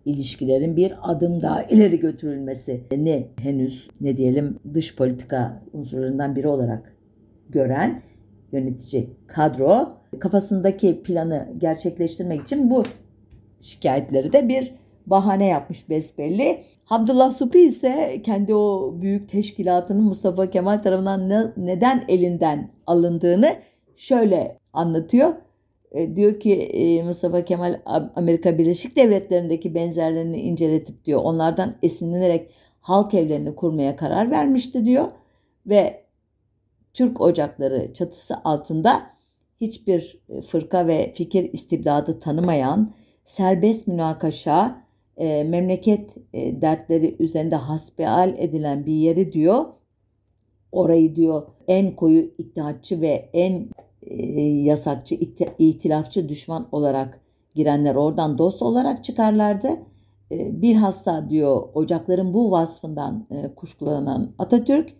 ilişkilerin 0.04 0.76
bir 0.76 0.94
adım 1.02 1.42
daha 1.42 1.62
ileri 1.70 2.00
götürülmesi 2.00 2.80
ne 2.96 3.26
henüz 3.36 3.90
ne 4.00 4.16
diyelim 4.16 4.58
dış 4.74 4.96
politika 4.96 5.62
unsurlarından 5.72 6.36
biri 6.36 6.48
olarak 6.48 6.96
gören 7.50 8.02
yönetici 8.52 9.10
kadro 9.26 9.97
kafasındaki 10.20 11.02
planı 11.02 11.48
gerçekleştirmek 11.58 12.42
için 12.42 12.70
bu 12.70 12.82
şikayetleri 13.60 14.32
de 14.32 14.48
bir 14.48 14.74
bahane 15.06 15.46
yapmış 15.46 15.88
besbelli. 15.88 16.64
Abdullah 16.90 17.32
Supi 17.32 17.60
ise 17.60 18.22
kendi 18.24 18.54
o 18.54 18.94
büyük 19.00 19.30
teşkilatının 19.30 20.02
Mustafa 20.02 20.50
Kemal 20.50 20.78
tarafından 20.78 21.28
ne, 21.28 21.52
neden 21.56 22.04
elinden 22.08 22.70
alındığını 22.86 23.56
şöyle 23.96 24.58
anlatıyor. 24.72 25.34
E, 25.92 26.16
diyor 26.16 26.40
ki 26.40 26.54
e, 26.54 27.02
Mustafa 27.02 27.44
Kemal 27.44 27.80
Amerika 28.16 28.58
Birleşik 28.58 28.96
Devletleri'ndeki 28.96 29.74
benzerlerini 29.74 30.40
inceletip 30.40 31.04
diyor 31.04 31.20
onlardan 31.24 31.74
esinlenerek 31.82 32.50
halk 32.80 33.14
evlerini 33.14 33.54
kurmaya 33.54 33.96
karar 33.96 34.30
vermişti 34.30 34.84
diyor 34.84 35.10
ve 35.66 36.04
Türk 36.94 37.20
ocakları 37.20 37.92
çatısı 37.92 38.36
altında 38.44 39.17
hiçbir 39.60 40.18
fırka 40.46 40.86
ve 40.86 41.12
fikir 41.14 41.52
istibdadı 41.52 42.18
tanımayan 42.18 42.92
serbest 43.24 43.86
münakaşa, 43.86 44.84
e, 45.16 45.44
memleket 45.44 46.10
e, 46.32 46.60
dertleri 46.62 47.16
üzerinde 47.18 47.56
hasbihal 47.56 48.34
edilen 48.38 48.86
bir 48.86 48.92
yeri 48.92 49.32
diyor. 49.32 49.64
Orayı 50.72 51.16
diyor 51.16 51.42
en 51.68 51.96
koyu 51.96 52.30
iddiatçı 52.38 53.00
ve 53.00 53.30
en 53.32 53.68
e, 54.02 54.42
yasakçı, 54.42 55.14
itilafçı 55.58 56.28
düşman 56.28 56.68
olarak 56.72 57.20
girenler 57.54 57.94
oradan 57.94 58.38
dost 58.38 58.62
olarak 58.62 59.04
çıkarlardı. 59.04 59.68
E, 60.32 60.62
bilhassa 60.62 61.30
diyor 61.30 61.68
ocakların 61.74 62.34
bu 62.34 62.50
vasfından 62.50 63.26
e, 63.30 63.54
kuşkulanan 63.54 64.32
Atatürk 64.38 64.92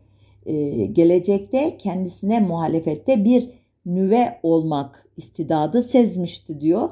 e, 0.46 0.86
gelecekte 0.86 1.76
kendisine 1.78 2.40
muhalefette 2.40 3.24
bir 3.24 3.50
nüve 3.88 4.40
olmak 4.42 5.06
istidadı 5.16 5.82
sezmişti 5.82 6.60
diyor 6.60 6.88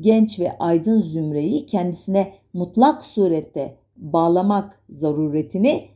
genç 0.00 0.40
ve 0.40 0.58
aydın 0.58 1.00
zümreyi 1.00 1.66
kendisine 1.66 2.34
mutlak 2.52 3.02
surette 3.02 3.76
bağlamak 3.96 4.80
zaruretini 4.90 5.88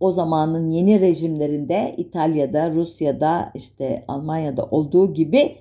o 0.00 0.12
zamanın 0.12 0.70
yeni 0.70 1.00
rejimlerinde 1.00 1.94
İtalya'da, 1.96 2.70
Rusya'da, 2.70 3.50
işte 3.54 4.04
Almanya'da 4.08 4.64
olduğu 4.64 5.14
gibi 5.14 5.56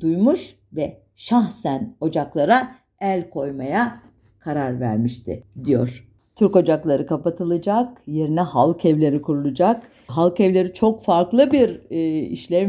duymuş 0.00 0.56
ve 0.72 1.02
şahsen 1.16 1.96
ocaklara 2.00 2.68
el 3.00 3.30
koymaya 3.30 4.02
karar 4.38 4.80
vermişti 4.80 5.44
diyor. 5.64 6.08
Türk 6.36 6.56
ocakları 6.56 7.06
kapatılacak, 7.06 8.02
yerine 8.06 8.40
halk 8.40 8.84
evleri 8.84 9.22
kurulacak. 9.22 9.90
Halk 10.06 10.40
evleri 10.40 10.72
çok 10.72 11.02
farklı 11.02 11.52
bir 11.52 11.80
e, 11.90 12.20
işlev 12.20 12.68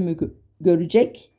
görecek? 0.62 1.32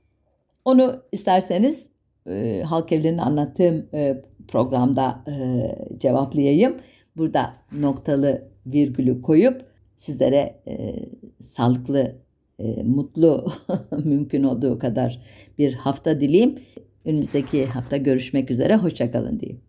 Onu 0.65 1.03
isterseniz 1.13 1.89
e, 2.27 2.63
halk 2.67 2.93
evlerini 2.93 3.23
anlattığım 3.23 3.87
e, 3.95 4.23
programda 4.49 5.25
e, 5.29 5.99
cevaplayayım. 5.99 6.77
Burada 7.17 7.55
noktalı 7.73 8.49
virgülü 8.67 9.23
koyup 9.23 9.65
sizlere 9.97 10.61
e, 10.69 10.95
sağlıklı, 11.41 12.17
e, 12.59 12.83
mutlu 12.83 13.47
mümkün 14.05 14.43
olduğu 14.43 14.79
kadar 14.79 15.23
bir 15.59 15.75
hafta 15.75 16.21
dileyim. 16.21 16.59
Önümüzdeki 17.05 17.67
hafta 17.67 17.97
görüşmek 17.97 18.51
üzere. 18.51 18.77
Hoşçakalın 18.77 19.41
diyeyim. 19.41 19.68